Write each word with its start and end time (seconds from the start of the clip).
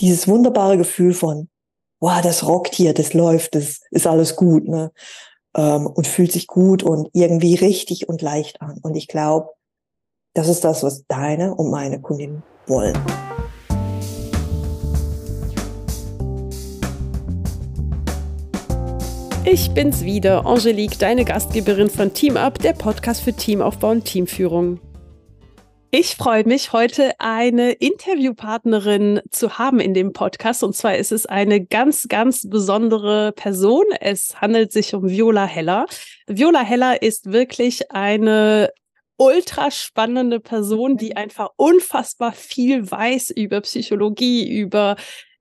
dieses 0.00 0.26
wunderbare 0.26 0.78
Gefühl 0.78 1.12
von, 1.12 1.48
wow, 2.00 2.20
das 2.22 2.46
rockt 2.46 2.74
hier, 2.74 2.94
das 2.94 3.12
läuft, 3.12 3.54
das 3.54 3.80
ist 3.90 4.06
alles 4.06 4.36
gut, 4.36 4.66
ne? 4.66 4.92
Ähm, 5.56 5.86
und 5.86 6.06
fühlt 6.06 6.32
sich 6.32 6.46
gut 6.46 6.82
und 6.82 7.08
irgendwie 7.12 7.56
richtig 7.56 8.08
und 8.08 8.22
leicht 8.22 8.62
an. 8.62 8.78
Und 8.82 8.96
ich 8.96 9.08
glaube, 9.08 9.50
das 10.34 10.48
ist 10.48 10.64
das, 10.64 10.82
was 10.82 11.04
deine 11.06 11.54
und 11.54 11.70
meine 11.70 12.00
Kundinnen 12.00 12.42
wollen. 12.66 12.96
Ich 19.44 19.72
bin's 19.72 20.02
wieder, 20.02 20.46
Angelique, 20.46 20.98
deine 20.98 21.24
Gastgeberin 21.24 21.90
von 21.90 22.14
Team 22.14 22.36
Up, 22.36 22.58
der 22.60 22.74
Podcast 22.74 23.22
für 23.22 23.32
Teamaufbau 23.32 23.90
und 23.90 24.04
Teamführung. 24.04 24.78
Ich 25.92 26.14
freue 26.14 26.44
mich, 26.44 26.72
heute 26.72 27.18
eine 27.18 27.72
Interviewpartnerin 27.72 29.22
zu 29.32 29.58
haben 29.58 29.80
in 29.80 29.92
dem 29.92 30.12
Podcast. 30.12 30.62
Und 30.62 30.76
zwar 30.76 30.94
ist 30.94 31.10
es 31.10 31.26
eine 31.26 31.66
ganz, 31.66 32.06
ganz 32.06 32.48
besondere 32.48 33.32
Person. 33.32 33.86
Es 34.00 34.40
handelt 34.40 34.70
sich 34.70 34.94
um 34.94 35.08
Viola 35.08 35.46
Heller. 35.46 35.86
Viola 36.28 36.60
Heller 36.60 37.02
ist 37.02 37.32
wirklich 37.32 37.90
eine 37.90 38.70
ultra 39.16 39.72
spannende 39.72 40.38
Person, 40.38 40.96
die 40.96 41.16
einfach 41.16 41.48
unfassbar 41.56 42.30
viel 42.34 42.88
weiß 42.88 43.30
über 43.30 43.60
Psychologie, 43.60 44.48
über 44.48 44.94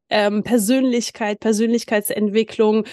ähm, 0.10 0.42
Persönlichkeit, 0.42 1.40
Persönlichkeitsentwicklung 1.42 2.86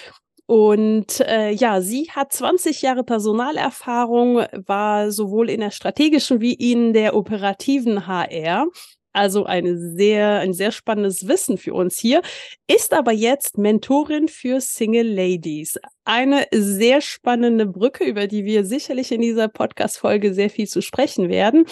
und 0.47 1.21
äh, 1.21 1.51
ja, 1.51 1.81
sie 1.81 2.09
hat 2.11 2.33
20 2.33 2.81
Jahre 2.83 3.03
Personalerfahrung, 3.03 4.45
war 4.67 5.11
sowohl 5.11 5.51
in 5.51 5.61
der 5.61 5.73
strategischen 5.73 6.41
wie 6.41 6.55
in 6.55 6.93
der 6.93 7.17
operativen 7.17 8.07
HR. 8.07 8.69
Also 9.13 9.45
eine 9.47 9.79
sehr, 9.79 10.41
ein 10.41 10.53
sehr 10.53 10.71
spannendes 10.71 11.27
Wissen 11.27 11.57
für 11.57 11.73
uns 11.73 11.97
hier, 11.97 12.21
ist 12.69 12.93
aber 12.93 13.13
jetzt 13.13 13.57
Mentorin 13.57 14.29
für 14.29 14.61
Single 14.61 15.09
Ladies. 15.09 15.81
Eine 16.05 16.47
sehr 16.53 17.01
spannende 17.01 17.65
Brücke, 17.65 18.05
über 18.05 18.27
die 18.27 18.45
wir 18.45 18.67
sicherlich 18.67 19.11
in 19.11 19.23
dieser 19.23 19.49
Podcast-Folge 19.49 20.35
sehr 20.35 20.51
viel 20.51 20.69
zu 20.69 20.83
sprechen 20.83 21.31
werden. 21.31 21.65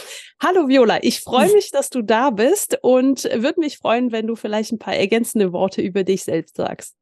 Hallo 0.43 0.69
Viola, 0.69 1.01
ich 1.03 1.21
freue 1.21 1.53
mich, 1.53 1.71
dass 1.71 1.91
du 1.91 2.01
da 2.01 2.31
bist 2.31 2.79
und 2.81 3.25
würde 3.25 3.61
mich 3.61 3.77
freuen, 3.77 4.11
wenn 4.11 4.27
du 4.27 4.37
vielleicht 4.37 4.73
ein 4.73 4.79
paar 4.79 4.97
ergänzende 4.97 5.53
Worte 5.53 5.83
über 5.83 6.03
dich 6.03 6.25
selbst 6.25 6.57
sagst. 6.57 6.95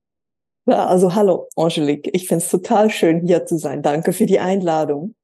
Ja, 0.66 0.86
also 0.86 1.14
hallo, 1.14 1.48
Angelique. 1.56 2.10
Ich 2.12 2.28
finde 2.28 2.44
es 2.44 2.50
total 2.50 2.90
schön, 2.90 3.26
hier 3.26 3.46
zu 3.46 3.58
sein. 3.58 3.82
Danke 3.82 4.12
für 4.12 4.26
die 4.26 4.38
Einladung. 4.38 5.14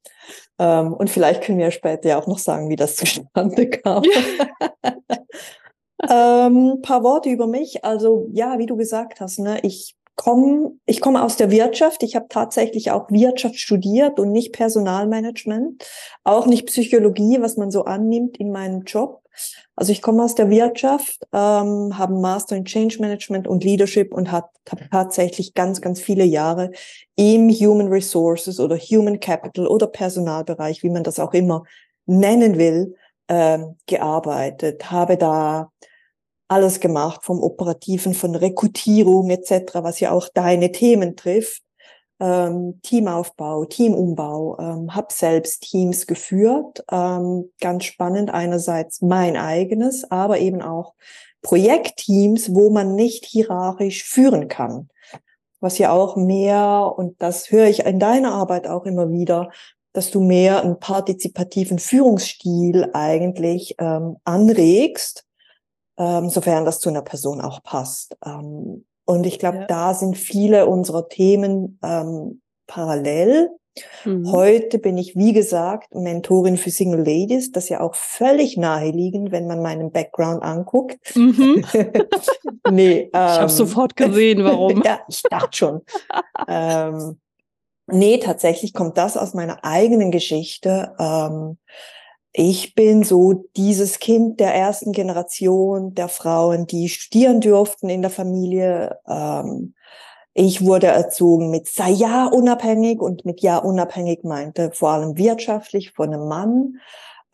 Ähm, 0.59 0.93
und 0.93 1.11
vielleicht 1.11 1.43
können 1.43 1.59
wir 1.59 1.71
später 1.71 2.09
ja 2.09 2.21
auch 2.21 2.27
noch 2.27 2.39
sagen, 2.39 2.69
wie 2.69 2.77
das 2.77 2.97
zustande 2.97 3.71
kam. 3.71 4.03
ähm, 6.11 6.81
paar 6.83 7.05
Worte 7.05 7.31
über 7.31 7.47
mich. 7.47 7.85
Also 7.85 8.29
ja, 8.33 8.59
wie 8.59 8.67
du 8.67 8.77
gesagt 8.77 9.21
hast, 9.21 9.39
ne, 9.39 9.61
ich 9.63 9.95
komme 10.19 10.73
ich 10.85 11.01
komme 11.01 11.23
aus 11.23 11.37
der 11.37 11.51
Wirtschaft. 11.51 12.03
Ich 12.03 12.17
habe 12.17 12.27
tatsächlich 12.29 12.91
auch 12.91 13.11
Wirtschaft 13.11 13.57
studiert 13.57 14.21
und 14.21 14.33
nicht 14.33 14.53
Personalmanagement, 14.53 15.87
auch 16.25 16.47
nicht 16.47 16.67
Psychologie, 16.67 17.39
was 17.41 17.57
man 17.57 17.71
so 17.71 17.85
annimmt 17.85 18.37
in 18.37 18.51
meinem 18.51 18.83
Job. 18.83 19.23
Also 19.77 19.93
ich 19.93 20.03
komme 20.03 20.25
aus 20.25 20.35
der 20.35 20.51
Wirtschaft, 20.51 21.21
ähm, 21.33 21.97
habe 21.97 22.15
Master 22.15 22.57
in 22.57 22.65
Change 22.65 22.99
Management 23.01 23.47
und 23.47 23.63
Leadership 23.63 24.13
und 24.13 24.33
habe 24.33 24.49
hab 24.69 24.91
tatsächlich 24.91 25.55
ganz, 25.55 25.81
ganz 25.81 26.01
viele 26.01 26.25
Jahre 26.25 26.73
im 27.15 27.49
Human 27.51 27.87
Resources 27.89 28.59
oder 28.59 28.77
Human 28.77 29.21
Capital 29.21 29.69
oder 29.69 29.87
Personalbereich, 29.87 30.83
wie 30.83 30.91
man 30.91 31.05
das 31.05 31.21
auch 31.21 31.33
immer 31.33 31.63
nennen 32.07 32.59
will, 32.59 32.97
ähm, 33.29 33.77
gearbeitet. 33.87 34.91
Habe 34.91 35.17
da 35.17 35.71
alles 36.49 36.81
gemacht, 36.81 37.25
vom 37.25 37.43
Operativen, 37.43 38.15
von 38.15 38.35
Rekrutierung 38.35 39.31
etc., 39.31 39.75
was 39.83 40.01
ja 40.01 40.11
auch 40.11 40.29
deine 40.33 40.73
Themen 40.73 41.17
trifft 41.17 41.63
ähm, 42.21 42.81
Teamaufbau, 42.83 43.65
Teamumbau, 43.65 44.59
ähm, 44.59 44.95
habe 44.95 45.13
selbst 45.13 45.63
Teams 45.63 46.07
geführt. 46.07 46.85
Ähm, 46.91 47.51
ganz 47.61 47.85
spannend 47.85 48.31
einerseits 48.31 49.03
mein 49.03 49.37
eigenes, 49.37 50.11
aber 50.11 50.39
eben 50.39 50.63
auch 50.63 50.95
Projektteams, 51.43 52.55
wo 52.55 52.71
man 52.71 52.95
nicht 52.95 53.25
hierarchisch 53.25 54.05
führen 54.05 54.49
kann. 54.49 54.89
Was 55.61 55.79
ja 55.79 55.93
auch 55.93 56.17
mehr, 56.17 56.93
und 56.97 57.21
das 57.21 57.51
höre 57.51 57.67
ich 57.67 57.81
in 57.81 57.99
deiner 57.99 58.33
Arbeit 58.33 58.67
auch 58.67 58.85
immer 58.85 59.11
wieder, 59.11 59.51
dass 59.93 60.11
du 60.11 60.21
mehr 60.21 60.63
einen 60.63 60.79
partizipativen 60.79 61.79
Führungsstil 61.79 62.91
eigentlich 62.93 63.77
ähm, 63.79 64.17
anregst, 64.25 65.25
ähm, 65.99 66.31
sofern 66.31 66.65
das 66.65 66.81
zu 66.81 66.89
einer 66.89 67.03
Person 67.03 67.41
auch 67.41 67.63
passt. 67.63 68.17
Ähm, 68.25 68.85
und 69.05 69.27
ich 69.27 69.39
glaube, 69.39 69.59
ja. 69.59 69.67
da 69.67 69.95
sind 69.95 70.17
viele 70.17 70.67
unserer 70.67 71.09
Themen 71.09 71.79
ähm, 71.83 72.41
parallel. 72.67 73.51
Mhm. 74.05 74.31
Heute 74.31 74.79
bin 74.79 74.99
ich, 74.99 75.17
wie 75.17 75.33
gesagt, 75.33 75.95
Mentorin 75.95 76.57
für 76.57 76.71
Single 76.71 77.01
Ladies, 77.01 77.53
das 77.53 77.69
ja 77.69 77.81
auch 77.81 77.95
völlig 77.95 78.57
naheliegend, 78.57 79.33
wenn 79.33 79.47
man 79.47 79.63
meinen 79.63 79.91
Background 79.91 80.43
anguckt. 80.43 80.99
Mhm. 81.17 81.65
nee, 82.71 83.01
ähm, 83.01 83.09
ich 83.13 83.13
habe 83.13 83.49
sofort 83.49 83.97
gesehen, 83.97 84.45
warum. 84.45 84.83
ja, 84.85 85.01
ich 85.09 85.23
dachte 85.23 85.57
schon. 85.57 85.81
ähm, 86.47 87.19
nee, 87.87 88.19
tatsächlich 88.19 88.73
kommt 88.73 88.99
das 88.99 89.17
aus 89.17 89.35
meiner 89.35 89.65
eigenen 89.65 90.11
Geschichte. 90.11 90.95
Ähm, 90.99 91.59
ich 92.33 92.75
bin 92.75 93.05
so 93.05 93.45
dieses 93.57 93.99
Kind 93.99 94.41
der 94.41 94.55
ersten 94.55 94.93
Generation 94.93 95.95
der 95.95 96.09
Frauen, 96.09 96.67
die 96.67 96.89
studieren 96.89 97.41
durften 97.41 97.89
in 97.89 98.03
der 98.03 98.11
Familie. 98.11 98.99
Ähm, 99.09 99.75
ich 100.35 100.65
wurde 100.65 100.89
erzogen 100.89 101.51
mit 101.51 101.67
sei 101.67 101.91
ja 101.91 102.27
unabhängig 102.27 103.01
und 103.01 103.25
mit 103.25 103.41
ja 103.41 103.59
unabhängig 103.59 104.25
meinte 104.25 104.71
vor 104.73 104.91
allem 104.91 105.17
wirtschaftlich 105.17 105.93
von 105.93 106.13
einem 106.13 106.29
Mann. 106.29 106.77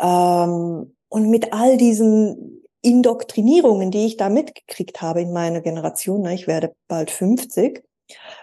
Ähm, 0.00 0.96
und 1.08 1.30
mit 1.30 1.52
all 1.52 1.76
diesen 1.76 2.62
Indoktrinierungen, 2.82 3.90
die 3.90 4.06
ich 4.06 4.16
da 4.16 4.28
mitgekriegt 4.28 5.00
habe 5.02 5.22
in 5.22 5.32
meiner 5.32 5.60
Generation, 5.60 6.22
na, 6.22 6.32
ich 6.32 6.46
werde 6.46 6.74
bald 6.88 7.10
50, 7.10 7.82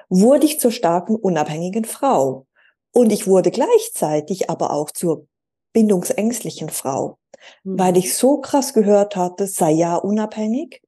wurde 0.10 0.46
ich 0.46 0.60
zur 0.60 0.72
starken, 0.72 1.16
unabhängigen 1.16 1.86
Frau. 1.86 2.48
Und 2.92 3.12
ich 3.12 3.28
wurde 3.28 3.52
gleichzeitig 3.52 4.50
aber 4.50 4.72
auch 4.74 4.92
zur 4.92 5.28
bindungsängstlichen 5.74 6.70
Frau, 6.70 7.18
mhm. 7.64 7.80
weil 7.80 7.98
ich 7.98 8.16
so 8.16 8.40
krass 8.40 8.74
gehört 8.74 9.16
hatte, 9.16 9.48
sei 9.48 9.72
ja 9.72 9.96
unabhängig. 9.96 10.82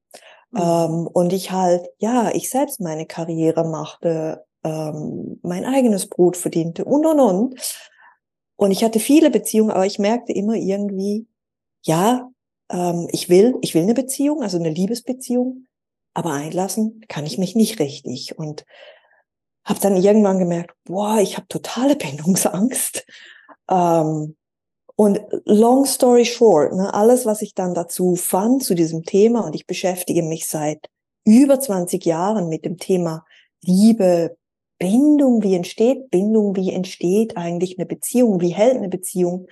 Mhm. 0.52 0.60
Ähm, 0.60 1.08
und 1.08 1.34
ich 1.34 1.52
halt, 1.52 1.88
ja, 1.98 2.32
ich 2.34 2.50
selbst 2.50 2.80
meine 2.80 3.06
Karriere 3.06 3.64
machte, 3.64 4.46
ähm, 4.64 5.40
mein 5.44 5.66
eigenes 5.66 6.08
Brot 6.08 6.38
verdiente 6.38 6.86
und, 6.86 7.06
und, 7.06 7.20
und. 7.20 7.84
Und 8.56 8.72
ich 8.72 8.84
hatte 8.84 9.00
viele 9.00 9.30
Beziehungen, 9.30 9.72
aber 9.72 9.86
ich 9.86 10.00
merkte 10.00 10.32
immer 10.32 10.56
irgendwie, 10.56 11.28
ja, 11.82 12.30
ähm, 12.70 13.08
ich 13.12 13.30
will, 13.30 13.56
ich 13.62 13.74
will 13.74 13.84
eine 13.84 13.94
Beziehung, 13.94 14.42
also 14.42 14.58
eine 14.58 14.70
Liebesbeziehung, 14.70 15.68
aber 16.14 16.32
einlassen 16.32 17.02
kann 17.08 17.26
ich 17.26 17.38
mich 17.38 17.56
nicht 17.56 17.80
richtig. 17.80 18.38
Und 18.38 18.66
habe 19.66 19.80
dann 19.80 19.98
irgendwann 19.98 20.40
gemerkt, 20.40 20.76
boah, 20.84 21.20
ich 21.20 21.38
habe 21.38 21.48
totale 21.48 21.96
Bindungsangst. 21.98 23.06
Ähm, 23.70 24.36
und 24.96 25.20
long 25.46 25.86
story 25.86 26.26
short, 26.26 26.74
ne, 26.74 26.94
alles, 26.94 27.26
was 27.26 27.42
ich 27.42 27.56
dann 27.56 27.74
dazu 27.74 28.16
fand 28.16 28.64
zu 28.64 28.76
diesem 28.76 29.04
Thema, 29.04 29.46
und 29.46 29.56
ich 29.56 29.66
beschäftige 29.66 30.24
mich 30.24 30.48
seit 30.48 30.88
über 31.26 31.60
20 31.60 32.06
Jahren 32.06 32.50
mit 32.50 32.66
dem 32.66 32.78
Thema 32.78 33.26
Liebe, 33.62 34.38
Bindung, 34.78 35.44
wie 35.44 35.56
entsteht 35.56 36.10
Bindung, 36.10 36.56
wie 36.56 36.72
entsteht 36.72 37.38
eigentlich 37.38 37.78
eine 37.80 37.86
Beziehung, 37.86 38.42
wie 38.42 38.50
hält 38.50 38.76
eine 38.76 38.90
Beziehung, 38.90 39.48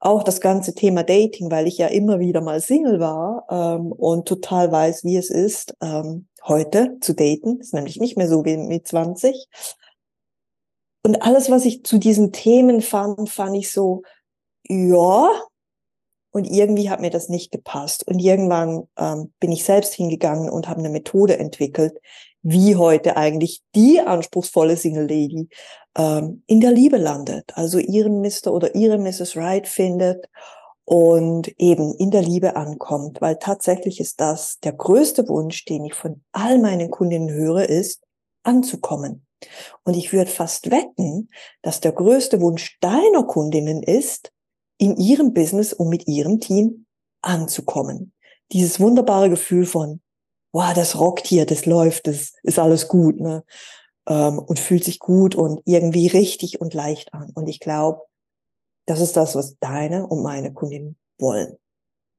auch 0.00 0.22
das 0.22 0.40
ganze 0.40 0.74
Thema 0.74 1.02
Dating, 1.02 1.50
weil 1.50 1.66
ich 1.66 1.78
ja 1.78 1.88
immer 1.88 2.20
wieder 2.20 2.40
mal 2.40 2.60
Single 2.60 3.00
war 3.00 3.46
ähm, 3.50 3.90
und 3.92 4.28
total 4.28 4.70
weiß, 4.70 5.04
wie 5.04 5.16
es 5.16 5.30
ist, 5.30 5.74
ähm, 5.80 6.28
heute 6.46 6.98
zu 7.00 7.14
daten. 7.14 7.58
Ist 7.60 7.74
nämlich 7.74 7.98
nicht 7.98 8.16
mehr 8.16 8.28
so 8.28 8.44
wie 8.44 8.56
mit 8.56 8.86
20. 8.86 9.48
Und 11.04 11.22
alles, 11.22 11.50
was 11.50 11.64
ich 11.64 11.84
zu 11.84 11.98
diesen 11.98 12.32
Themen 12.32 12.80
fand, 12.80 13.28
fand 13.28 13.56
ich 13.56 13.72
so, 13.72 14.02
ja, 14.68 15.30
und 16.30 16.44
irgendwie 16.44 16.90
hat 16.90 17.00
mir 17.00 17.10
das 17.10 17.28
nicht 17.28 17.50
gepasst. 17.50 18.06
Und 18.06 18.18
irgendwann 18.18 18.86
ähm, 18.98 19.32
bin 19.40 19.50
ich 19.50 19.64
selbst 19.64 19.94
hingegangen 19.94 20.50
und 20.50 20.68
habe 20.68 20.80
eine 20.80 20.90
Methode 20.90 21.38
entwickelt, 21.38 21.98
wie 22.42 22.76
heute 22.76 23.16
eigentlich 23.16 23.62
die 23.74 24.00
anspruchsvolle 24.00 24.76
Single 24.76 25.08
Lady 25.08 25.48
ähm, 25.96 26.42
in 26.46 26.60
der 26.60 26.70
Liebe 26.70 26.98
landet. 26.98 27.52
Also 27.54 27.78
ihren 27.78 28.20
Mr. 28.20 28.52
oder 28.52 28.74
ihre 28.74 28.98
Mrs. 28.98 29.36
Right 29.36 29.66
findet 29.66 30.28
und 30.84 31.48
eben 31.58 31.94
in 31.94 32.10
der 32.10 32.22
Liebe 32.22 32.56
ankommt. 32.56 33.20
Weil 33.20 33.38
tatsächlich 33.38 33.98
ist 33.98 34.20
das 34.20 34.58
der 34.60 34.72
größte 34.72 35.28
Wunsch, 35.28 35.64
den 35.64 35.86
ich 35.86 35.94
von 35.94 36.22
all 36.32 36.58
meinen 36.58 36.90
Kundinnen 36.90 37.30
höre, 37.30 37.68
ist, 37.68 38.02
anzukommen. 38.42 39.26
Und 39.84 39.96
ich 39.96 40.12
würde 40.12 40.30
fast 40.30 40.70
wetten, 40.70 41.30
dass 41.62 41.80
der 41.80 41.92
größte 41.92 42.40
Wunsch 42.40 42.78
deiner 42.80 43.24
Kundinnen 43.24 43.82
ist, 43.82 44.32
in 44.78 44.96
ihrem 44.96 45.34
Business 45.34 45.72
und 45.72 45.88
mit 45.88 46.06
ihrem 46.06 46.40
Team 46.40 46.86
anzukommen. 47.20 48.12
Dieses 48.52 48.80
wunderbare 48.80 49.28
Gefühl 49.28 49.66
von, 49.66 50.00
wow, 50.52 50.72
das 50.72 50.98
rockt 50.98 51.26
hier, 51.26 51.46
das 51.46 51.66
läuft, 51.66 52.06
das 52.06 52.32
ist 52.42 52.58
alles 52.58 52.88
gut, 52.88 53.20
ne? 53.20 53.44
Ähm, 54.08 54.38
und 54.38 54.58
fühlt 54.58 54.84
sich 54.84 55.00
gut 55.00 55.34
und 55.34 55.60
irgendwie 55.66 56.06
richtig 56.06 56.60
und 56.60 56.72
leicht 56.72 57.12
an. 57.12 57.30
Und 57.34 57.48
ich 57.48 57.60
glaube, 57.60 58.02
das 58.86 59.00
ist 59.00 59.16
das, 59.16 59.34
was 59.34 59.58
deine 59.58 60.06
und 60.06 60.22
meine 60.22 60.52
Kundinnen 60.52 60.96
wollen. 61.18 61.58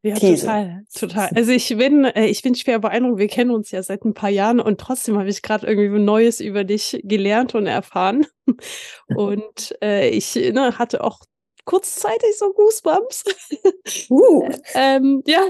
Ja, 0.01 0.15
These. 0.15 0.45
total, 0.45 0.83
total. 0.93 1.29
Also 1.35 1.51
ich 1.51 1.67
bin, 1.75 2.05
äh, 2.05 2.27
ich 2.27 2.41
bin 2.41 2.55
schwer 2.55 2.79
beeindruckt. 2.79 3.17
Wir 3.17 3.27
kennen 3.27 3.51
uns 3.51 3.71
ja 3.71 3.83
seit 3.83 4.05
ein 4.05 4.13
paar 4.13 4.29
Jahren 4.29 4.61
und 4.61 4.79
trotzdem 4.79 5.17
habe 5.17 5.29
ich 5.29 5.41
gerade 5.41 5.67
irgendwie 5.67 5.99
Neues 5.99 6.39
über 6.39 6.63
dich 6.63 7.01
gelernt 7.03 7.53
und 7.55 7.65
erfahren. 7.65 8.25
Und 9.15 9.75
äh, 9.83 10.09
ich 10.09 10.33
ne, 10.33 10.79
hatte 10.79 11.03
auch 11.03 11.19
kurzzeitig 11.69 12.35
so 12.35 12.51
Goosebumps. 12.51 13.23
Uh. 14.09 14.49
ähm, 14.73 15.21
ja, 15.27 15.49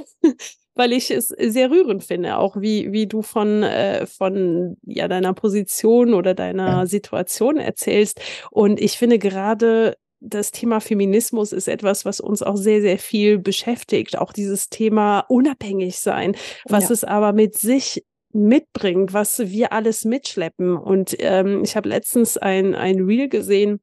weil 0.75 0.91
ich 0.91 1.11
es 1.11 1.29
sehr 1.29 1.71
rührend 1.71 2.03
finde, 2.03 2.37
auch 2.37 2.59
wie, 2.59 2.91
wie 2.91 3.07
du 3.07 3.21
von, 3.21 3.63
äh, 3.63 4.05
von 4.05 4.75
ja, 4.83 5.07
deiner 5.07 5.33
Position 5.33 6.13
oder 6.13 6.33
deiner 6.33 6.87
Situation 6.87 7.57
erzählst. 7.57 8.19
Und 8.51 8.81
ich 8.81 8.97
finde 8.97 9.17
gerade 9.17 9.95
das 10.19 10.51
Thema 10.51 10.81
Feminismus 10.81 11.53
ist 11.53 11.69
etwas, 11.69 12.03
was 12.03 12.19
uns 12.19 12.43
auch 12.43 12.57
sehr, 12.57 12.81
sehr 12.81 12.99
viel 12.99 13.39
beschäftigt. 13.39 14.17
Auch 14.17 14.33
dieses 14.33 14.67
Thema 14.67 15.21
unabhängig 15.29 15.99
sein, 15.99 16.35
was 16.65 16.89
ja. 16.89 16.93
es 16.95 17.03
aber 17.05 17.31
mit 17.31 17.57
sich 17.57 18.03
mitbringt, 18.33 19.13
was 19.13 19.39
wir 19.39 19.71
alles 19.71 20.03
mitschleppen. 20.03 20.75
Und 20.75 21.15
ähm, 21.19 21.63
ich 21.63 21.77
habe 21.77 21.87
letztens 21.87 22.37
ein, 22.37 22.75
ein 22.75 22.99
Reel 23.05 23.29
gesehen, 23.29 23.79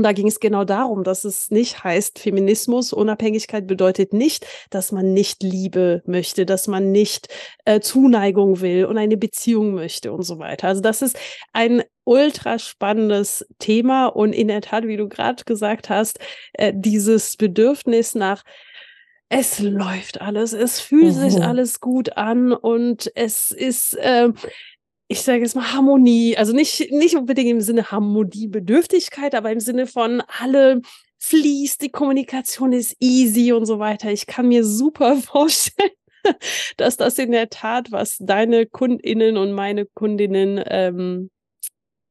und 0.00 0.04
da 0.04 0.12
ging 0.12 0.28
es 0.28 0.40
genau 0.40 0.64
darum, 0.64 1.04
dass 1.04 1.24
es 1.24 1.50
nicht 1.50 1.84
heißt, 1.84 2.20
Feminismus, 2.20 2.94
Unabhängigkeit 2.94 3.66
bedeutet 3.66 4.14
nicht, 4.14 4.46
dass 4.70 4.92
man 4.92 5.12
nicht 5.12 5.42
Liebe 5.42 6.02
möchte, 6.06 6.46
dass 6.46 6.68
man 6.68 6.90
nicht 6.90 7.28
äh, 7.66 7.80
Zuneigung 7.80 8.62
will 8.62 8.86
und 8.86 8.96
eine 8.96 9.18
Beziehung 9.18 9.74
möchte 9.74 10.10
und 10.10 10.22
so 10.22 10.38
weiter. 10.38 10.68
Also 10.68 10.80
das 10.80 11.02
ist 11.02 11.18
ein 11.52 11.82
ultra 12.04 12.58
spannendes 12.58 13.46
Thema 13.58 14.06
und 14.06 14.32
in 14.32 14.48
der 14.48 14.62
Tat, 14.62 14.86
wie 14.86 14.96
du 14.96 15.06
gerade 15.06 15.44
gesagt 15.44 15.90
hast, 15.90 16.18
äh, 16.54 16.72
dieses 16.74 17.36
Bedürfnis 17.36 18.14
nach 18.14 18.42
es 19.28 19.58
läuft 19.58 20.22
alles, 20.22 20.54
es 20.54 20.80
fühlt 20.80 21.14
mhm. 21.14 21.20
sich 21.20 21.42
alles 21.42 21.80
gut 21.80 22.16
an 22.16 22.54
und 22.54 23.12
es 23.14 23.50
ist, 23.50 23.98
äh, 23.98 24.30
ich 25.10 25.22
sage 25.22 25.40
jetzt 25.40 25.56
mal 25.56 25.72
Harmonie, 25.72 26.36
also 26.36 26.52
nicht, 26.52 26.92
nicht 26.92 27.16
unbedingt 27.16 27.50
im 27.50 27.60
Sinne 27.60 27.90
Harmoniebedürftigkeit, 27.90 29.34
aber 29.34 29.50
im 29.50 29.58
Sinne 29.58 29.88
von 29.88 30.22
alle 30.38 30.82
fließt, 31.18 31.82
die 31.82 31.90
Kommunikation 31.90 32.72
ist 32.72 32.94
easy 33.00 33.52
und 33.52 33.66
so 33.66 33.80
weiter. 33.80 34.12
Ich 34.12 34.28
kann 34.28 34.46
mir 34.46 34.64
super 34.64 35.16
vorstellen, 35.16 35.90
dass 36.76 36.96
das 36.96 37.18
in 37.18 37.32
der 37.32 37.50
Tat, 37.50 37.90
was 37.90 38.18
deine 38.20 38.66
KundInnen 38.66 39.36
und 39.36 39.50
meine 39.50 39.84
Kundinnen 39.84 40.62
ähm, 40.64 41.30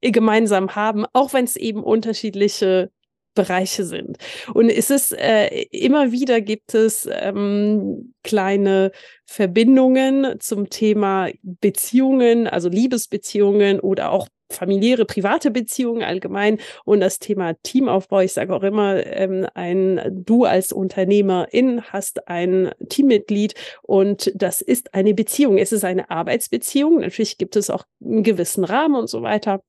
gemeinsam 0.02 0.76
haben, 0.76 1.06
auch 1.14 1.32
wenn 1.32 1.46
es 1.46 1.56
eben 1.56 1.82
unterschiedliche 1.82 2.92
Bereiche 3.40 3.86
sind. 3.86 4.18
Und 4.54 4.70
es 4.70 4.90
ist 4.90 5.14
äh, 5.14 5.48
immer 5.72 6.12
wieder 6.12 6.42
gibt 6.42 6.74
es 6.74 7.08
ähm, 7.10 8.14
kleine 8.24 8.92
Verbindungen 9.26 10.40
zum 10.40 10.70
Thema 10.70 11.30
Beziehungen, 11.42 12.48
also 12.48 12.68
Liebesbeziehungen 12.68 13.80
oder 13.80 14.12
auch 14.12 14.28
familiäre, 14.52 15.06
private 15.06 15.52
Beziehungen 15.52 16.04
allgemein 16.04 16.58
und 16.84 17.00
das 17.00 17.20
Thema 17.20 17.54
Teamaufbau. 17.64 18.20
Ich 18.20 18.34
sage 18.34 18.54
auch 18.54 18.64
immer, 18.64 19.06
ähm, 19.06 19.48
ein 19.54 20.02
du 20.12 20.44
als 20.44 20.74
Unternehmerin 20.74 21.84
hast 21.84 22.28
ein 22.28 22.72
Teammitglied 22.90 23.54
und 23.84 24.32
das 24.36 24.60
ist 24.60 24.94
eine 24.94 25.14
Beziehung. 25.14 25.58
Es 25.58 25.72
ist 25.72 25.86
eine 25.86 26.10
Arbeitsbeziehung. 26.10 27.00
Natürlich 27.00 27.38
gibt 27.38 27.56
es 27.56 27.70
auch 27.70 27.86
einen 28.04 28.24
gewissen 28.24 28.66
Rahmen 28.66 28.96
und 28.96 29.08
so 29.08 29.22
weiter 29.22 29.62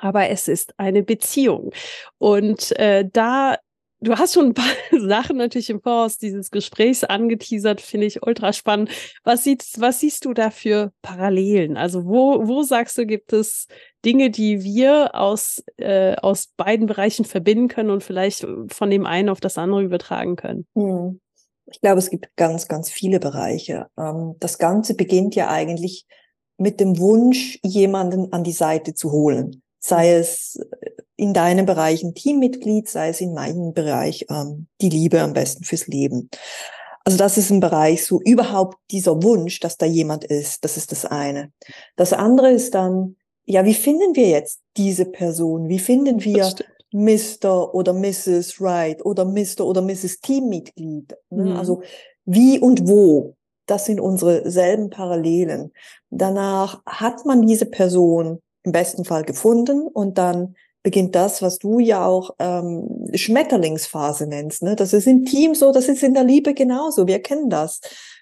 aber 0.00 0.28
es 0.28 0.48
ist 0.48 0.74
eine 0.78 1.02
Beziehung. 1.02 1.72
Und 2.18 2.76
äh, 2.78 3.08
da 3.10 3.56
Du 4.02 4.16
hast 4.16 4.32
schon 4.32 4.46
ein 4.46 4.54
paar 4.54 4.64
Sachen 4.98 5.36
natürlich 5.36 5.68
im 5.68 5.82
Voraus 5.82 6.16
dieses 6.16 6.50
Gesprächs 6.50 7.04
angeteasert, 7.04 7.82
finde 7.82 8.06
ich 8.06 8.22
ultra 8.22 8.54
spannend. 8.54 8.90
Was, 9.24 9.44
siehst, 9.44 9.78
was 9.80 10.00
siehst 10.00 10.24
du 10.24 10.32
da 10.32 10.50
für 10.50 10.92
Parallelen? 11.02 11.76
Also 11.76 12.06
wo, 12.06 12.48
wo 12.48 12.62
sagst 12.62 12.96
du, 12.96 13.04
gibt 13.04 13.34
es 13.34 13.66
Dinge, 14.04 14.30
die 14.30 14.62
wir 14.62 15.14
aus, 15.14 15.62
äh, 15.76 16.16
aus 16.16 16.48
beiden 16.56 16.86
Bereichen 16.86 17.26
verbinden 17.26 17.68
können 17.68 17.90
und 17.90 18.02
vielleicht 18.02 18.46
von 18.68 18.88
dem 18.88 19.04
einen 19.04 19.28
auf 19.28 19.40
das 19.40 19.58
andere 19.58 19.82
übertragen 19.82 20.36
können? 20.36 20.66
Hm. 20.74 21.20
Ich 21.70 21.80
glaube, 21.82 21.98
es 21.98 22.10
gibt 22.10 22.34
ganz, 22.36 22.68
ganz 22.68 22.90
viele 22.90 23.20
Bereiche. 23.20 23.88
Ähm, 23.98 24.34
das 24.40 24.58
Ganze 24.58 24.94
beginnt 24.94 25.34
ja 25.34 25.50
eigentlich 25.50 26.06
mit 26.56 26.80
dem 26.80 26.98
Wunsch, 26.98 27.58
jemanden 27.62 28.32
an 28.32 28.44
die 28.44 28.52
Seite 28.52 28.94
zu 28.94 29.12
holen 29.12 29.62
sei 29.80 30.12
es 30.12 30.58
in 31.16 31.34
deinem 31.34 31.66
Bereich 31.66 32.02
ein 32.02 32.14
Teammitglied, 32.14 32.88
sei 32.88 33.08
es 33.08 33.20
in 33.20 33.34
meinem 33.34 33.72
Bereich 33.74 34.26
ähm, 34.30 34.68
die 34.80 34.88
Liebe 34.88 35.20
am 35.20 35.32
besten 35.32 35.64
fürs 35.64 35.86
Leben. 35.86 36.30
Also 37.04 37.18
das 37.18 37.38
ist 37.38 37.50
ein 37.50 37.60
Bereich, 37.60 38.04
so 38.04 38.20
überhaupt 38.20 38.76
dieser 38.90 39.22
Wunsch, 39.22 39.58
dass 39.60 39.76
da 39.76 39.86
jemand 39.86 40.24
ist, 40.24 40.64
das 40.64 40.76
ist 40.76 40.92
das 40.92 41.06
eine. 41.06 41.50
Das 41.96 42.12
andere 42.12 42.50
ist 42.50 42.74
dann, 42.74 43.16
ja, 43.44 43.64
wie 43.64 43.74
finden 43.74 44.14
wir 44.14 44.28
jetzt 44.28 44.60
diese 44.76 45.06
Person? 45.06 45.68
Wie 45.68 45.78
finden 45.78 46.22
wir 46.22 46.54
Mr. 46.92 47.74
oder 47.74 47.92
Mrs. 47.92 48.60
Wright 48.60 49.04
oder 49.04 49.24
Mr. 49.24 49.60
oder 49.60 49.82
Mrs. 49.82 50.20
Teammitglied? 50.20 51.16
Ne? 51.30 51.44
Mhm. 51.44 51.56
Also 51.56 51.82
wie 52.24 52.58
und 52.58 52.86
wo? 52.86 53.36
Das 53.66 53.86
sind 53.86 54.00
unsere 54.00 54.50
selben 54.50 54.90
Parallelen. 54.90 55.72
Danach 56.10 56.82
hat 56.86 57.24
man 57.24 57.46
diese 57.46 57.66
Person 57.66 58.40
im 58.62 58.72
besten 58.72 59.04
Fall 59.04 59.24
gefunden 59.24 59.86
und 59.86 60.18
dann 60.18 60.54
beginnt 60.82 61.14
das, 61.14 61.42
was 61.42 61.58
du 61.58 61.78
ja 61.78 62.06
auch 62.06 62.34
ähm, 62.38 63.06
Schmetterlingsphase 63.14 64.26
nennst. 64.26 64.62
Ne? 64.62 64.76
Das 64.76 64.92
ist 64.92 65.06
im 65.06 65.24
Team 65.24 65.54
so, 65.54 65.72
das 65.72 65.88
ist 65.88 66.02
in 66.02 66.14
der 66.14 66.24
Liebe 66.24 66.54
genauso. 66.54 67.06
Wir 67.06 67.20
kennen 67.20 67.50
das. 67.50 67.80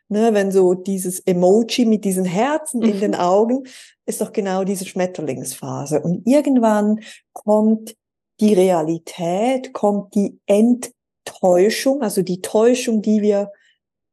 Ne? 0.08 0.34
Wenn 0.34 0.50
so 0.50 0.74
dieses 0.74 1.20
Emoji 1.20 1.84
mit 1.84 2.04
diesen 2.04 2.24
Herzen 2.24 2.82
in 2.82 2.98
den 2.98 3.12
mhm. 3.12 3.18
Augen 3.18 3.64
ist 4.06 4.20
doch 4.20 4.32
genau 4.32 4.64
diese 4.64 4.86
Schmetterlingsphase. 4.86 6.00
Und 6.00 6.26
irgendwann 6.26 7.00
kommt 7.32 7.94
die 8.40 8.54
Realität, 8.54 9.72
kommt 9.72 10.14
die 10.14 10.40
Enttäuschung, 10.46 12.02
also 12.02 12.22
die 12.22 12.40
Täuschung, 12.40 13.02
die 13.02 13.20
wir 13.20 13.52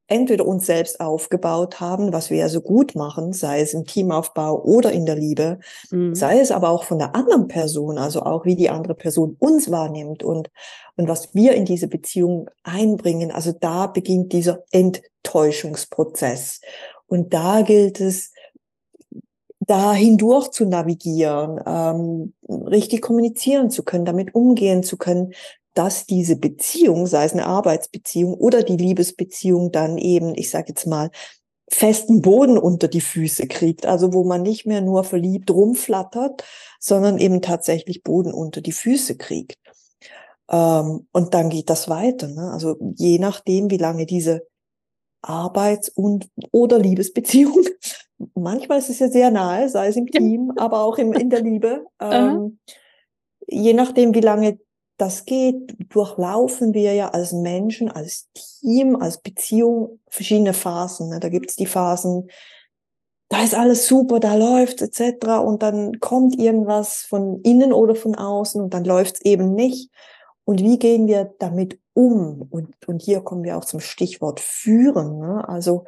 entweder 0.07 0.45
uns 0.45 0.65
selbst 0.65 0.99
aufgebaut 0.99 1.79
haben, 1.79 2.13
was 2.13 2.29
wir 2.29 2.37
ja 2.37 2.49
so 2.49 2.61
gut 2.61 2.95
machen, 2.95 3.33
sei 3.33 3.61
es 3.61 3.73
im 3.73 3.85
Teamaufbau 3.85 4.61
oder 4.63 4.91
in 4.91 5.05
der 5.05 5.15
Liebe, 5.15 5.59
mhm. 5.89 6.13
sei 6.13 6.39
es 6.39 6.51
aber 6.51 6.69
auch 6.69 6.83
von 6.83 6.99
der 6.99 7.15
anderen 7.15 7.47
Person, 7.47 7.97
also 7.97 8.21
auch 8.21 8.45
wie 8.45 8.55
die 8.55 8.69
andere 8.69 8.93
Person 8.95 9.35
uns 9.39 9.71
wahrnimmt 9.71 10.23
und, 10.23 10.51
und 10.95 11.07
was 11.07 11.33
wir 11.33 11.55
in 11.55 11.65
diese 11.65 11.87
Beziehung 11.87 12.49
einbringen. 12.63 13.31
Also 13.31 13.51
da 13.51 13.87
beginnt 13.87 14.31
dieser 14.33 14.63
Enttäuschungsprozess. 14.71 16.61
Und 17.07 17.33
da 17.33 17.61
gilt 17.61 17.99
es, 17.99 18.31
da 19.59 19.93
hindurch 19.93 20.51
zu 20.51 20.65
navigieren, 20.65 21.59
ähm, 21.65 22.33
richtig 22.47 23.01
kommunizieren 23.01 23.71
zu 23.71 23.83
können, 23.83 24.05
damit 24.05 24.35
umgehen 24.35 24.83
zu 24.83 24.97
können, 24.97 25.33
dass 25.75 26.05
diese 26.05 26.37
Beziehung, 26.37 27.05
sei 27.05 27.25
es 27.25 27.33
eine 27.33 27.45
Arbeitsbeziehung 27.45 28.33
oder 28.33 28.63
die 28.63 28.77
Liebesbeziehung, 28.77 29.71
dann 29.71 29.97
eben, 29.97 30.33
ich 30.35 30.49
sage 30.49 30.69
jetzt 30.69 30.87
mal, 30.87 31.11
festen 31.69 32.21
Boden 32.21 32.57
unter 32.57 32.87
die 32.87 33.01
Füße 33.01 33.47
kriegt, 33.47 33.85
also 33.85 34.13
wo 34.13 34.23
man 34.23 34.41
nicht 34.41 34.65
mehr 34.65 34.81
nur 34.81 35.03
verliebt 35.03 35.51
rumflattert, 35.51 36.43
sondern 36.79 37.17
eben 37.17 37.41
tatsächlich 37.41 38.03
Boden 38.03 38.33
unter 38.33 38.61
die 38.61 38.71
Füße 38.71 39.17
kriegt. 39.17 39.57
Ähm, 40.49 41.07
und 41.11 41.33
dann 41.33 41.49
geht 41.49 41.69
das 41.69 41.89
weiter. 41.89 42.27
Ne? 42.27 42.51
Also 42.51 42.77
je 42.95 43.19
nachdem, 43.19 43.69
wie 43.71 43.77
lange 43.77 44.05
diese 44.05 44.47
Arbeits- 45.21 45.89
und 45.89 46.29
oder 46.51 46.77
Liebesbeziehung, 46.77 47.65
manchmal 48.35 48.77
ist 48.77 48.89
es 48.89 48.99
ja 48.99 49.09
sehr 49.09 49.31
nahe, 49.31 49.67
sei 49.69 49.87
es 49.87 49.95
im 49.95 50.07
Team, 50.07 50.51
aber 50.57 50.81
auch 50.81 50.97
im, 50.97 51.13
in 51.13 51.29
der 51.29 51.41
Liebe, 51.41 51.85
ähm, 51.99 52.59
je 53.47 53.73
nachdem, 53.73 54.13
wie 54.13 54.21
lange 54.21 54.59
das 54.97 55.25
geht, 55.25 55.75
durchlaufen 55.93 56.73
wir 56.73 56.93
ja 56.93 57.09
als 57.09 57.33
Menschen, 57.33 57.91
als 57.91 58.29
Team, 58.33 58.95
als 58.95 59.21
Beziehung 59.21 59.99
verschiedene 60.07 60.53
Phasen. 60.53 61.09
Ne? 61.09 61.19
Da 61.19 61.29
gibt's 61.29 61.55
die 61.55 61.65
Phasen, 61.65 62.29
da 63.29 63.43
ist 63.43 63.55
alles 63.55 63.87
super, 63.87 64.19
da 64.19 64.35
läuft 64.35 64.81
etc. 64.81 65.39
Und 65.43 65.63
dann 65.63 65.99
kommt 65.99 66.37
irgendwas 66.37 67.01
von 67.01 67.41
innen 67.41 67.73
oder 67.73 67.95
von 67.95 68.15
außen 68.15 68.61
und 68.61 68.73
dann 68.73 68.85
läuft's 68.85 69.21
eben 69.21 69.53
nicht. 69.53 69.89
Und 70.45 70.61
wie 70.61 70.77
gehen 70.77 71.07
wir 71.07 71.33
damit 71.39 71.79
um? 71.93 72.47
Und, 72.49 72.75
und 72.87 73.01
hier 73.01 73.21
kommen 73.21 73.43
wir 73.43 73.57
auch 73.57 73.65
zum 73.65 73.79
Stichwort 73.79 74.39
führen. 74.39 75.19
Ne? 75.19 75.47
Also 75.47 75.85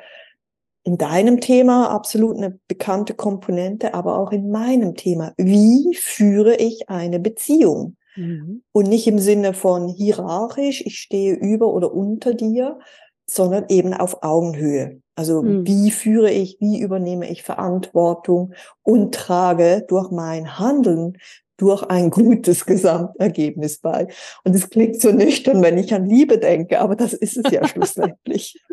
in 0.83 0.97
deinem 0.97 1.39
Thema 1.41 1.89
absolut 1.91 2.37
eine 2.37 2.59
bekannte 2.67 3.13
Komponente, 3.13 3.93
aber 3.93 4.17
auch 4.17 4.31
in 4.31 4.49
meinem 4.49 4.95
Thema. 4.95 5.33
Wie 5.37 5.93
führe 5.95 6.55
ich 6.55 6.89
eine 6.89 7.19
Beziehung? 7.19 7.97
Mhm. 8.17 8.63
Und 8.74 8.89
nicht 8.89 9.07
im 9.07 9.19
Sinne 9.19 9.53
von 9.53 9.88
hierarchisch, 9.88 10.81
ich 10.86 11.00
stehe 11.00 11.36
über 11.36 11.74
oder 11.74 11.93
unter 11.93 12.33
dir, 12.33 12.79
sondern 13.25 13.65
eben 13.69 13.93
auf 13.93 14.24
Augenhöhe. 14.24 15.01
Also 15.15 15.41
mhm. 15.41 15.65
wie 15.65 15.91
führe 15.91 16.31
ich, 16.31 16.57
wie 16.59 16.79
übernehme 16.79 17.29
ich 17.29 17.43
Verantwortung 17.43 18.53
und 18.83 19.13
trage 19.13 19.86
durch 19.88 20.12
mein 20.12 20.59
Handeln 20.59 21.17
durch 21.57 21.83
ein 21.83 22.09
gutes 22.12 22.65
Gesamtergebnis 22.65 23.79
bei. 23.79 24.07
Und 24.43 24.55
es 24.55 24.69
klingt 24.69 25.01
so 25.01 25.12
nüchtern, 25.12 25.62
wenn 25.62 25.77
ich 25.77 25.93
an 25.93 26.05
Liebe 26.05 26.38
denke, 26.38 26.79
aber 26.79 26.95
das 26.95 27.13
ist 27.13 27.38
es 27.38 27.51
ja 27.51 27.67
schlussendlich. 27.67 28.63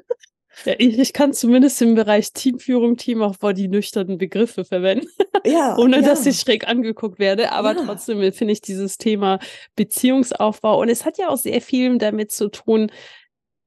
Ja, 0.64 0.74
ich, 0.78 0.98
ich, 0.98 1.12
kann 1.12 1.32
zumindest 1.32 1.80
im 1.82 1.94
Bereich 1.94 2.32
Teamführung, 2.32 2.96
Teamaufbau 2.96 3.52
die 3.52 3.68
nüchternen 3.68 4.18
Begriffe 4.18 4.64
verwenden, 4.64 5.08
ja, 5.44 5.76
ohne 5.78 5.96
ja. 5.96 6.02
dass 6.02 6.26
ich 6.26 6.38
schräg 6.38 6.68
angeguckt 6.68 7.18
werde. 7.18 7.52
Aber 7.52 7.74
ja. 7.74 7.84
trotzdem 7.84 8.32
finde 8.32 8.52
ich 8.52 8.60
dieses 8.60 8.98
Thema 8.98 9.38
Beziehungsaufbau 9.76 10.80
und 10.80 10.88
es 10.88 11.04
hat 11.04 11.18
ja 11.18 11.28
auch 11.28 11.36
sehr 11.36 11.60
viel 11.60 11.98
damit 11.98 12.30
zu 12.30 12.48
tun, 12.48 12.90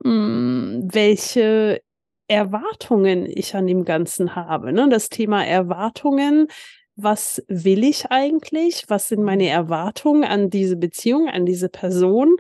mh, 0.04 0.12
hm, 0.12 0.88
welche 0.92 1.82
Erwartungen 2.28 3.26
ich 3.26 3.56
an 3.56 3.68
dem 3.68 3.86
Ganzen 3.86 4.36
habe. 4.36 4.74
Ne? 4.74 4.90
Das 4.90 5.10
Thema 5.10 5.46
Erwartungen, 5.46 6.48
was 6.96 7.44
will 7.48 7.84
ich 7.84 8.12
eigentlich? 8.12 8.84
Was 8.88 9.08
sind 9.08 9.24
meine 9.24 9.48
Erwartungen 9.48 10.24
an 10.24 10.50
diese 10.50 10.76
Beziehung, 10.76 11.30
an 11.30 11.46
diese 11.46 11.70
Person? 11.70 12.36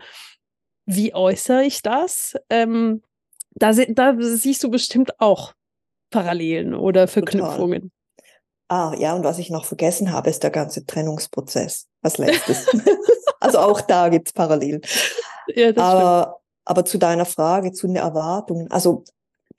Wie 0.85 1.13
äußere 1.13 1.63
ich 1.63 1.81
das? 1.81 2.35
Ähm, 2.49 3.01
da, 3.59 3.71
da, 3.71 4.15
siehst 4.19 4.63
du 4.63 4.69
bestimmt 4.69 5.19
auch 5.19 5.53
Parallelen 6.09 6.73
oder 6.73 7.07
Verknüpfungen. 7.07 7.91
Ah, 8.69 8.93
ja, 8.97 9.13
und 9.13 9.23
was 9.23 9.39
ich 9.39 9.49
noch 9.49 9.65
vergessen 9.65 10.11
habe, 10.11 10.29
ist 10.29 10.43
der 10.43 10.51
ganze 10.51 10.85
Trennungsprozess 10.85 11.87
als 12.01 12.17
letztes. 12.17 12.67
also 13.39 13.59
auch 13.59 13.81
da 13.81 14.09
gibt 14.09 14.27
es 14.27 14.33
Parallelen. 14.33 14.81
Ja, 15.47 15.69
aber, 15.77 16.41
aber 16.65 16.83
zu 16.83 16.97
deiner 16.97 17.25
Frage, 17.25 17.71
zu 17.71 17.87
den 17.87 17.95
Erwartungen, 17.95 18.69
also 18.69 19.05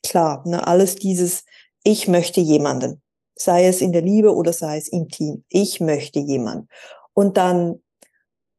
klar, 0.02 0.42
ne, 0.46 0.66
alles 0.66 0.96
dieses, 0.96 1.44
ich 1.84 2.08
möchte 2.08 2.40
jemanden 2.40 3.00
sei 3.38 3.66
es 3.66 3.80
in 3.80 3.92
der 3.92 4.02
Liebe 4.02 4.34
oder 4.34 4.52
sei 4.52 4.76
es 4.76 4.88
im 4.88 5.08
Team. 5.08 5.44
Ich 5.48 5.80
möchte 5.80 6.18
jemanden. 6.18 6.68
Und 7.14 7.36
dann 7.36 7.80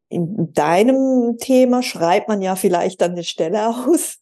in 0.09 0.53
deinem 0.53 1.37
Thema 1.37 1.83
schreibt 1.83 2.27
man 2.27 2.41
ja 2.41 2.55
vielleicht 2.55 3.01
dann 3.01 3.11
eine 3.11 3.23
Stelle 3.23 3.69
aus. 3.87 4.17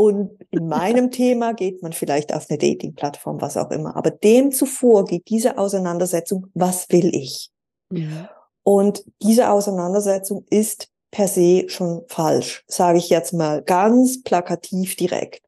Und 0.00 0.30
in 0.50 0.66
meinem 0.66 1.10
Thema 1.10 1.52
geht 1.52 1.82
man 1.82 1.92
vielleicht 1.92 2.32
auf 2.32 2.46
eine 2.48 2.56
Dating-Plattform, 2.56 3.42
was 3.42 3.58
auch 3.58 3.70
immer. 3.70 3.96
Aber 3.96 4.10
dem 4.10 4.50
zuvor 4.50 5.04
geht 5.04 5.28
diese 5.28 5.58
Auseinandersetzung, 5.58 6.46
was 6.54 6.88
will 6.88 7.14
ich? 7.14 7.50
Mhm. 7.90 8.26
Und 8.62 9.04
diese 9.20 9.50
Auseinandersetzung 9.50 10.46
ist 10.48 10.88
per 11.10 11.28
se 11.28 11.68
schon 11.68 12.00
falsch, 12.08 12.64
sage 12.66 12.96
ich 12.96 13.10
jetzt 13.10 13.34
mal 13.34 13.60
ganz 13.60 14.22
plakativ 14.22 14.96
direkt. 14.96 15.42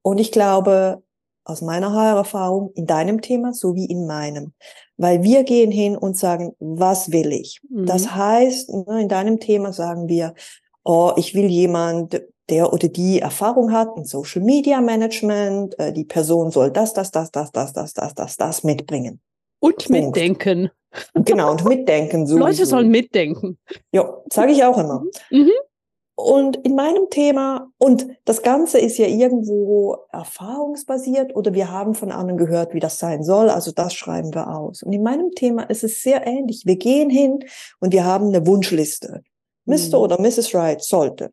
Und 0.00 0.16
ich 0.16 0.32
glaube, 0.32 1.02
aus 1.44 1.60
meiner 1.60 1.92
HR-Erfahrung 1.92 2.72
in 2.76 2.86
deinem 2.86 3.20
Thema 3.20 3.52
sowie 3.52 3.84
in 3.84 4.06
meinem. 4.06 4.54
Weil 4.96 5.22
wir 5.22 5.44
gehen 5.44 5.70
hin 5.70 5.94
und 5.94 6.16
sagen, 6.16 6.54
was 6.58 7.12
will 7.12 7.32
ich? 7.32 7.60
Mhm. 7.68 7.84
Das 7.84 8.14
heißt, 8.14 8.70
ne, 8.70 9.02
in 9.02 9.08
deinem 9.10 9.40
Thema 9.40 9.74
sagen 9.74 10.08
wir, 10.08 10.32
oh, 10.84 11.12
ich 11.16 11.34
will 11.34 11.50
jemand, 11.50 12.22
der 12.50 12.72
oder 12.72 12.88
die 12.88 13.20
Erfahrung 13.20 13.72
hat 13.72 13.96
in 13.96 14.04
Social 14.04 14.42
Media 14.42 14.80
Management, 14.80 15.78
äh, 15.78 15.92
die 15.92 16.04
Person 16.04 16.50
soll 16.50 16.70
das, 16.70 16.92
das, 16.92 17.10
das, 17.10 17.30
das, 17.30 17.52
das, 17.52 17.72
das, 17.72 17.94
das, 17.94 18.14
das, 18.14 18.36
das 18.36 18.64
mitbringen. 18.64 19.20
Und 19.60 19.76
Punkt. 19.76 19.90
mitdenken. 19.90 20.70
Genau, 21.14 21.52
und 21.52 21.64
mitdenken. 21.64 22.26
Sowieso. 22.26 22.46
Leute 22.46 22.66
sollen 22.66 22.88
mitdenken. 22.88 23.58
Ja, 23.92 24.12
sage 24.32 24.52
ich 24.52 24.64
auch 24.64 24.78
immer. 24.78 25.04
Mhm. 25.30 25.52
Und 26.16 26.56
in 26.66 26.74
meinem 26.74 27.08
Thema, 27.08 27.70
und 27.78 28.06
das 28.26 28.42
Ganze 28.42 28.78
ist 28.78 28.98
ja 28.98 29.06
irgendwo 29.06 29.96
erfahrungsbasiert 30.12 31.34
oder 31.34 31.54
wir 31.54 31.70
haben 31.70 31.94
von 31.94 32.12
anderen 32.12 32.36
gehört, 32.36 32.74
wie 32.74 32.80
das 32.80 32.98
sein 32.98 33.22
soll, 33.22 33.48
also 33.48 33.72
das 33.72 33.94
schreiben 33.94 34.34
wir 34.34 34.54
aus. 34.54 34.82
Und 34.82 34.92
in 34.92 35.02
meinem 35.02 35.30
Thema 35.30 35.62
ist 35.62 35.82
es 35.82 36.02
sehr 36.02 36.26
ähnlich. 36.26 36.64
Wir 36.66 36.76
gehen 36.76 37.08
hin 37.08 37.38
und 37.80 37.94
wir 37.94 38.04
haben 38.04 38.28
eine 38.28 38.46
Wunschliste. 38.46 39.22
Mhm. 39.64 39.74
Mr. 39.74 40.00
oder 40.00 40.20
Mrs. 40.20 40.52
Wright 40.52 40.82
sollte 40.82 41.30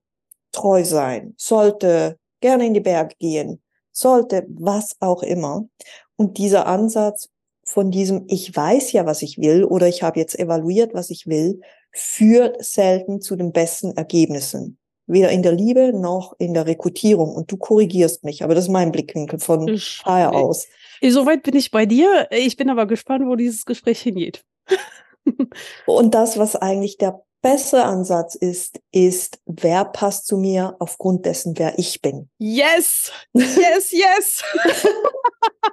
treu 0.58 0.84
sein, 0.84 1.34
sollte 1.38 2.18
gerne 2.42 2.66
in 2.66 2.74
die 2.74 2.80
Berge 2.80 3.16
gehen, 3.20 3.62
sollte 3.92 4.46
was 4.50 4.96
auch 5.00 5.22
immer. 5.22 5.68
Und 6.16 6.38
dieser 6.38 6.66
Ansatz 6.66 7.30
von 7.64 7.92
diesem, 7.92 8.26
ich 8.28 8.56
weiß 8.56 8.92
ja, 8.94 9.06
was 9.06 9.22
ich 9.22 9.38
will 9.38 9.64
oder 9.64 9.88
ich 9.88 10.02
habe 10.02 10.20
jetzt 10.20 10.38
evaluiert, 10.38 10.94
was 10.94 11.10
ich 11.10 11.28
will, 11.28 11.62
führt 11.92 12.64
selten 12.64 13.22
zu 13.22 13.36
den 13.36 13.52
besten 13.52 13.92
Ergebnissen. 13.92 14.78
Weder 15.06 15.30
in 15.30 15.44
der 15.44 15.54
Liebe 15.54 15.94
noch 15.94 16.34
in 16.38 16.54
der 16.54 16.66
Rekrutierung. 16.66 17.34
Und 17.34 17.52
du 17.52 17.58
korrigierst 17.58 18.24
mich, 18.24 18.44
aber 18.44 18.56
das 18.56 18.66
ist 18.66 18.72
mein 18.72 18.92
Blickwinkel 18.92 19.40
von 19.40 19.68
HR 20.06 20.34
aus. 20.34 20.68
Soweit 21.02 21.44
bin 21.44 21.56
ich 21.56 21.72
bei 21.72 21.86
dir. 21.86 22.28
Ich 22.32 22.58
bin 22.58 22.70
aber 22.70 22.88
gespannt, 22.88 23.26
wo 23.28 23.36
dieses 23.36 23.66
Gespräch 23.66 24.02
hingeht. 24.02 24.44
Und 25.86 26.14
das, 26.14 26.38
was 26.38 26.56
eigentlich 26.56 26.98
der 26.98 27.22
bessere 27.42 27.84
Ansatz 27.84 28.36
ist, 28.36 28.80
ist, 28.92 29.40
wer 29.46 29.86
passt 29.86 30.28
zu 30.28 30.38
mir 30.38 30.76
aufgrund 30.80 31.26
dessen, 31.26 31.58
wer 31.58 31.78
ich 31.78 32.02
bin. 32.02 32.30
Yes, 32.38 33.12
yes, 33.34 33.92
yes. 33.92 34.44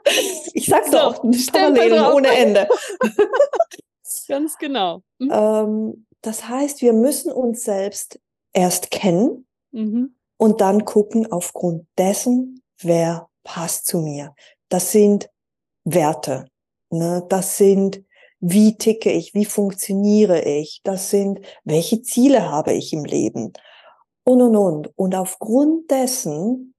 ich 0.53 0.67
sag's 0.67 0.91
so, 0.91 0.99
auch, 0.99 1.25
Parallelen 1.53 2.05
ohne 2.05 2.29
Ende. 2.29 2.69
Ganz 4.29 4.59
genau. 4.59 5.03
Mhm. 5.19 5.31
Ähm, 5.33 6.07
das 6.23 6.49
heißt, 6.49 6.81
wir 6.81 6.95
müssen 6.95 7.31
uns 7.31 7.65
selbst 7.65 8.19
erst 8.55 8.91
kennen 8.91 9.47
mhm. 9.73 10.15
und 10.39 10.61
dann 10.63 10.87
gucken 10.87 11.31
aufgrund 11.31 11.87
dessen, 11.99 12.63
wer 12.79 13.29
passt 13.43 13.87
zu 13.87 13.99
mir. 13.99 14.35
Das 14.71 14.91
sind 14.91 15.29
Werte. 15.85 16.47
Ne? 16.91 17.25
Das 17.29 17.59
sind, 17.59 18.03
wie 18.47 18.77
ticke 18.77 19.11
ich, 19.11 19.33
wie 19.33 19.47
funktioniere 19.47 20.43
ich. 20.43 20.83
Das 20.85 21.09
sind, 21.09 21.41
welche 21.65 22.03
Ziele 22.03 22.51
habe 22.51 22.75
ich 22.75 22.93
im 22.93 23.05
Leben. 23.05 23.55
Und, 24.23 24.43
und, 24.43 24.55
und. 24.55 24.99
Und 24.99 25.15
aufgrund 25.15 25.91
dessen 25.91 26.75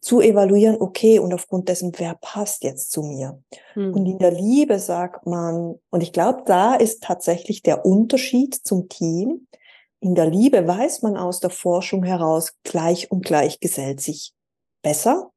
zu 0.00 0.20
evaluieren, 0.20 0.80
okay, 0.80 1.20
und 1.20 1.32
aufgrund 1.32 1.68
dessen, 1.68 1.92
wer 1.98 2.16
passt 2.20 2.64
jetzt 2.64 2.90
zu 2.90 3.04
mir? 3.04 3.40
Hm. 3.74 3.94
Und 3.94 4.06
in 4.06 4.18
der 4.18 4.32
Liebe 4.32 4.80
sagt 4.80 5.26
man, 5.26 5.76
und 5.90 6.02
ich 6.02 6.12
glaube, 6.12 6.42
da 6.44 6.74
ist 6.74 7.04
tatsächlich 7.04 7.62
der 7.62 7.86
Unterschied 7.86 8.54
zum 8.54 8.88
Team. 8.88 9.46
In 10.00 10.16
der 10.16 10.26
Liebe 10.26 10.66
weiß 10.66 11.02
man 11.02 11.16
aus 11.16 11.38
der 11.38 11.50
Forschung 11.50 12.02
heraus, 12.02 12.52
gleich 12.64 13.12
und 13.12 13.24
gleich 13.24 13.60
gesellt 13.60 14.00
sich 14.00 14.32
besser 14.82 15.30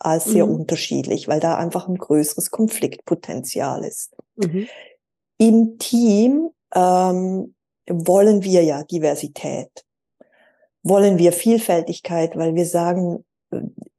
als 0.00 0.24
sehr 0.24 0.46
mhm. 0.46 0.56
unterschiedlich, 0.56 1.28
weil 1.28 1.40
da 1.40 1.56
einfach 1.56 1.86
ein 1.86 1.98
größeres 1.98 2.50
Konfliktpotenzial 2.50 3.84
ist. 3.84 4.16
Mhm. 4.36 4.66
Im 5.38 5.78
Team 5.78 6.50
ähm, 6.74 7.54
wollen 7.88 8.42
wir 8.42 8.62
ja 8.64 8.82
Diversität, 8.82 9.84
wollen 10.82 11.18
wir 11.18 11.32
Vielfältigkeit, 11.32 12.36
weil 12.36 12.54
wir 12.54 12.66
sagen, 12.66 13.24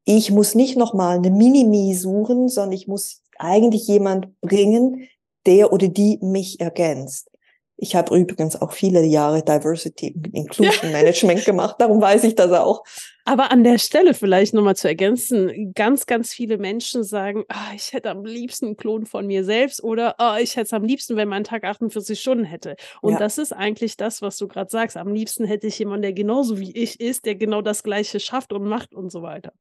ich 0.05 0.31
muss 0.31 0.55
nicht 0.55 0.77
nochmal 0.77 1.17
eine 1.17 1.29
Minimi 1.29 1.93
suchen, 1.93 2.50
sondern 2.50 2.74
ich 2.74 2.88
muss 2.88 3.22
eigentlich 3.38 3.88
jemand 3.88 4.39
bringen, 4.41 5.08
der 5.46 5.72
oder 5.74 5.88
die 5.88 6.20
mich 6.22 6.60
ergänzt. 6.60 7.29
Ich 7.77 7.96
habe 7.96 8.15
übrigens 8.17 8.62
auch 8.62 8.72
viele 8.72 9.03
Jahre 9.03 9.43
Diversity 9.43 10.15
Inclusion 10.34 10.91
Management 10.91 11.46
gemacht, 11.46 11.75
darum 11.79 12.01
weiß 12.01 12.24
ich 12.24 12.36
das 12.36 12.51
auch. 12.51 12.84
Aber 13.25 13.51
an 13.51 13.63
der 13.63 13.78
Stelle 13.78 14.13
vielleicht 14.13 14.54
nochmal 14.54 14.75
zu 14.75 14.88
ergänzen, 14.88 15.74
ganz, 15.74 16.06
ganz 16.06 16.34
viele 16.34 16.58
Menschen 16.58 17.04
sagen, 17.04 17.44
ah, 17.50 17.74
ich 17.75 17.94
hätte 17.94 18.10
am 18.10 18.25
liebsten 18.25 18.68
einen 18.68 18.78
Klon 18.78 19.06
von 19.06 19.28
mir 19.28 19.44
selbst 19.44 19.84
oder 19.84 20.20
ah, 20.20 20.40
ich 20.40 20.56
hätte 20.56 20.66
es 20.66 20.74
am 20.74 20.84
liebsten, 20.84 21.16
wenn 21.16 21.28
mein 21.28 21.44
Tag 21.44 21.63
48 21.63 22.20
Stunden 22.20 22.46
hätte. 22.46 22.75
Und 23.01 23.13
ja. 23.13 23.20
das 23.20 23.38
ist 23.38 23.54
eigentlich 23.54 23.98
das, 23.98 24.22
was 24.22 24.38
du 24.38 24.48
gerade 24.48 24.70
sagst. 24.70 24.98
Am 24.98 25.13
liebsten 25.13 25.46
hätte 25.46 25.68
ich 25.68 25.78
jemanden, 25.78 26.04
der 26.04 26.13
genauso 26.13 26.60
wie 26.60 26.72
ich 26.72 27.00
ist, 27.00 27.25
der 27.25 27.36
genau 27.36 27.62
das 27.62 27.84
Gleiche 27.84 28.20
schafft 28.20 28.54
und 28.54 28.63
macht 28.63 28.94
und 28.94 29.12
so 29.12 29.22
weiter. 29.22 29.54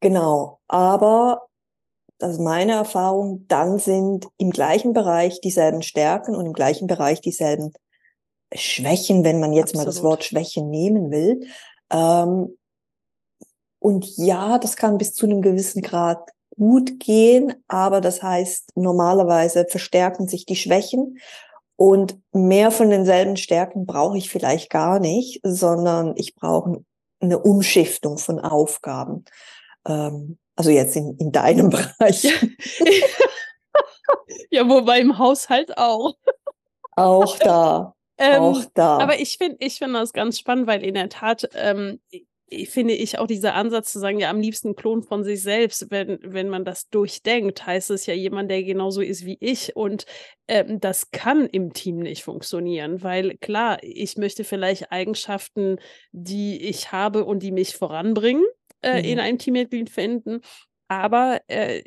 Genau, 0.00 0.60
aber 0.68 1.48
das 2.18 2.32
ist 2.32 2.40
meine 2.40 2.72
Erfahrung, 2.72 3.46
dann 3.48 3.78
sind 3.78 4.26
im 4.36 4.50
gleichen 4.50 4.92
Bereich 4.92 5.40
dieselben 5.40 5.82
Stärken 5.82 6.34
und 6.34 6.46
im 6.46 6.52
gleichen 6.52 6.86
Bereich 6.86 7.20
dieselben 7.20 7.72
Schwächen, 8.54 9.24
wenn 9.24 9.40
man 9.40 9.52
jetzt 9.52 9.74
Absolut. 9.74 9.86
mal 9.86 9.90
das 9.90 10.02
Wort 10.02 10.24
Schwächen 10.24 10.70
nehmen 10.70 11.10
will. 11.10 11.46
Ähm, 11.90 12.56
und 13.78 14.16
ja, 14.16 14.58
das 14.58 14.76
kann 14.76 14.98
bis 14.98 15.14
zu 15.14 15.26
einem 15.26 15.42
gewissen 15.42 15.82
Grad 15.82 16.30
gut 16.56 17.00
gehen, 17.00 17.54
aber 17.68 18.00
das 18.00 18.22
heißt, 18.22 18.76
normalerweise 18.76 19.66
verstärken 19.68 20.28
sich 20.28 20.46
die 20.46 20.56
Schwächen 20.56 21.18
und 21.76 22.18
mehr 22.32 22.70
von 22.70 22.90
denselben 22.90 23.36
Stärken 23.36 23.86
brauche 23.86 24.16
ich 24.16 24.30
vielleicht 24.30 24.70
gar 24.70 25.00
nicht, 25.00 25.40
sondern 25.42 26.14
ich 26.16 26.34
brauche 26.34 26.84
eine 27.20 27.38
Umschiftung 27.38 28.18
von 28.18 28.38
Aufgaben. 28.38 29.24
Ähm, 29.86 30.38
also 30.56 30.70
jetzt 30.70 30.94
in, 30.96 31.16
in 31.18 31.32
deinem 31.32 31.70
Bereich. 31.98 32.24
ja, 34.50 34.68
wobei 34.68 35.00
im 35.00 35.18
Haushalt 35.18 35.76
auch. 35.76 36.14
Auch 36.96 37.38
da. 37.38 37.94
Ähm, 38.18 38.42
auch 38.42 38.64
da. 38.74 38.98
Aber 38.98 39.20
ich 39.20 39.38
finde 39.38 39.56
ich 39.60 39.78
finde 39.78 39.98
das 39.98 40.12
ganz 40.12 40.38
spannend, 40.38 40.66
weil 40.66 40.84
in 40.84 40.94
der 40.94 41.08
Tat, 41.08 41.48
ähm, 41.54 42.00
finde 42.68 42.94
ich 42.94 43.18
auch 43.18 43.26
dieser 43.26 43.54
Ansatz 43.54 43.92
zu 43.92 43.98
sagen, 43.98 44.20
ja, 44.20 44.30
am 44.30 44.40
liebsten 44.40 44.76
Klon 44.76 45.02
von 45.02 45.24
sich 45.24 45.42
selbst, 45.42 45.90
wenn, 45.90 46.18
wenn 46.22 46.48
man 46.48 46.64
das 46.64 46.88
durchdenkt, 46.88 47.66
heißt 47.66 47.90
es 47.90 48.06
ja 48.06 48.14
jemand, 48.14 48.50
der 48.50 48.62
genauso 48.62 49.00
ist 49.00 49.24
wie 49.24 49.38
ich. 49.40 49.74
Und 49.74 50.06
ähm, 50.46 50.78
das 50.80 51.10
kann 51.10 51.46
im 51.46 51.72
Team 51.72 51.98
nicht 51.98 52.22
funktionieren, 52.22 53.02
weil 53.02 53.36
klar, 53.38 53.78
ich 53.82 54.16
möchte 54.16 54.44
vielleicht 54.44 54.92
Eigenschaften, 54.92 55.78
die 56.12 56.62
ich 56.62 56.92
habe 56.92 57.24
und 57.24 57.42
die 57.42 57.52
mich 57.52 57.74
voranbringen, 57.76 58.44
äh, 58.82 58.98
mhm. 58.98 59.08
in 59.08 59.20
einem 59.20 59.38
Teammitglied 59.38 59.90
finden. 59.90 60.40
Aber 60.86 61.40
äh, 61.48 61.82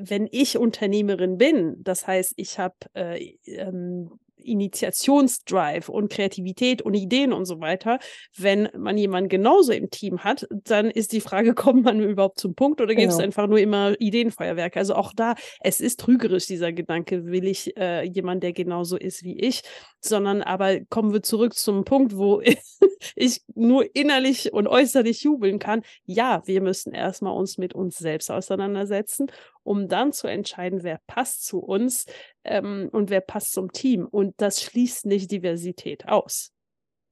wenn 0.00 0.26
ich 0.32 0.56
Unternehmerin 0.56 1.36
bin, 1.36 1.76
das 1.82 2.06
heißt, 2.06 2.32
ich 2.36 2.58
habe 2.58 2.74
äh, 2.94 3.36
ähm, 3.44 4.10
Initiationsdrive 4.46 5.88
und 5.88 6.10
Kreativität 6.10 6.82
und 6.82 6.94
Ideen 6.94 7.32
und 7.32 7.44
so 7.44 7.60
weiter. 7.60 7.98
Wenn 8.36 8.68
man 8.76 8.96
jemanden 8.96 9.28
genauso 9.28 9.72
im 9.72 9.90
Team 9.90 10.24
hat, 10.24 10.46
dann 10.50 10.90
ist 10.90 11.12
die 11.12 11.20
Frage, 11.20 11.54
kommt 11.54 11.84
man 11.84 12.00
überhaupt 12.00 12.38
zum 12.38 12.54
Punkt 12.54 12.80
oder 12.80 12.94
gibt 12.94 13.08
es 13.08 13.16
genau. 13.16 13.26
einfach 13.26 13.46
nur 13.46 13.58
immer 13.58 13.94
Ideenfeuerwerke? 13.98 14.78
Also 14.78 14.94
auch 14.94 15.12
da, 15.14 15.34
es 15.60 15.80
ist 15.80 16.00
trügerisch, 16.00 16.46
dieser 16.46 16.72
Gedanke, 16.72 17.26
will 17.26 17.46
ich 17.46 17.76
äh, 17.76 18.04
jemand, 18.04 18.42
der 18.42 18.52
genauso 18.52 18.96
ist 18.96 19.22
wie 19.22 19.38
ich, 19.38 19.62
sondern 20.00 20.42
aber 20.42 20.80
kommen 20.88 21.12
wir 21.12 21.22
zurück 21.22 21.54
zum 21.54 21.84
Punkt, 21.84 22.16
wo 22.16 22.40
ich 23.16 23.40
nur 23.54 23.84
innerlich 23.94 24.52
und 24.52 24.68
äußerlich 24.68 25.22
jubeln 25.22 25.58
kann. 25.58 25.82
Ja, 26.04 26.42
wir 26.46 26.60
müssen 26.60 26.92
erstmal 26.92 27.36
uns 27.36 27.58
mit 27.58 27.74
uns 27.74 27.96
selbst 27.98 28.30
auseinandersetzen 28.30 29.26
um 29.66 29.88
dann 29.88 30.12
zu 30.12 30.26
entscheiden, 30.28 30.82
wer 30.82 31.00
passt 31.06 31.44
zu 31.44 31.58
uns 31.58 32.06
ähm, 32.44 32.88
und 32.92 33.10
wer 33.10 33.20
passt 33.20 33.52
zum 33.52 33.72
Team. 33.72 34.06
Und 34.06 34.34
das 34.38 34.62
schließt 34.62 35.06
nicht 35.06 35.30
Diversität 35.30 36.08
aus. 36.08 36.52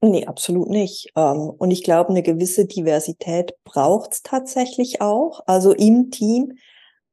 Nee, 0.01 0.27
absolut 0.27 0.69
nicht. 0.69 1.11
Ähm, 1.17 1.51
und 1.57 1.71
ich 1.71 1.83
glaube, 1.83 2.11
eine 2.11 2.23
gewisse 2.23 2.67
Diversität 2.67 3.55
braucht 3.65 4.13
es 4.13 4.23
tatsächlich 4.23 5.01
auch, 5.01 5.41
also 5.47 5.73
im 5.73 6.11
Team, 6.11 6.53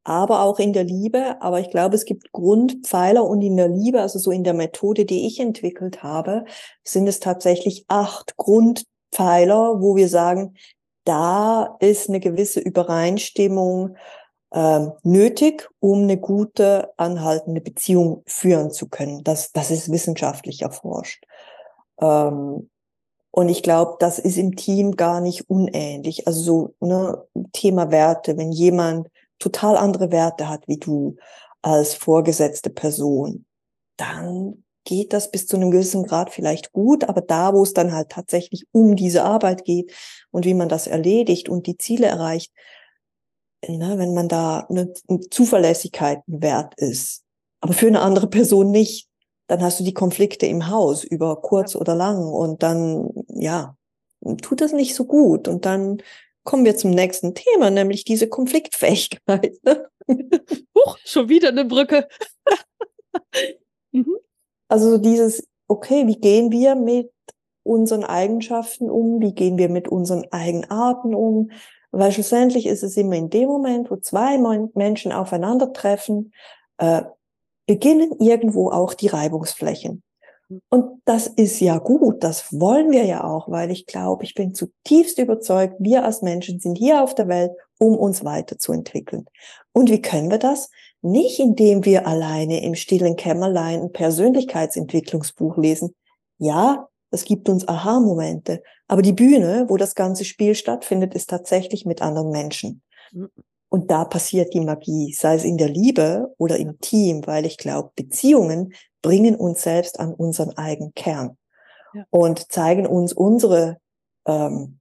aber 0.03 0.41
auch 0.41 0.59
in 0.59 0.73
der 0.73 0.83
Liebe. 0.83 1.41
Aber 1.41 1.59
ich 1.59 1.69
glaube, 1.69 1.95
es 1.95 2.05
gibt 2.05 2.31
Grundpfeiler 2.33 3.23
und 3.23 3.41
in 3.41 3.55
der 3.55 3.69
Liebe, 3.69 4.01
also 4.01 4.19
so 4.19 4.31
in 4.31 4.43
der 4.43 4.53
Methode, 4.53 5.05
die 5.05 5.25
ich 5.25 5.39
entwickelt 5.39 6.03
habe, 6.03 6.43
sind 6.83 7.07
es 7.07 7.19
tatsächlich 7.19 7.85
acht 7.87 8.35
Grundpfeiler, 8.35 9.81
wo 9.81 9.95
wir 9.95 10.09
sagen, 10.09 10.55
da 11.05 11.77
ist 11.79 12.09
eine 12.09 12.19
gewisse 12.19 12.59
Übereinstimmung 12.59 13.95
ähm, 14.53 14.91
nötig, 15.03 15.69
um 15.79 16.03
eine 16.03 16.17
gute, 16.17 16.91
anhaltende 16.97 17.61
Beziehung 17.61 18.23
führen 18.27 18.71
zu 18.71 18.89
können. 18.89 19.23
Das, 19.23 19.51
das 19.51 19.71
ist 19.71 19.91
wissenschaftlich 19.91 20.61
erforscht. 20.61 21.25
Ähm, 21.99 22.69
und 23.31 23.47
ich 23.47 23.63
glaube, 23.63 23.95
das 23.99 24.19
ist 24.19 24.37
im 24.37 24.55
Team 24.55 24.97
gar 24.97 25.21
nicht 25.21 25.49
unähnlich. 25.49 26.27
Also 26.27 26.41
so 26.41 26.85
ne, 26.85 27.23
Thema 27.53 27.89
Werte, 27.91 28.37
wenn 28.37 28.51
jemand 28.51 29.07
total 29.39 29.77
andere 29.77 30.11
Werte 30.11 30.49
hat 30.49 30.67
wie 30.67 30.77
du 30.77 31.15
als 31.61 31.93
vorgesetzte 31.93 32.69
Person, 32.69 33.45
dann 33.95 34.63
geht 34.83 35.13
das 35.13 35.31
bis 35.31 35.47
zu 35.47 35.55
einem 35.55 35.71
gewissen 35.71 36.03
Grad 36.03 36.31
vielleicht 36.31 36.73
gut, 36.73 37.07
aber 37.07 37.21
da, 37.21 37.53
wo 37.53 37.63
es 37.63 37.73
dann 37.73 37.93
halt 37.93 38.09
tatsächlich 38.09 38.65
um 38.71 38.95
diese 38.95 39.23
Arbeit 39.23 39.63
geht 39.63 39.93
und 40.31 40.43
wie 40.43 40.55
man 40.55 40.69
das 40.69 40.87
erledigt 40.87 41.49
und 41.49 41.67
die 41.67 41.77
Ziele 41.77 42.07
erreicht, 42.07 42.51
ne, 43.67 43.97
wenn 43.97 44.13
man 44.13 44.27
da 44.27 44.65
eine, 44.69 44.93
eine 45.07 45.19
Zuverlässigkeit 45.29 46.21
wert 46.27 46.73
ist, 46.77 47.23
aber 47.59 47.73
für 47.73 47.87
eine 47.87 48.01
andere 48.01 48.27
Person 48.27 48.71
nicht, 48.71 49.07
dann 49.47 49.61
hast 49.61 49.79
du 49.79 49.83
die 49.83 49.93
Konflikte 49.93 50.45
im 50.45 50.69
Haus 50.69 51.03
über 51.03 51.41
kurz 51.41 51.75
oder 51.75 51.95
lang 51.95 52.23
und 52.23 52.63
dann, 52.63 53.09
ja, 53.27 53.75
tut 54.41 54.61
das 54.61 54.71
nicht 54.71 54.95
so 54.95 55.05
gut 55.05 55.47
und 55.47 55.65
dann 55.65 56.01
kommen 56.43 56.65
wir 56.65 56.75
zum 56.75 56.91
nächsten 56.91 57.35
Thema, 57.35 57.69
nämlich 57.69 58.03
diese 58.03 58.27
Konfliktfähigkeit. 58.27 59.57
Ne? 59.63 59.87
Huch, 60.75 60.97
schon 61.05 61.29
wieder 61.29 61.49
eine 61.49 61.65
Brücke. 61.65 62.07
mhm. 63.91 64.17
Also 64.67 64.97
dieses, 64.97 65.47
okay, 65.67 66.07
wie 66.07 66.19
gehen 66.19 66.51
wir 66.51 66.75
mit 66.75 67.11
unseren 67.63 68.03
Eigenschaften 68.03 68.89
um? 68.89 69.21
Wie 69.21 69.33
gehen 69.33 69.57
wir 69.57 69.69
mit 69.69 69.87
unseren 69.87 70.25
Eigenarten 70.31 71.13
um? 71.13 71.51
Weil 71.91 72.11
schlussendlich 72.11 72.65
ist 72.65 72.83
es 72.83 72.95
immer 72.97 73.15
in 73.15 73.29
dem 73.29 73.47
Moment, 73.49 73.91
wo 73.91 73.97
zwei 73.97 74.37
Menschen 74.73 75.11
aufeinandertreffen, 75.11 76.33
äh, 76.77 77.03
beginnen 77.67 78.11
irgendwo 78.19 78.71
auch 78.71 78.93
die 78.93 79.07
Reibungsflächen. 79.07 80.03
Und 80.69 81.01
das 81.05 81.27
ist 81.27 81.61
ja 81.61 81.77
gut, 81.77 82.23
das 82.23 82.51
wollen 82.51 82.91
wir 82.91 83.05
ja 83.05 83.23
auch, 83.23 83.49
weil 83.49 83.71
ich 83.71 83.85
glaube, 83.85 84.25
ich 84.25 84.33
bin 84.33 84.53
zutiefst 84.53 85.17
überzeugt, 85.17 85.75
wir 85.79 86.03
als 86.03 86.21
Menschen 86.21 86.59
sind 86.59 86.77
hier 86.77 87.01
auf 87.01 87.15
der 87.15 87.29
Welt, 87.29 87.51
um 87.79 87.95
uns 87.95 88.25
weiterzuentwickeln. 88.25 89.25
Und 89.71 89.89
wie 89.89 90.01
können 90.01 90.29
wir 90.29 90.39
das? 90.39 90.69
Nicht 91.01 91.39
indem 91.39 91.85
wir 91.85 92.05
alleine 92.05 92.61
im 92.63 92.75
stillen 92.75 93.15
Kämmerlein 93.15 93.81
ein 93.81 93.91
Persönlichkeitsentwicklungsbuch 93.91 95.57
lesen. 95.57 95.95
Ja, 96.37 96.89
das 97.11 97.25
gibt 97.25 97.49
uns 97.49 97.67
Aha-Momente. 97.67 98.63
Aber 98.87 99.01
die 99.01 99.13
Bühne, 99.13 99.65
wo 99.67 99.77
das 99.77 99.95
ganze 99.95 100.25
Spiel 100.25 100.55
stattfindet, 100.55 101.13
ist 101.13 101.29
tatsächlich 101.29 101.85
mit 101.85 102.01
anderen 102.01 102.31
Menschen. 102.31 102.81
Mhm. 103.11 103.29
Und 103.69 103.91
da 103.91 104.03
passiert 104.03 104.53
die 104.53 104.59
Magie, 104.59 105.13
sei 105.13 105.35
es 105.35 105.45
in 105.45 105.57
der 105.57 105.69
Liebe 105.69 106.33
oder 106.37 106.57
im 106.57 106.79
Team, 106.79 107.25
weil 107.25 107.45
ich 107.45 107.57
glaube, 107.57 107.91
Beziehungen 107.95 108.73
bringen 109.01 109.35
uns 109.35 109.61
selbst 109.61 109.99
an 109.99 110.13
unseren 110.13 110.57
eigenen 110.57 110.93
Kern 110.93 111.37
ja. 111.93 112.03
und 112.09 112.51
zeigen 112.51 112.85
uns 112.85 113.13
unsere, 113.13 113.77
ähm, 114.25 114.79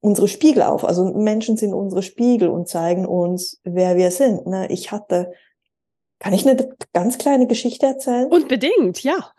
unsere 0.00 0.28
Spiegel 0.28 0.62
auf. 0.62 0.84
Also 0.84 1.04
Menschen 1.04 1.56
sind 1.56 1.72
unsere 1.72 2.02
Spiegel 2.02 2.48
und 2.48 2.68
zeigen 2.68 3.06
uns, 3.06 3.60
wer 3.64 3.96
wir 3.96 4.10
sind. 4.10 4.46
Ne? 4.46 4.70
Ich 4.70 4.92
hatte, 4.92 5.32
kann 6.18 6.34
ich 6.34 6.46
eine 6.46 6.76
ganz 6.92 7.16
kleine 7.16 7.46
Geschichte 7.46 7.86
erzählen? 7.86 8.26
Unbedingt, 8.26 9.02
ja 9.02 9.32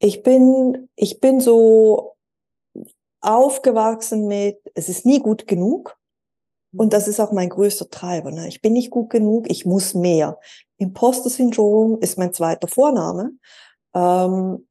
ich 0.00 0.22
bin, 0.22 0.88
ich 0.96 1.20
bin 1.20 1.40
so 1.40 2.16
aufgewachsen 3.20 4.26
mit, 4.26 4.58
es 4.74 4.88
ist 4.88 5.06
nie 5.06 5.20
gut 5.20 5.46
genug. 5.46 5.96
Und 6.72 6.92
das 6.92 7.08
ist 7.08 7.20
auch 7.20 7.32
mein 7.32 7.48
größter 7.48 7.90
Treiber. 7.90 8.30
Ne? 8.30 8.48
Ich 8.48 8.62
bin 8.62 8.72
nicht 8.72 8.90
gut 8.90 9.10
genug, 9.10 9.50
ich 9.50 9.66
muss 9.66 9.94
mehr. 9.94 10.38
Imposter-Syndrom 10.78 11.98
ist 12.00 12.16
mein 12.16 12.32
zweiter 12.32 12.68
Vorname. 12.68 13.32
Ähm, 13.94 14.66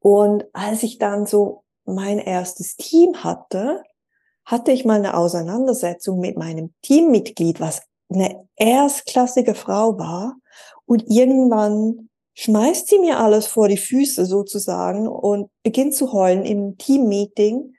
und 0.00 0.44
als 0.52 0.82
ich 0.82 0.98
dann 0.98 1.26
so 1.26 1.64
mein 1.84 2.18
erstes 2.18 2.76
Team 2.76 3.24
hatte, 3.24 3.82
hatte 4.44 4.70
ich 4.70 4.84
mal 4.84 4.98
eine 4.98 5.16
Auseinandersetzung 5.16 6.20
mit 6.20 6.36
meinem 6.36 6.74
Teammitglied, 6.82 7.58
was 7.58 7.82
eine 8.08 8.46
erstklassige 8.56 9.54
Frau 9.54 9.98
war. 9.98 10.36
Und 10.84 11.04
irgendwann 11.08 12.10
schmeißt 12.34 12.88
sie 12.88 12.98
mir 12.98 13.18
alles 13.18 13.46
vor 13.46 13.68
die 13.68 13.76
Füße 13.76 14.26
sozusagen 14.26 15.06
und 15.06 15.50
beginnt 15.62 15.94
zu 15.94 16.12
heulen 16.12 16.44
im 16.44 16.78
Teammeeting. 16.78 17.74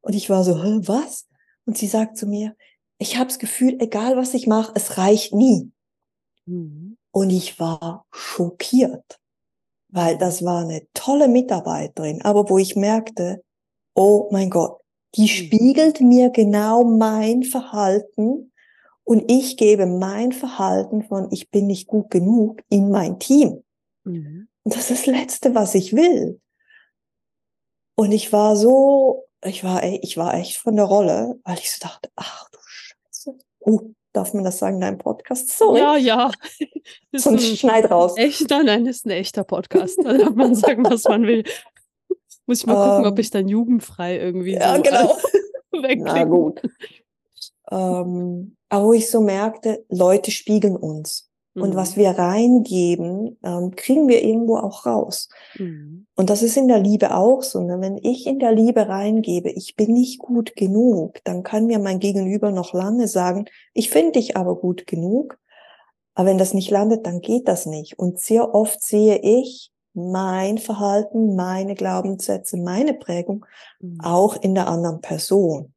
Und 0.00 0.14
ich 0.14 0.30
war 0.30 0.44
so, 0.44 0.54
was? 0.54 1.26
Und 1.64 1.76
sie 1.76 1.88
sagt 1.88 2.16
zu 2.16 2.26
mir, 2.26 2.54
ich 2.98 3.16
habe 3.16 3.26
das 3.26 3.38
Gefühl, 3.38 3.76
egal 3.80 4.16
was 4.16 4.34
ich 4.34 4.46
mache, 4.46 4.72
es 4.74 4.96
reicht 4.98 5.34
nie. 5.34 5.72
Mhm. 6.46 6.96
Und 7.10 7.30
ich 7.30 7.58
war 7.58 8.06
schockiert, 8.12 9.18
weil 9.88 10.18
das 10.18 10.44
war 10.44 10.62
eine 10.62 10.86
tolle 10.94 11.28
Mitarbeiterin, 11.28 12.22
aber 12.22 12.48
wo 12.48 12.58
ich 12.58 12.76
merkte, 12.76 13.42
oh 13.94 14.28
mein 14.30 14.50
Gott, 14.50 14.80
die 15.14 15.22
mhm. 15.22 15.28
spiegelt 15.28 16.00
mir 16.00 16.30
genau 16.30 16.84
mein 16.84 17.42
Verhalten 17.42 18.52
und 19.04 19.30
ich 19.30 19.56
gebe 19.56 19.86
mein 19.86 20.32
Verhalten 20.32 21.02
von 21.02 21.28
ich 21.30 21.50
bin 21.50 21.66
nicht 21.66 21.86
gut 21.86 22.10
genug 22.10 22.62
in 22.68 22.90
mein 22.90 23.18
Team. 23.18 23.62
Mhm. 24.06 24.48
Und 24.62 24.74
das 24.74 24.90
ist 24.90 25.06
das 25.06 25.06
Letzte, 25.06 25.54
was 25.54 25.74
ich 25.74 25.94
will. 25.94 26.40
Und 27.96 28.12
ich 28.12 28.32
war 28.32 28.56
so, 28.56 29.24
ich 29.44 29.64
war, 29.64 29.82
ich 29.82 30.16
war 30.16 30.34
echt 30.34 30.56
von 30.56 30.76
der 30.76 30.84
Rolle, 30.84 31.38
weil 31.44 31.58
ich 31.58 31.70
so 31.70 31.78
dachte, 31.80 32.10
ach 32.16 32.48
du 32.50 32.58
Scheiße. 32.62 33.38
Uh, 33.60 33.94
darf 34.12 34.32
man 34.34 34.44
das 34.44 34.58
sagen 34.58 34.76
in 34.76 34.80
deinem 34.82 34.98
Podcast? 34.98 35.48
Sorry. 35.48 35.80
Ja, 35.80 35.96
ja. 35.96 36.30
Sonst 37.12 37.58
schneid 37.58 37.90
raus. 37.90 38.14
Echt, 38.16 38.48
nein, 38.50 38.66
nein, 38.66 38.86
ist 38.86 39.06
ein 39.06 39.10
echter 39.10 39.44
Podcast. 39.44 39.98
Da 40.02 40.12
darf 40.12 40.34
man 40.34 40.54
sagen, 40.54 40.84
was 40.84 41.04
man 41.04 41.22
will. 41.26 41.44
Muss 42.46 42.60
ich 42.60 42.66
mal 42.66 42.74
gucken, 42.74 43.06
um, 43.06 43.12
ob 43.12 43.18
ähm, 43.18 43.20
ich 43.20 43.30
dann 43.30 43.48
jugendfrei 43.48 44.18
irgendwie 44.18 44.52
ja, 44.52 44.76
so 44.76 44.82
genau. 44.82 45.16
Na 46.04 46.24
gut. 46.24 46.62
ähm, 47.70 48.56
aber 48.68 48.84
wo 48.84 48.92
ich 48.92 49.10
so 49.10 49.20
merkte, 49.20 49.84
Leute 49.88 50.30
spiegeln 50.30 50.76
uns. 50.76 51.25
Und 51.62 51.74
was 51.74 51.96
mhm. 51.96 52.00
wir 52.00 52.10
reingeben, 52.10 53.38
ähm, 53.42 53.74
kriegen 53.76 54.08
wir 54.08 54.22
irgendwo 54.22 54.58
auch 54.58 54.84
raus. 54.84 55.28
Mhm. 55.58 56.06
Und 56.14 56.30
das 56.30 56.42
ist 56.42 56.56
in 56.56 56.68
der 56.68 56.78
Liebe 56.78 57.14
auch 57.14 57.42
so. 57.42 57.62
Ne? 57.62 57.80
Wenn 57.80 57.96
ich 57.96 58.26
in 58.26 58.38
der 58.38 58.52
Liebe 58.52 58.88
reingebe, 58.88 59.50
ich 59.50 59.74
bin 59.74 59.92
nicht 59.92 60.18
gut 60.18 60.54
genug, 60.54 61.18
dann 61.24 61.42
kann 61.42 61.66
mir 61.66 61.78
mein 61.78 61.98
Gegenüber 61.98 62.50
noch 62.50 62.72
lange 62.74 63.08
sagen, 63.08 63.46
ich 63.72 63.90
finde 63.90 64.12
dich 64.12 64.36
aber 64.36 64.56
gut 64.56 64.86
genug. 64.86 65.38
Aber 66.14 66.28
wenn 66.28 66.38
das 66.38 66.54
nicht 66.54 66.70
landet, 66.70 67.06
dann 67.06 67.20
geht 67.20 67.48
das 67.48 67.66
nicht. 67.66 67.98
Und 67.98 68.20
sehr 68.20 68.54
oft 68.54 68.82
sehe 68.82 69.18
ich, 69.18 69.70
mein 69.96 70.58
Verhalten, 70.58 71.36
meine 71.36 71.74
Glaubenssätze, 71.74 72.58
meine 72.58 72.92
Prägung 72.92 73.46
mhm. 73.80 73.98
auch 74.02 74.36
in 74.36 74.54
der 74.54 74.68
anderen 74.68 75.00
Person. 75.00 75.72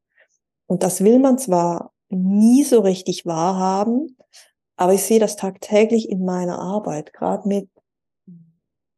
Und 0.67 0.83
das 0.83 1.03
will 1.03 1.19
man 1.19 1.37
zwar 1.37 1.93
nie 2.09 2.63
so 2.63 2.81
richtig 2.81 3.25
wahrhaben, 3.25 4.17
aber 4.79 4.93
ich 4.93 5.03
sehe 5.03 5.19
das 5.19 5.35
tagtäglich 5.35 6.09
in 6.09 6.23
meiner 6.23 6.57
Arbeit, 6.57 7.11
gerade 7.11 7.45
mit 7.49 7.69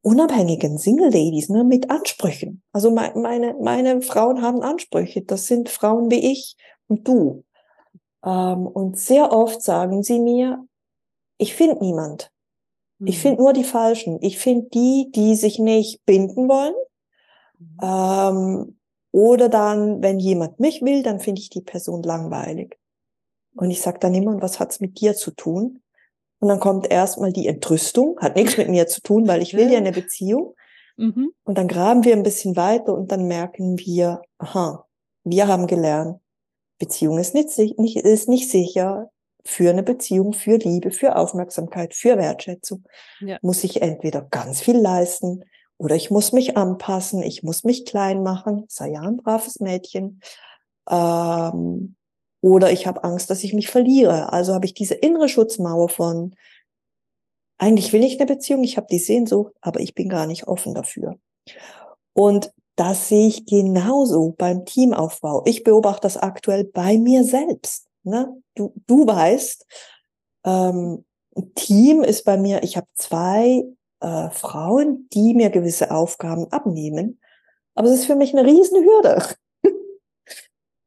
unabhängigen 0.03 0.77
Single 0.77 1.07
Ladies, 1.11 1.49
ne, 1.49 1.63
mit 1.63 1.89
Ansprüchen. 1.89 2.61
Also 2.71 2.91
meine, 2.91 3.55
meine 3.59 4.01
Frauen 4.03 4.43
haben 4.43 4.61
Ansprüche. 4.61 5.23
Das 5.23 5.47
sind 5.47 5.69
Frauen 5.69 6.11
wie 6.11 6.31
ich 6.31 6.55
und 6.87 7.07
du. 7.07 7.43
Ähm, 8.23 8.67
und 8.67 8.99
sehr 8.99 9.31
oft 9.31 9.63
sagen 9.63 10.03
sie 10.03 10.19
mir, 10.19 10.63
ich 11.39 11.55
finde 11.55 11.83
niemand. 11.83 12.31
Ich 13.03 13.17
mhm. 13.17 13.21
finde 13.21 13.41
nur 13.41 13.53
die 13.53 13.63
Falschen. 13.63 14.19
Ich 14.21 14.37
finde 14.37 14.69
die, 14.71 15.11
die 15.15 15.33
sich 15.33 15.57
nicht 15.57 16.05
binden 16.05 16.47
wollen. 16.47 16.75
Mhm. 17.57 17.77
Ähm, 17.81 18.77
oder 19.11 19.49
dann, 19.49 20.03
wenn 20.03 20.19
jemand 20.19 20.59
mich 20.59 20.83
will, 20.83 21.01
dann 21.01 21.19
finde 21.19 21.41
ich 21.41 21.49
die 21.49 21.63
Person 21.63 22.03
langweilig. 22.03 22.77
Und 23.55 23.69
ich 23.69 23.81
sage 23.81 23.99
dann 23.99 24.13
immer, 24.13 24.41
was 24.41 24.59
hat's 24.59 24.79
mit 24.79 24.99
dir 24.99 25.15
zu 25.15 25.31
tun? 25.31 25.81
Und 26.39 26.47
dann 26.47 26.59
kommt 26.59 26.89
erstmal 26.89 27.31
die 27.31 27.47
Entrüstung, 27.47 28.17
hat 28.19 28.35
nichts 28.35 28.57
mit 28.57 28.69
mir 28.69 28.87
zu 28.87 29.01
tun, 29.01 29.27
weil 29.27 29.41
ich 29.41 29.53
will 29.53 29.71
ja 29.71 29.77
eine 29.77 29.91
Beziehung. 29.91 30.55
Mhm. 30.97 31.31
Und 31.43 31.57
dann 31.57 31.67
graben 31.67 32.03
wir 32.03 32.15
ein 32.15 32.23
bisschen 32.23 32.55
weiter 32.55 32.93
und 32.93 33.11
dann 33.11 33.27
merken 33.27 33.77
wir, 33.77 34.21
aha, 34.39 34.87
wir 35.23 35.47
haben 35.47 35.67
gelernt, 35.67 36.19
Beziehung 36.79 37.19
ist 37.19 37.35
nicht, 37.35 37.55
nicht, 37.77 37.97
ist 37.97 38.27
nicht 38.27 38.49
sicher. 38.49 39.09
Für 39.43 39.71
eine 39.71 39.81
Beziehung, 39.81 40.33
für 40.33 40.57
Liebe, 40.57 40.91
für 40.91 41.15
Aufmerksamkeit, 41.15 41.95
für 41.95 42.17
Wertschätzung 42.17 42.83
ja. 43.19 43.37
muss 43.41 43.63
ich 43.63 43.81
entweder 43.81 44.21
ganz 44.21 44.61
viel 44.61 44.77
leisten 44.77 45.43
oder 45.77 45.95
ich 45.95 46.11
muss 46.11 46.31
mich 46.31 46.57
anpassen, 46.57 47.23
ich 47.23 47.41
muss 47.41 47.63
mich 47.63 47.85
klein 47.85 48.21
machen, 48.21 48.65
sei 48.67 48.91
ja 48.91 49.01
ein 49.01 49.17
braves 49.17 49.59
Mädchen. 49.59 50.21
Ähm, 50.87 51.95
oder 52.41 52.71
ich 52.71 52.87
habe 52.87 53.03
Angst, 53.03 53.29
dass 53.29 53.43
ich 53.43 53.53
mich 53.53 53.69
verliere. 53.69 54.33
Also 54.33 54.53
habe 54.53 54.65
ich 54.65 54.73
diese 54.73 54.95
innere 54.95 55.29
Schutzmauer 55.29 55.89
von, 55.89 56.35
eigentlich 57.57 57.93
will 57.93 58.03
ich 58.03 58.19
eine 58.19 58.25
Beziehung, 58.25 58.63
ich 58.63 58.77
habe 58.77 58.87
die 58.89 58.99
Sehnsucht, 58.99 59.53
aber 59.61 59.79
ich 59.79 59.93
bin 59.93 60.09
gar 60.09 60.25
nicht 60.25 60.47
offen 60.47 60.73
dafür. 60.73 61.17
Und 62.13 62.51
das 62.75 63.09
sehe 63.09 63.27
ich 63.27 63.45
genauso 63.45 64.33
beim 64.37 64.65
Teamaufbau. 64.65 65.43
Ich 65.45 65.63
beobachte 65.63 66.01
das 66.01 66.17
aktuell 66.17 66.63
bei 66.63 66.97
mir 66.97 67.23
selbst. 67.23 67.87
Ne? 68.03 68.35
Du, 68.55 68.73
du 68.87 69.05
weißt, 69.05 69.65
ähm, 70.45 71.05
Team 71.55 72.01
ist 72.01 72.25
bei 72.25 72.37
mir, 72.37 72.63
ich 72.63 72.75
habe 72.75 72.87
zwei 72.95 73.63
äh, 73.99 74.29
Frauen, 74.31 75.07
die 75.13 75.35
mir 75.35 75.51
gewisse 75.51 75.91
Aufgaben 75.91 76.51
abnehmen. 76.51 77.19
Aber 77.75 77.87
es 77.87 77.99
ist 77.99 78.05
für 78.05 78.15
mich 78.15 78.35
eine 78.35 78.45
Riesenhürde 78.45 79.23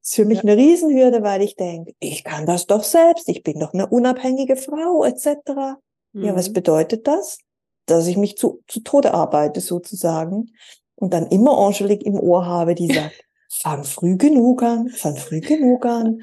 ist 0.04 0.14
für 0.14 0.24
mich 0.24 0.38
ja. 0.38 0.42
eine 0.42 0.56
Riesenhürde, 0.56 1.22
weil 1.22 1.42
ich 1.42 1.56
denke, 1.56 1.94
ich 1.98 2.24
kann 2.24 2.46
das 2.46 2.66
doch 2.66 2.84
selbst, 2.84 3.28
ich 3.28 3.42
bin 3.42 3.58
doch 3.58 3.72
eine 3.72 3.88
unabhängige 3.88 4.56
Frau, 4.56 5.04
etc. 5.04 5.78
Mhm. 6.12 6.24
Ja, 6.24 6.36
was 6.36 6.50
mhm. 6.50 6.54
bedeutet 6.54 7.06
das? 7.06 7.38
Dass 7.86 8.06
ich 8.06 8.16
mich 8.16 8.36
zu, 8.36 8.62
zu 8.68 8.80
Tode 8.80 9.14
arbeite, 9.14 9.60
sozusagen. 9.60 10.52
Und 10.96 11.12
dann 11.12 11.26
immer 11.26 11.58
Angelique 11.58 12.04
im 12.04 12.20
Ohr 12.20 12.46
habe, 12.46 12.74
die 12.74 12.88
sagt, 12.94 13.24
fang 13.50 13.84
früh 13.84 14.16
genug 14.16 14.62
an, 14.62 14.88
fang 14.90 15.16
früh 15.16 15.40
genug 15.40 15.84
an. 15.86 16.20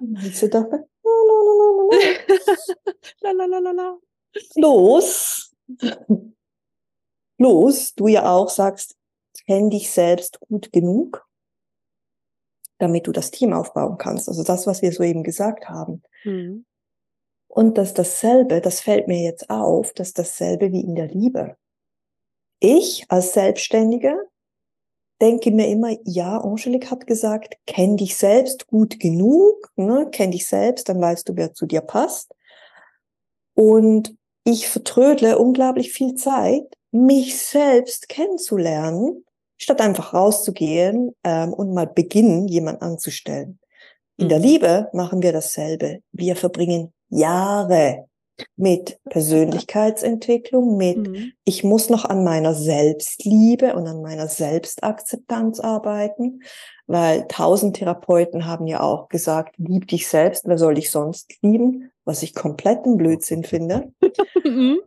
Und 0.00 0.22
ich 0.22 0.38
dachte, 0.50 0.86
la, 3.20 3.32
la, 3.32 3.46
la, 3.46 3.58
la, 3.58 3.70
la. 3.70 3.98
Los. 4.56 5.54
Los, 7.38 7.94
du 7.94 8.08
ja 8.08 8.30
auch 8.30 8.50
sagst, 8.50 8.96
kenn 9.46 9.70
dich 9.70 9.90
selbst 9.90 10.40
gut 10.40 10.70
genug 10.72 11.23
damit 12.78 13.06
du 13.06 13.12
das 13.12 13.30
Team 13.30 13.52
aufbauen 13.52 13.98
kannst. 13.98 14.28
Also 14.28 14.42
das, 14.42 14.66
was 14.66 14.82
wir 14.82 14.92
soeben 14.92 15.22
gesagt 15.22 15.68
haben. 15.68 16.02
Mhm. 16.24 16.64
Und 17.48 17.78
dass 17.78 17.94
dasselbe, 17.94 18.60
das 18.60 18.80
fällt 18.80 19.06
mir 19.06 19.22
jetzt 19.22 19.48
auf, 19.48 19.92
dass 19.92 20.12
dasselbe 20.12 20.72
wie 20.72 20.80
in 20.80 20.94
der 20.94 21.06
Liebe. 21.06 21.56
Ich 22.58 23.04
als 23.08 23.32
Selbstständige 23.32 24.16
denke 25.20 25.50
mir 25.52 25.68
immer, 25.68 25.96
ja, 26.04 26.38
Angelique 26.38 26.90
hat 26.90 27.06
gesagt, 27.06 27.56
kenn 27.66 27.96
dich 27.96 28.16
selbst 28.16 28.66
gut 28.66 28.98
genug, 28.98 29.70
ne? 29.76 30.08
kenn 30.10 30.32
dich 30.32 30.46
selbst, 30.46 30.88
dann 30.88 31.00
weißt 31.00 31.28
du, 31.28 31.36
wer 31.36 31.54
zu 31.54 31.66
dir 31.66 31.80
passt. 31.80 32.34
Und 33.54 34.16
ich 34.44 34.68
vertrödle 34.68 35.38
unglaublich 35.38 35.92
viel 35.92 36.14
Zeit, 36.14 36.64
mich 36.90 37.38
selbst 37.38 38.08
kennenzulernen 38.08 39.24
statt 39.58 39.80
einfach 39.80 40.14
rauszugehen 40.14 41.14
ähm, 41.24 41.52
und 41.52 41.72
mal 41.72 41.86
beginnen, 41.86 42.48
jemand 42.48 42.82
anzustellen. 42.82 43.58
In 44.16 44.28
der 44.28 44.38
mhm. 44.38 44.44
Liebe 44.44 44.88
machen 44.92 45.22
wir 45.22 45.32
dasselbe. 45.32 46.00
Wir 46.12 46.36
verbringen 46.36 46.92
Jahre 47.08 48.06
mit 48.56 48.98
Persönlichkeitsentwicklung, 49.10 50.76
mit 50.76 50.98
mhm. 50.98 51.32
ich 51.44 51.62
muss 51.62 51.88
noch 51.88 52.04
an 52.04 52.24
meiner 52.24 52.54
Selbstliebe 52.54 53.74
und 53.74 53.86
an 53.86 54.02
meiner 54.02 54.26
Selbstakzeptanz 54.26 55.60
arbeiten, 55.60 56.42
weil 56.86 57.26
tausend 57.28 57.76
Therapeuten 57.76 58.46
haben 58.46 58.66
ja 58.66 58.80
auch 58.80 59.08
gesagt, 59.08 59.54
lieb 59.58 59.86
dich 59.88 60.08
selbst, 60.08 60.46
wer 60.46 60.58
soll 60.58 60.74
dich 60.74 60.90
sonst 60.90 61.34
lieben, 61.42 61.92
was 62.04 62.22
ich 62.22 62.34
kompletten 62.34 62.96
Blödsinn 62.96 63.44
finde. 63.44 63.92
Mhm. 64.46 64.78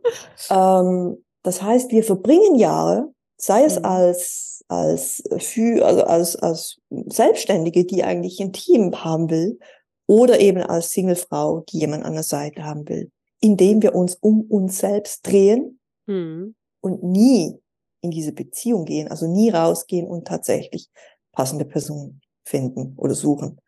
ähm, 0.50 1.24
das 1.42 1.62
heißt, 1.62 1.90
wir 1.90 2.04
verbringen 2.04 2.54
Jahre, 2.54 3.12
sei 3.36 3.64
es 3.64 3.76
mhm. 3.76 3.84
als 3.84 4.57
als 4.68 5.22
für, 5.38 5.84
also 5.84 6.04
als, 6.04 6.36
als 6.36 6.78
Selbstständige, 6.90 7.84
die 7.84 8.04
eigentlich 8.04 8.40
ein 8.40 8.52
Team 8.52 9.02
haben 9.02 9.30
will, 9.30 9.58
oder 10.06 10.40
eben 10.40 10.62
als 10.62 10.90
Singlefrau, 10.90 11.64
die 11.68 11.78
jemand 11.80 12.04
an 12.04 12.14
der 12.14 12.22
Seite 12.22 12.64
haben 12.64 12.88
will, 12.88 13.10
indem 13.40 13.82
wir 13.82 13.94
uns 13.94 14.14
um 14.14 14.42
uns 14.42 14.78
selbst 14.78 15.26
drehen 15.26 15.78
mhm. 16.06 16.54
und 16.80 17.02
nie 17.02 17.58
in 18.00 18.10
diese 18.10 18.32
Beziehung 18.32 18.84
gehen, 18.84 19.08
also 19.08 19.26
nie 19.26 19.50
rausgehen 19.50 20.06
und 20.06 20.26
tatsächlich 20.26 20.88
passende 21.32 21.64
Personen 21.64 22.20
finden 22.44 22.94
oder 22.96 23.14
suchen. 23.14 23.60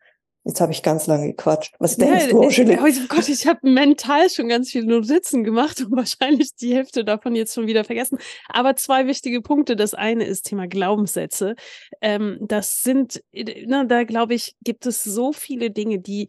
Jetzt 0.43 0.59
habe 0.59 0.71
ich 0.71 0.81
ganz 0.81 1.05
lange 1.05 1.27
gequatscht. 1.27 1.75
Was 1.77 1.97
denkst 1.97 2.25
ja, 2.25 2.29
du, 2.31 2.41
Angelique? 2.41 2.79
Oh 2.81 3.07
Gott, 3.09 3.29
ich 3.29 3.45
habe 3.45 3.59
mental 3.61 4.27
schon 4.29 4.47
ganz 4.47 4.71
viele 4.71 4.87
Notizen 4.87 5.43
gemacht 5.43 5.79
und 5.81 5.91
wahrscheinlich 5.95 6.55
die 6.55 6.73
Hälfte 6.75 7.05
davon 7.05 7.35
jetzt 7.35 7.53
schon 7.53 7.67
wieder 7.67 7.83
vergessen. 7.83 8.17
Aber 8.49 8.75
zwei 8.75 9.05
wichtige 9.05 9.41
Punkte. 9.41 9.75
Das 9.75 9.93
eine 9.93 10.25
ist 10.25 10.43
Thema 10.47 10.67
Glaubenssätze. 10.67 11.55
Ähm, 12.01 12.39
das 12.41 12.81
sind, 12.81 13.23
na, 13.67 13.83
da 13.83 14.03
glaube 14.03 14.33
ich, 14.33 14.55
gibt 14.63 14.87
es 14.87 15.03
so 15.03 15.31
viele 15.31 15.69
Dinge, 15.69 15.99
die 15.99 16.27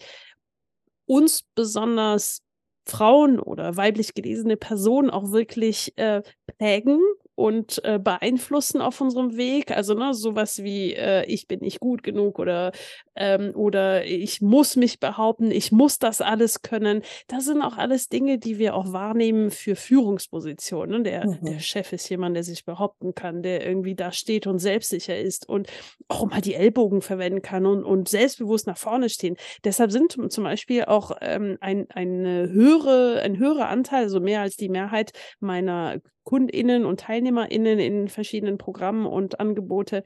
uns 1.06 1.44
besonders 1.54 2.42
Frauen 2.86 3.40
oder 3.40 3.76
weiblich 3.76 4.12
gelesene 4.12 4.58
Personen 4.58 5.08
auch 5.08 5.30
wirklich 5.30 5.96
äh, 5.96 6.22
prägen 6.58 7.00
und 7.34 7.82
äh, 7.84 7.98
beeinflussen 7.98 8.80
auf 8.80 9.00
unserem 9.00 9.36
Weg. 9.36 9.70
Also 9.70 9.94
ne, 9.94 10.12
sowas 10.14 10.62
wie 10.62 10.94
äh, 10.94 11.24
ich 11.24 11.48
bin 11.48 11.60
nicht 11.60 11.80
gut 11.80 12.02
genug 12.02 12.38
oder 12.38 12.72
ähm, 13.14 13.52
oder 13.54 14.04
ich 14.04 14.40
muss 14.40 14.76
mich 14.76 15.00
behaupten, 15.00 15.50
ich 15.50 15.72
muss 15.72 15.98
das 15.98 16.20
alles 16.20 16.62
können. 16.62 17.02
Das 17.28 17.44
sind 17.44 17.62
auch 17.62 17.76
alles 17.78 18.08
Dinge, 18.08 18.38
die 18.38 18.58
wir 18.58 18.74
auch 18.74 18.92
wahrnehmen 18.92 19.50
für 19.50 19.76
Führungspositionen. 19.76 20.98
Ne? 20.98 21.02
Der, 21.02 21.26
mhm. 21.26 21.44
der 21.44 21.58
Chef 21.60 21.92
ist 21.92 22.08
jemand, 22.08 22.36
der 22.36 22.44
sich 22.44 22.64
behaupten 22.64 23.14
kann, 23.14 23.42
der 23.42 23.66
irgendwie 23.66 23.94
da 23.94 24.12
steht 24.12 24.46
und 24.46 24.58
selbstsicher 24.58 25.18
ist 25.18 25.48
und 25.48 25.68
auch 26.08 26.26
mal 26.26 26.40
die 26.40 26.54
Ellbogen 26.54 27.02
verwenden 27.02 27.42
kann 27.42 27.66
und, 27.66 27.84
und 27.84 28.08
selbstbewusst 28.08 28.66
nach 28.66 28.78
vorne 28.78 29.08
stehen. 29.08 29.36
Deshalb 29.64 29.90
sind 29.92 30.12
zum 30.12 30.44
Beispiel 30.44 30.84
auch 30.84 31.12
ähm, 31.20 31.56
ein, 31.60 31.86
eine 31.90 32.50
höhere, 32.50 33.20
ein 33.22 33.38
höherer 33.38 33.68
Anteil, 33.68 34.04
also 34.04 34.20
mehr 34.20 34.40
als 34.40 34.56
die 34.56 34.68
Mehrheit 34.68 35.12
meiner 35.40 36.00
KundInnen 36.24 36.84
und 36.84 37.00
TeilnehmerInnen 37.00 37.78
in 37.78 38.08
verschiedenen 38.08 38.58
Programmen 38.58 39.06
und 39.06 39.40
Angebote 39.40 40.04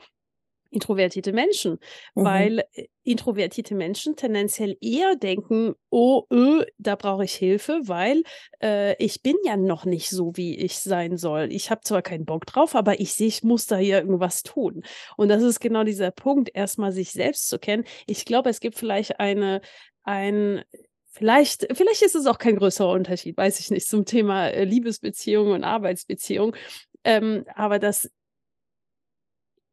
introvertierte 0.70 1.32
Menschen, 1.32 1.78
mhm. 2.14 2.24
weil 2.24 2.64
äh, 2.72 2.86
introvertierte 3.02 3.74
Menschen 3.74 4.16
tendenziell 4.16 4.76
eher 4.80 5.16
denken, 5.16 5.74
oh, 5.90 6.24
öh, 6.32 6.64
da 6.78 6.96
brauche 6.96 7.24
ich 7.24 7.34
Hilfe, 7.34 7.80
weil 7.84 8.22
äh, 8.62 8.94
ich 9.02 9.22
bin 9.22 9.36
ja 9.44 9.56
noch 9.56 9.84
nicht 9.84 10.10
so, 10.10 10.36
wie 10.36 10.56
ich 10.56 10.78
sein 10.78 11.16
soll. 11.16 11.52
Ich 11.52 11.70
habe 11.70 11.82
zwar 11.82 12.02
keinen 12.02 12.24
Bock 12.24 12.46
drauf, 12.46 12.74
aber 12.74 13.00
ich 13.00 13.14
sehe, 13.14 13.28
ich 13.28 13.42
muss 13.42 13.66
da 13.66 13.76
hier 13.76 13.98
irgendwas 14.00 14.42
tun. 14.42 14.82
Und 15.16 15.28
das 15.28 15.42
ist 15.42 15.60
genau 15.60 15.84
dieser 15.84 16.10
Punkt, 16.10 16.50
erstmal 16.52 16.92
sich 16.92 17.12
selbst 17.12 17.48
zu 17.48 17.58
kennen. 17.58 17.84
Ich 18.06 18.24
glaube, 18.24 18.50
es 18.50 18.60
gibt 18.60 18.76
vielleicht 18.76 19.20
eine, 19.20 19.60
ein 20.02 20.62
Vielleicht, 21.16 21.66
vielleicht 21.72 22.02
ist 22.02 22.14
es 22.14 22.26
auch 22.26 22.36
kein 22.36 22.56
größerer 22.56 22.90
Unterschied, 22.90 23.38
weiß 23.38 23.58
ich 23.60 23.70
nicht, 23.70 23.88
zum 23.88 24.04
Thema 24.04 24.48
äh, 24.48 24.64
Liebesbeziehung 24.64 25.52
und 25.52 25.64
Arbeitsbeziehung. 25.64 26.54
Ähm, 27.04 27.46
aber 27.54 27.78
dass 27.78 28.10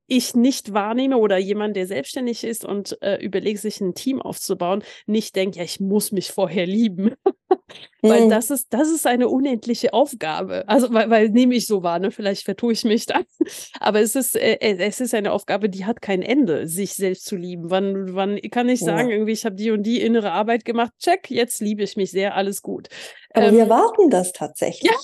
ich 0.07 0.35
nicht 0.35 0.73
wahrnehme 0.73 1.17
oder 1.17 1.37
jemand, 1.37 1.75
der 1.75 1.85
selbstständig 1.85 2.45
ist 2.45 2.63
und 2.63 2.97
äh, 3.01 3.17
überlegt, 3.17 3.59
sich 3.59 3.81
ein 3.81 3.93
Team 3.93 4.21
aufzubauen, 4.21 4.83
nicht 5.05 5.35
denkt, 5.35 5.57
ja, 5.57 5.63
ich 5.63 5.81
muss 5.81 6.13
mich 6.13 6.31
vorher 6.31 6.65
lieben. 6.65 7.13
weil 8.01 8.29
das 8.29 8.49
ist, 8.49 8.73
das 8.73 8.89
ist 8.89 9.07
eine 9.07 9.29
unendliche 9.29 9.93
Aufgabe. 9.93 10.63
Also, 10.67 10.93
weil, 10.93 11.09
weil 11.09 11.29
nehme 11.29 11.55
ich 11.55 11.67
so 11.67 11.83
wahr, 11.83 11.99
ne? 11.99 12.11
Vielleicht 12.11 12.43
vertue 12.43 12.73
ich 12.73 12.83
mich 12.83 13.05
dann. 13.05 13.23
Aber 13.79 14.01
es 14.01 14.15
ist, 14.15 14.35
äh, 14.35 14.55
äh, 14.55 14.77
es 14.79 14.99
ist 15.01 15.13
eine 15.13 15.31
Aufgabe, 15.31 15.69
die 15.69 15.85
hat 15.85 16.01
kein 16.01 16.21
Ende, 16.21 16.67
sich 16.67 16.93
selbst 16.93 17.25
zu 17.25 17.35
lieben. 17.35 17.69
Wann, 17.69 18.15
wann 18.15 18.39
kann 18.51 18.69
ich 18.69 18.79
sagen, 18.79 19.09
ja. 19.09 19.15
irgendwie, 19.15 19.33
ich 19.33 19.45
habe 19.45 19.55
die 19.55 19.71
und 19.71 19.83
die 19.83 20.01
innere 20.01 20.31
Arbeit 20.31 20.65
gemacht, 20.65 20.91
check, 20.99 21.29
jetzt 21.29 21.61
liebe 21.61 21.83
ich 21.83 21.95
mich 21.95 22.11
sehr, 22.11 22.35
alles 22.35 22.61
gut. 22.61 22.89
Aber 23.33 23.47
ähm, 23.47 23.55
wir 23.55 23.69
warten 23.69 24.09
das 24.09 24.31
tatsächlich. 24.33 24.91
Ja. 24.91 24.97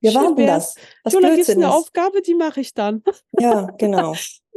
Wir 0.00 0.14
warten 0.14 0.46
das. 0.46 0.76
Was 1.04 1.14
du, 1.14 1.20
ist 1.20 1.50
eine 1.50 1.72
Aufgabe, 1.72 2.20
die 2.22 2.34
mache 2.34 2.60
ich 2.60 2.74
dann. 2.74 3.02
Ja, 3.40 3.66
genau. 3.78 4.14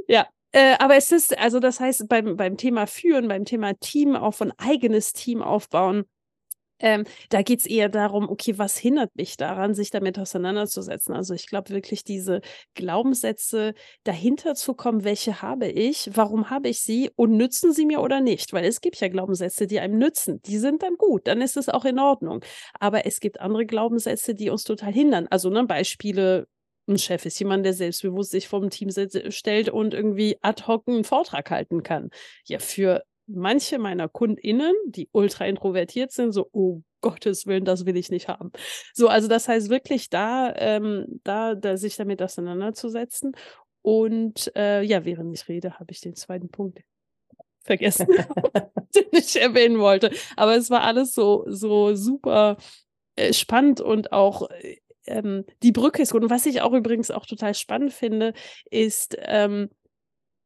ja, 0.07 0.27
äh, 0.51 0.75
aber 0.79 0.95
es 0.95 1.11
ist, 1.11 1.37
also 1.37 1.59
das 1.59 1.79
heißt, 1.79 2.07
beim, 2.07 2.35
beim 2.35 2.57
Thema 2.57 2.87
Führen, 2.87 3.27
beim 3.27 3.45
Thema 3.45 3.73
Team, 3.79 4.15
auch 4.15 4.33
von 4.33 4.51
eigenes 4.57 5.13
Team 5.13 5.41
aufbauen, 5.41 6.05
ähm, 6.79 7.03
da 7.29 7.41
geht 7.41 7.59
es 7.59 7.65
eher 7.65 7.89
darum, 7.89 8.29
okay, 8.29 8.57
was 8.57 8.77
hindert 8.77 9.15
mich 9.15 9.37
daran, 9.37 9.73
sich 9.73 9.89
damit 9.91 10.17
auseinanderzusetzen? 10.19 11.13
Also 11.15 11.33
ich 11.33 11.47
glaube 11.47 11.69
wirklich, 11.71 12.03
diese 12.03 12.41
Glaubenssätze 12.75 13.73
dahinter 14.03 14.55
zu 14.55 14.73
kommen, 14.73 15.03
welche 15.03 15.41
habe 15.41 15.67
ich, 15.67 16.09
warum 16.13 16.49
habe 16.49 16.69
ich 16.69 16.79
sie 16.81 17.09
und 17.15 17.31
nützen 17.37 17.73
sie 17.73 17.85
mir 17.85 18.01
oder 18.01 18.21
nicht? 18.21 18.53
Weil 18.53 18.65
es 18.65 18.81
gibt 18.81 18.97
ja 18.99 19.07
Glaubenssätze, 19.09 19.67
die 19.67 19.79
einem 19.79 19.97
nützen, 19.97 20.41
die 20.43 20.57
sind 20.57 20.83
dann 20.83 20.95
gut, 20.95 21.27
dann 21.27 21.41
ist 21.41 21.57
es 21.57 21.69
auch 21.69 21.85
in 21.85 21.99
Ordnung. 21.99 22.41
Aber 22.79 23.05
es 23.05 23.19
gibt 23.19 23.39
andere 23.41 23.65
Glaubenssätze, 23.65 24.35
die 24.35 24.49
uns 24.49 24.63
total 24.63 24.93
hindern. 24.93 25.27
Also 25.29 25.49
ne, 25.49 25.65
Beispiele, 25.65 26.47
ein 26.87 26.97
Chef 26.97 27.25
ist 27.25 27.39
jemand, 27.39 27.65
der 27.65 27.73
selbstbewusst 27.73 28.31
sich 28.31 28.47
vom 28.47 28.69
Team 28.69 28.89
stellt 29.29 29.69
und 29.69 29.93
irgendwie 29.93 30.37
ad 30.41 30.63
hoc 30.67 30.87
einen 30.87 31.03
Vortrag 31.03 31.51
halten 31.51 31.83
kann. 31.83 32.09
Ja, 32.45 32.59
für 32.59 33.03
manche 33.29 33.79
meiner 33.79 34.09
KundInnen, 34.09 34.73
die 34.87 35.09
ultra 35.11 35.45
introvertiert 35.45 36.11
sind, 36.11 36.31
so, 36.31 36.49
oh 36.51 36.81
Gottes 37.01 37.45
Willen, 37.45 37.65
das 37.65 37.85
will 37.85 37.95
ich 37.95 38.09
nicht 38.09 38.27
haben. 38.27 38.51
So, 38.93 39.07
also 39.07 39.27
das 39.27 39.47
heißt 39.47 39.69
wirklich 39.69 40.09
da, 40.09 40.53
ähm, 40.55 41.21
da, 41.23 41.55
da 41.55 41.77
sich 41.77 41.95
damit 41.95 42.21
auseinanderzusetzen. 42.21 43.33
Und 43.81 44.51
äh, 44.55 44.81
ja, 44.81 45.05
während 45.05 45.33
ich 45.33 45.47
rede, 45.47 45.79
habe 45.79 45.91
ich 45.91 46.01
den 46.01 46.15
zweiten 46.15 46.49
Punkt 46.49 46.81
vergessen, 47.63 48.07
den 48.95 49.07
ich 49.11 49.39
erwähnen 49.39 49.79
wollte. 49.79 50.11
Aber 50.35 50.55
es 50.55 50.69
war 50.69 50.81
alles 50.81 51.13
so, 51.13 51.45
so 51.47 51.95
super 51.95 52.57
äh, 53.15 53.31
spannend 53.33 53.79
und 53.79 54.11
auch 54.11 54.49
äh, 54.49 54.77
ähm, 55.05 55.45
die 55.63 55.71
Brücke 55.71 56.01
ist 56.01 56.11
gut. 56.11 56.23
Und 56.23 56.29
was 56.29 56.45
ich 56.45 56.61
auch 56.61 56.73
übrigens 56.73 57.11
auch 57.11 57.25
total 57.25 57.53
spannend 57.53 57.93
finde, 57.93 58.33
ist, 58.69 59.17
ähm, 59.19 59.69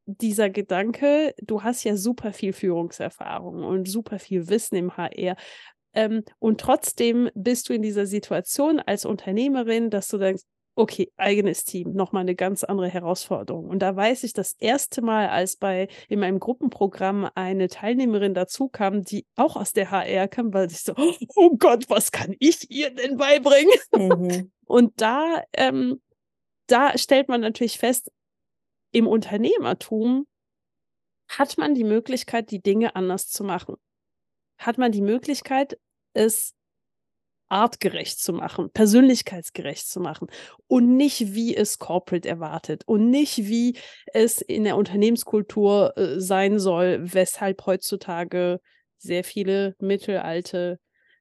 dieser 0.06 0.50
Gedanke, 0.50 1.34
du 1.42 1.64
hast 1.64 1.84
ja 1.84 1.96
super 1.96 2.34
viel 2.34 2.54
Führungserfahrung 2.54 3.64
und 3.64 3.88
super 3.88 4.20
viel 4.20 4.50
Wissen 4.50 4.76
im 4.76 4.98
HR. 4.98 5.36
Ähm, 5.94 6.24
und 6.40 6.60
trotzdem 6.60 7.30
bist 7.36 7.70
du 7.70 7.74
in 7.74 7.82
dieser 7.82 8.06
Situation 8.06 8.80
als 8.80 9.06
Unternehmerin, 9.06 9.90
dass 9.90 10.08
du 10.08 10.18
denkst, 10.18 10.44
okay, 10.76 11.12
eigenes 11.18 11.66
Team, 11.66 11.94
nochmal 11.94 12.22
eine 12.22 12.36
ganz 12.36 12.64
andere 12.64 12.90
Herausforderung. 12.90 13.68
Und 13.68 13.80
da 13.80 13.96
weiß 13.96 14.24
ich 14.24 14.34
das 14.34 14.56
erste 14.60 15.02
Mal, 15.02 15.30
als 15.30 15.56
bei 15.56 15.88
in 16.10 16.20
meinem 16.20 16.40
Gruppenprogramm 16.40 17.30
eine 17.36 17.68
Teilnehmerin 17.68 18.34
dazu 18.34 18.70
kam, 18.70 19.04
die 19.04 19.26
auch 19.36 19.56
aus 19.56 19.74
der 19.74 19.92
HR 19.92 20.28
kam, 20.28 20.54
weil 20.54 20.68
ich 20.72 20.80
so, 20.80 20.94
oh 21.36 21.56
Gott, 21.58 21.90
was 21.90 22.12
kann 22.12 22.36
ich 22.40 22.72
ihr 22.72 22.90
denn 22.90 23.18
beibringen? 23.18 23.74
Mhm. 23.96 24.52
Und 24.66 25.00
da, 25.00 25.44
ähm, 25.54 26.02
da 26.68 26.98
stellt 26.98 27.28
man 27.28 27.42
natürlich 27.42 27.78
fest, 27.78 28.12
im 28.94 29.08
Unternehmertum 29.08 30.26
hat 31.28 31.58
man 31.58 31.74
die 31.74 31.84
Möglichkeit, 31.84 32.52
die 32.52 32.62
Dinge 32.62 32.96
anders 32.96 33.28
zu 33.28 33.44
machen. 33.44 33.76
Hat 34.58 34.78
man 34.78 34.92
die 34.92 35.02
Möglichkeit, 35.02 35.78
es 36.14 36.54
artgerecht 37.50 38.20
zu 38.20 38.34
machen, 38.34 38.72
persönlichkeitsgerecht 38.72 39.88
zu 39.88 40.00
machen 40.00 40.28
und 40.68 40.96
nicht 40.96 41.36
wie 41.36 41.56
es 41.56 41.78
Corporate 41.78 42.28
erwartet 42.28 42.84
und 42.88 43.10
nicht 43.10 43.38
wie 43.38 43.78
es 44.14 44.42
in 44.42 44.64
der 44.64 44.78
Unternehmenskultur 44.78 45.96
äh, 45.98 46.20
sein 46.20 46.58
soll, 46.58 47.00
weshalb 47.14 47.66
heutzutage 47.66 48.60
sehr 48.98 49.24
viele 49.24 49.76
mittelalte 49.80 50.80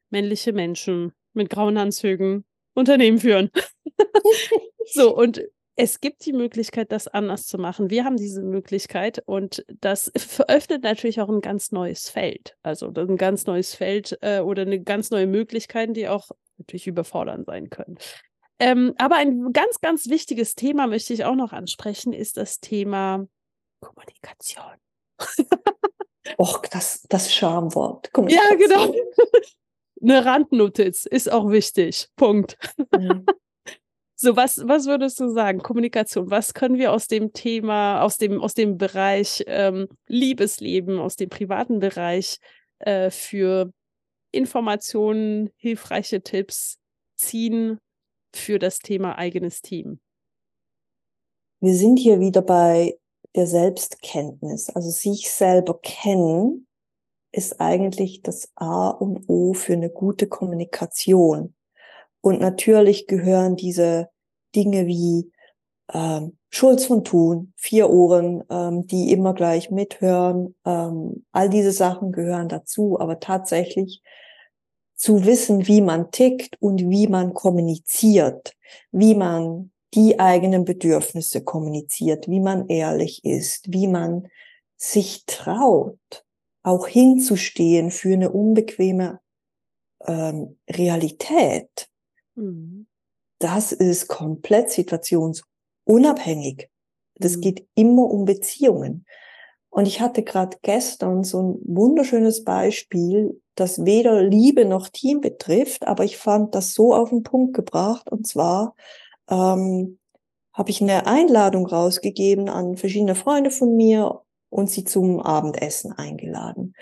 männliche 0.08 0.52
Menschen 0.52 1.12
mit 1.35 1.50
grauen 1.50 1.76
Anzügen 1.76 2.44
Unternehmen 2.74 3.18
führen. 3.18 3.50
so, 4.87 5.14
und 5.14 5.42
es 5.76 6.00
gibt 6.00 6.26
die 6.26 6.32
Möglichkeit, 6.32 6.92
das 6.92 7.08
anders 7.08 7.46
zu 7.46 7.56
machen. 7.56 7.90
Wir 7.90 8.04
haben 8.04 8.16
diese 8.16 8.42
Möglichkeit 8.42 9.22
und 9.24 9.64
das 9.80 10.12
veröffnet 10.16 10.82
natürlich 10.82 11.20
auch 11.20 11.28
ein 11.28 11.40
ganz 11.40 11.72
neues 11.72 12.11
Feld. 12.11 12.56
Also 12.62 12.92
ein 12.94 13.16
ganz 13.16 13.46
neues 13.46 13.74
Feld 13.74 14.18
äh, 14.20 14.40
oder 14.40 14.62
eine 14.62 14.82
ganz 14.82 15.11
neue 15.11 15.26
Möglichkeiten, 15.26 15.94
die 15.94 16.08
auch 16.08 16.30
natürlich 16.58 16.87
überfordern 16.87 17.44
sein 17.44 17.70
können. 17.70 17.96
Ähm, 18.58 18.94
aber 18.98 19.16
ein 19.16 19.52
ganz, 19.52 19.80
ganz 19.80 20.08
wichtiges 20.08 20.54
Thema 20.54 20.87
möchte 20.87 21.14
ich 21.14 21.24
auch 21.24 21.35
noch 21.35 21.52
ansprechen, 21.52 22.12
ist 22.12 22.37
das 22.37 22.61
Thema 22.61 23.26
Kommunikation. 23.80 24.76
Och, 26.38 26.62
das, 26.70 27.02
das 27.08 27.32
Schamwort. 27.32 28.11
Ja, 28.28 28.54
genau. 28.56 28.94
Eine 30.02 30.24
Randnotiz 30.24 31.06
ist 31.06 31.30
auch 31.30 31.50
wichtig. 31.50 32.08
Punkt. 32.16 32.56
Mhm. 32.96 33.24
So, 34.22 34.37
was, 34.37 34.58
was 34.68 34.87
würdest 34.87 35.18
du 35.18 35.30
sagen? 35.30 35.58
Kommunikation, 35.58 36.30
was 36.30 36.54
können 36.54 36.78
wir 36.78 36.92
aus 36.92 37.08
dem 37.08 37.32
Thema, 37.32 38.02
aus 38.02 38.18
dem, 38.18 38.40
aus 38.40 38.54
dem 38.54 38.78
Bereich 38.78 39.42
ähm, 39.48 39.88
Liebesleben, 40.06 41.00
aus 41.00 41.16
dem 41.16 41.28
privaten 41.28 41.80
Bereich 41.80 42.38
äh, 42.78 43.11
für 43.11 43.72
Informationen, 44.30 45.50
hilfreiche 45.56 46.22
Tipps 46.22 46.78
ziehen 47.16 47.78
für 48.32 48.61
das 48.61 48.78
Thema 48.78 49.18
eigenes 49.18 49.61
Team? 49.61 49.98
Wir 51.58 51.74
sind 51.74 51.96
hier 51.96 52.20
wieder 52.20 52.42
bei 52.42 52.96
der 53.35 53.48
Selbstkenntnis. 53.48 54.70
Also 54.70 54.90
sich 54.90 55.32
selber 55.32 55.80
kennen 55.82 56.68
ist 57.32 57.61
eigentlich 57.61 58.22
das 58.22 58.52
A 58.54 58.90
und 58.90 59.28
O 59.28 59.52
für 59.52 59.72
eine 59.72 59.90
gute 59.90 60.28
Kommunikation. 60.28 61.56
Und 62.22 62.40
natürlich 62.40 63.06
gehören 63.06 63.56
diese 63.56 64.08
Dinge 64.54 64.87
wie 64.87 65.30
ähm, 65.92 66.38
Schulz 66.48 66.87
von 66.87 67.04
Thun, 67.04 67.52
vier 67.56 67.90
Ohren, 67.90 68.44
ähm, 68.50 68.87
die 68.87 69.12
immer 69.12 69.35
gleich 69.35 69.70
mithören. 69.70 70.54
Ähm, 70.64 71.26
all 71.32 71.50
diese 71.50 71.72
Sachen 71.72 72.12
gehören 72.12 72.48
dazu, 72.48 72.98
aber 72.98 73.20
tatsächlich 73.20 74.02
zu 74.94 75.24
wissen, 75.26 75.66
wie 75.66 75.80
man 75.80 76.11
tickt 76.11 76.56
und 76.61 76.88
wie 76.88 77.08
man 77.08 77.35
kommuniziert, 77.35 78.54
wie 78.92 79.14
man 79.14 79.72
die 79.94 80.20
eigenen 80.20 80.64
Bedürfnisse 80.64 81.42
kommuniziert, 81.42 82.28
wie 82.28 82.40
man 82.40 82.68
ehrlich 82.68 83.24
ist, 83.24 83.72
wie 83.72 83.88
man 83.88 84.28
sich 84.76 85.24
traut, 85.26 86.24
auch 86.62 86.87
hinzustehen 86.87 87.90
für 87.90 88.12
eine 88.12 88.30
unbequeme 88.30 89.20
ähm, 90.06 90.58
Realität. 90.68 91.88
Mhm 92.35 92.87
das 93.42 93.73
ist 93.73 94.09
komplett 94.09 94.71
situationsunabhängig. 94.71 96.71
Das 97.16 97.37
mhm. 97.37 97.40
geht 97.40 97.66
immer 97.75 98.05
um 98.05 98.25
Beziehungen. 98.25 99.05
Und 99.68 99.87
ich 99.87 100.01
hatte 100.01 100.23
gerade 100.23 100.59
gestern 100.62 101.25
so 101.25 101.42
ein 101.42 101.59
wunderschönes 101.64 102.45
Beispiel, 102.45 103.40
das 103.55 103.85
weder 103.85 104.23
Liebe 104.23 104.64
noch 104.64 104.88
Team 104.88 105.21
betrifft, 105.21 105.87
aber 105.87 106.05
ich 106.05 106.18
fand 106.18 106.55
das 106.55 106.75
so 106.75 106.95
auf 106.95 107.09
den 107.09 107.23
Punkt 107.23 107.55
gebracht. 107.55 108.11
Und 108.11 108.27
zwar 108.27 108.75
ähm, 109.29 109.99
habe 110.53 110.71
ich 110.71 110.81
eine 110.81 111.07
Einladung 111.07 111.66
rausgegeben 111.66 112.49
an 112.49 112.77
verschiedene 112.77 113.14
Freunde 113.14 113.51
von 113.51 113.75
mir 113.75 114.21
und 114.51 114.71
sie 114.71 114.85
zum 114.85 115.21
Abendessen 115.21 115.92
eingeladen. 115.92 116.75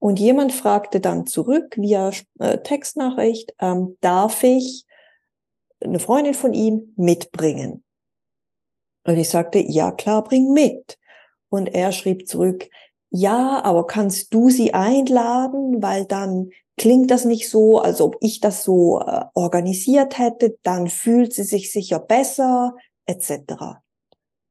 Und 0.00 0.18
jemand 0.18 0.52
fragte 0.52 1.00
dann 1.00 1.26
zurück 1.26 1.76
via 1.76 2.10
äh, 2.40 2.58
Textnachricht, 2.58 3.54
ähm, 3.60 3.96
darf 4.00 4.42
ich 4.42 4.84
eine 5.82 5.98
Freundin 5.98 6.34
von 6.34 6.54
ihm 6.54 6.92
mitbringen. 6.96 7.84
Und 9.04 9.16
ich 9.16 9.28
sagte, 9.28 9.58
ja 9.58 9.90
klar, 9.92 10.22
bring 10.24 10.52
mit. 10.52 10.98
Und 11.48 11.74
er 11.74 11.92
schrieb 11.92 12.28
zurück, 12.28 12.68
ja, 13.10 13.62
aber 13.62 13.86
kannst 13.86 14.32
du 14.32 14.48
sie 14.48 14.72
einladen, 14.72 15.82
weil 15.82 16.06
dann 16.06 16.50
klingt 16.78 17.10
das 17.10 17.24
nicht 17.24 17.50
so, 17.50 17.78
als 17.78 18.00
ob 18.00 18.16
ich 18.20 18.40
das 18.40 18.64
so 18.64 19.00
äh, 19.00 19.24
organisiert 19.34 20.18
hätte, 20.18 20.56
dann 20.62 20.88
fühlt 20.88 21.34
sie 21.34 21.42
sich 21.42 21.70
sicher 21.70 21.98
besser, 21.98 22.74
etc. 23.06 23.82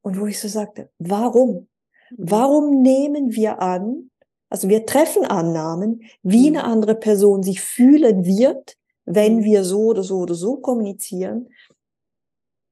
Und 0.01 0.19
wo 0.19 0.27
ich 0.27 0.39
so 0.39 0.47
sagte, 0.47 0.91
warum? 0.99 1.67
Mhm. 2.11 2.15
Warum 2.17 2.81
nehmen 2.81 3.33
wir 3.33 3.61
an, 3.61 4.11
also 4.49 4.69
wir 4.69 4.85
treffen 4.85 5.25
Annahmen, 5.25 6.03
wie 6.21 6.51
mhm. 6.51 6.57
eine 6.57 6.65
andere 6.65 6.95
Person 6.95 7.41
sich 7.41 7.61
fühlen 7.61 8.25
wird, 8.25 8.75
wenn 9.05 9.37
mhm. 9.37 9.43
wir 9.43 9.63
so 9.63 9.85
oder 9.85 10.03
so 10.03 10.19
oder 10.19 10.35
so 10.35 10.57
kommunizieren. 10.57 11.49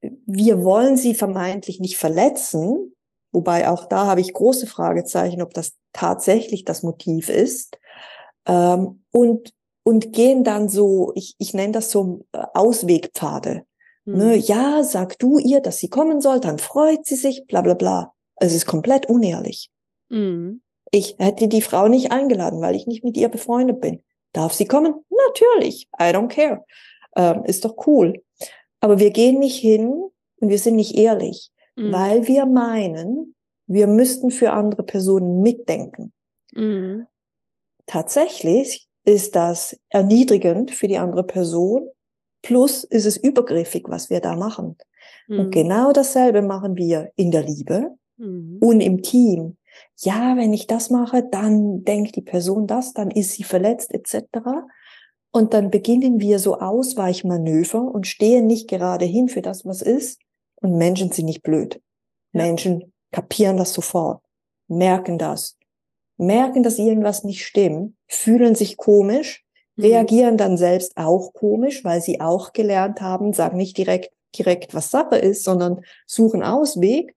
Wir 0.00 0.62
wollen 0.62 0.96
sie 0.96 1.14
vermeintlich 1.14 1.80
nicht 1.80 1.98
verletzen, 1.98 2.94
Wobei 3.32 3.68
auch 3.68 3.86
da 3.86 4.06
habe 4.06 4.20
ich 4.20 4.32
große 4.32 4.66
Fragezeichen, 4.66 5.42
ob 5.42 5.54
das 5.54 5.74
tatsächlich 5.92 6.64
das 6.64 6.82
Motiv 6.82 7.28
ist. 7.28 7.78
Ähm, 8.46 9.04
und, 9.12 9.52
und 9.84 10.12
gehen 10.12 10.44
dann 10.44 10.68
so, 10.68 11.12
ich, 11.14 11.36
ich 11.38 11.54
nenne 11.54 11.72
das 11.72 11.90
so 11.90 12.26
äh, 12.32 12.42
Auswegpfade. 12.54 13.62
Mhm. 14.04 14.16
Ne, 14.16 14.36
ja, 14.36 14.82
sag 14.82 15.18
du 15.18 15.38
ihr, 15.38 15.60
dass 15.60 15.78
sie 15.78 15.88
kommen 15.88 16.20
soll, 16.20 16.40
dann 16.40 16.58
freut 16.58 17.06
sie 17.06 17.16
sich, 17.16 17.46
bla 17.46 17.60
bla 17.60 17.74
bla. 17.74 18.12
Es 18.36 18.54
ist 18.54 18.66
komplett 18.66 19.06
unehrlich. 19.06 19.70
Mhm. 20.08 20.62
Ich 20.90 21.16
hätte 21.18 21.46
die 21.46 21.62
Frau 21.62 21.86
nicht 21.86 22.10
eingeladen, 22.10 22.60
weil 22.60 22.74
ich 22.74 22.88
nicht 22.88 23.04
mit 23.04 23.16
ihr 23.16 23.28
befreundet 23.28 23.80
bin. 23.80 24.02
Darf 24.32 24.52
sie 24.52 24.66
kommen? 24.66 24.94
Natürlich. 25.28 25.88
I 26.00 26.12
don't 26.14 26.28
care. 26.28 26.64
Ähm, 27.16 27.44
ist 27.44 27.64
doch 27.64 27.86
cool. 27.86 28.22
Aber 28.80 28.98
wir 28.98 29.10
gehen 29.10 29.38
nicht 29.38 29.58
hin 29.58 30.04
und 30.40 30.48
wir 30.48 30.58
sind 30.58 30.76
nicht 30.76 30.96
ehrlich, 30.96 31.50
mhm. 31.76 31.92
weil 31.92 32.26
wir 32.26 32.46
meinen, 32.46 33.34
wir 33.66 33.86
müssten 33.86 34.30
für 34.30 34.52
andere 34.52 34.82
Personen 34.82 35.42
mitdenken. 35.42 36.12
Mhm. 36.52 37.06
Tatsächlich 37.86 38.88
ist 39.04 39.34
das 39.34 39.78
erniedrigend 39.88 40.70
für 40.70 40.88
die 40.88 40.98
andere 40.98 41.24
Person, 41.24 41.88
plus 42.42 42.84
ist 42.84 43.06
es 43.06 43.16
übergriffig, 43.16 43.84
was 43.88 44.10
wir 44.10 44.20
da 44.20 44.36
machen. 44.36 44.76
Mhm. 45.28 45.40
Und 45.40 45.50
genau 45.50 45.92
dasselbe 45.92 46.42
machen 46.42 46.76
wir 46.76 47.10
in 47.16 47.30
der 47.30 47.42
Liebe 47.42 47.96
mhm. 48.16 48.58
und 48.60 48.80
im 48.80 49.02
Team. 49.02 49.56
Ja, 50.02 50.36
wenn 50.36 50.54
ich 50.54 50.66
das 50.66 50.88
mache, 50.88 51.22
dann 51.22 51.84
denkt 51.84 52.16
die 52.16 52.22
Person 52.22 52.66
das, 52.66 52.94
dann 52.94 53.10
ist 53.10 53.32
sie 53.32 53.42
verletzt 53.44 53.92
etc. 53.92 54.24
Und 55.30 55.52
dann 55.52 55.70
beginnen 55.70 56.20
wir 56.20 56.38
so 56.38 56.58
Ausweichmanöver 56.58 57.82
und 57.82 58.06
stehen 58.06 58.46
nicht 58.46 58.68
gerade 58.68 59.04
hin 59.04 59.28
für 59.28 59.42
das, 59.42 59.66
was 59.66 59.82
ist. 59.82 60.18
Und 60.56 60.78
Menschen 60.78 61.12
sind 61.12 61.26
nicht 61.26 61.42
blöd. 61.42 61.82
Ja. 62.32 62.44
Menschen 62.44 62.92
kapieren 63.10 63.58
das 63.58 63.74
sofort, 63.74 64.22
merken 64.68 65.18
das, 65.18 65.58
merken, 66.16 66.62
dass 66.62 66.78
irgendwas 66.78 67.24
nicht 67.24 67.44
stimmt, 67.44 67.94
fühlen 68.06 68.54
sich 68.54 68.78
komisch, 68.78 69.44
mhm. 69.76 69.84
reagieren 69.84 70.36
dann 70.36 70.56
selbst 70.56 70.96
auch 70.96 71.32
komisch, 71.34 71.84
weil 71.84 72.00
sie 72.00 72.20
auch 72.20 72.52
gelernt 72.52 73.00
haben, 73.00 73.32
sagen 73.32 73.56
nicht 73.56 73.76
direkt, 73.76 74.12
direkt, 74.36 74.74
was 74.74 74.90
Sache 74.90 75.16
ist, 75.16 75.44
sondern 75.44 75.82
suchen 76.06 76.42
Ausweg. 76.42 77.14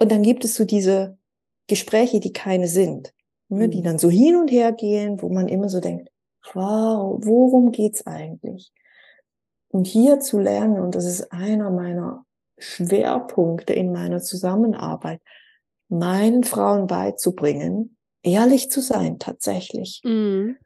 Und 0.00 0.10
dann 0.10 0.22
gibt 0.22 0.44
es 0.44 0.54
so 0.54 0.64
diese 0.64 1.18
Gespräche, 1.66 2.20
die 2.20 2.32
keine 2.32 2.68
sind, 2.68 3.12
ne, 3.48 3.68
die 3.68 3.80
mhm. 3.80 3.84
dann 3.84 3.98
so 3.98 4.10
hin 4.10 4.36
und 4.36 4.50
her 4.50 4.72
gehen, 4.72 5.20
wo 5.22 5.28
man 5.28 5.48
immer 5.48 5.68
so 5.68 5.80
denkt, 5.80 6.08
wow, 6.54 7.18
worum 7.22 7.72
geht's 7.72 8.06
eigentlich? 8.06 8.72
Und 9.68 9.86
hier 9.86 10.20
zu 10.20 10.38
lernen, 10.38 10.80
und 10.80 10.94
das 10.94 11.06
ist 11.06 11.32
einer 11.32 11.70
meiner 11.70 12.26
Schwerpunkte 12.58 13.72
in 13.72 13.92
meiner 13.92 14.20
Zusammenarbeit, 14.20 15.20
meinen 15.88 16.44
Frauen 16.44 16.86
beizubringen, 16.86 17.96
ehrlich 18.22 18.70
zu 18.70 18.80
sein 18.80 19.18
tatsächlich. 19.18 20.00
Mhm. 20.04 20.56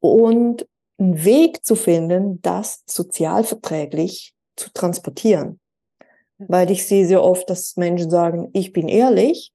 Und 0.00 0.66
einen 0.98 1.24
Weg 1.24 1.64
zu 1.64 1.74
finden, 1.74 2.40
das 2.42 2.82
sozialverträglich 2.86 4.34
zu 4.56 4.70
transportieren. 4.72 5.60
Weil 6.38 6.70
ich 6.70 6.86
sehe 6.86 7.06
sehr 7.06 7.22
oft, 7.22 7.48
dass 7.50 7.76
Menschen 7.76 8.10
sagen, 8.10 8.50
ich 8.52 8.72
bin 8.72 8.88
ehrlich, 8.88 9.52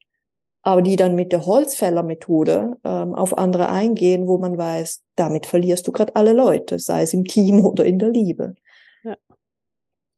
aber 0.63 0.81
die 0.81 0.95
dann 0.95 1.15
mit 1.15 1.31
der 1.31 1.45
Holzfällermethode 1.45 2.77
ähm, 2.83 3.15
auf 3.15 3.37
andere 3.37 3.69
eingehen, 3.69 4.27
wo 4.27 4.37
man 4.37 4.57
weiß, 4.57 5.01
damit 5.15 5.45
verlierst 5.45 5.87
du 5.87 5.91
gerade 5.91 6.15
alle 6.15 6.33
Leute, 6.33 6.77
sei 6.79 7.01
es 7.01 7.13
im 7.13 7.25
Team 7.25 7.65
oder 7.65 7.85
in 7.85 7.99
der 7.99 8.09
Liebe. 8.09 8.55
Ja. 9.03 9.15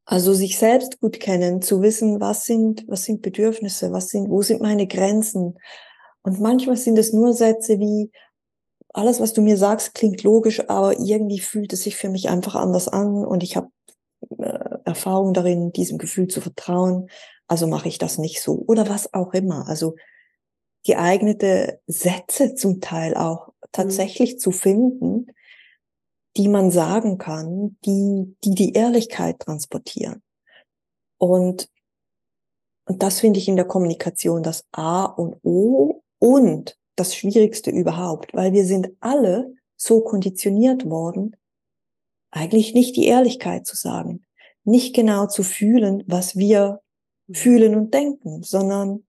Also 0.05 0.33
sich 0.33 0.57
selbst 0.59 0.99
gut 0.99 1.19
kennen, 1.19 1.61
zu 1.61 1.81
wissen, 1.81 2.19
was 2.19 2.45
sind, 2.45 2.85
was 2.87 3.05
sind 3.05 3.21
Bedürfnisse, 3.21 3.91
was 3.91 4.09
sind, 4.09 4.29
wo 4.29 4.41
sind 4.41 4.61
meine 4.61 4.87
Grenzen. 4.87 5.57
Und 6.23 6.41
manchmal 6.41 6.75
sind 6.77 6.97
es 6.97 7.13
nur 7.13 7.33
Sätze 7.33 7.79
wie, 7.79 8.11
alles, 8.93 9.19
was 9.19 9.33
du 9.33 9.41
mir 9.41 9.57
sagst, 9.57 9.95
klingt 9.95 10.23
logisch, 10.23 10.69
aber 10.69 10.99
irgendwie 10.99 11.39
fühlt 11.39 11.73
es 11.73 11.83
sich 11.83 11.95
für 11.95 12.09
mich 12.09 12.29
einfach 12.29 12.55
anders 12.55 12.87
an 12.87 13.25
und 13.25 13.41
ich 13.41 13.55
habe 13.55 13.69
äh, 14.37 14.59
Erfahrung 14.85 15.33
darin, 15.33 15.71
diesem 15.71 15.97
Gefühl 15.97 16.27
zu 16.27 16.41
vertrauen, 16.41 17.09
also 17.47 17.65
mache 17.67 17.87
ich 17.87 17.97
das 17.97 18.19
nicht 18.19 18.41
so 18.41 18.63
oder 18.67 18.87
was 18.87 19.13
auch 19.13 19.33
immer. 19.33 19.67
Also 19.67 19.95
geeignete 20.83 21.79
Sätze 21.87 22.55
zum 22.55 22.81
Teil 22.81 23.15
auch 23.15 23.47
mhm. 23.47 23.51
tatsächlich 23.71 24.33
mhm. 24.33 24.39
zu 24.39 24.51
finden, 24.51 25.27
die 26.37 26.47
man 26.47 26.71
sagen 26.71 27.17
kann, 27.17 27.77
die, 27.85 28.35
die 28.43 28.55
die 28.55 28.73
Ehrlichkeit 28.73 29.39
transportieren. 29.39 30.23
Und, 31.17 31.69
und 32.85 33.03
das 33.03 33.19
finde 33.19 33.39
ich 33.39 33.47
in 33.47 33.55
der 33.55 33.65
Kommunikation 33.65 34.43
das 34.43 34.65
A 34.71 35.05
und 35.05 35.37
O 35.43 36.01
und 36.19 36.77
das 36.95 37.15
Schwierigste 37.15 37.71
überhaupt, 37.71 38.33
weil 38.33 38.53
wir 38.53 38.65
sind 38.65 38.89
alle 38.99 39.53
so 39.75 40.01
konditioniert 40.01 40.85
worden, 40.89 41.35
eigentlich 42.31 42.73
nicht 42.73 42.95
die 42.95 43.05
Ehrlichkeit 43.05 43.65
zu 43.65 43.75
sagen, 43.75 44.25
nicht 44.63 44.95
genau 44.95 45.27
zu 45.27 45.43
fühlen, 45.43 46.03
was 46.07 46.35
wir 46.35 46.81
mhm. 47.27 47.33
fühlen 47.35 47.75
und 47.75 47.93
denken, 47.93 48.43
sondern 48.43 49.05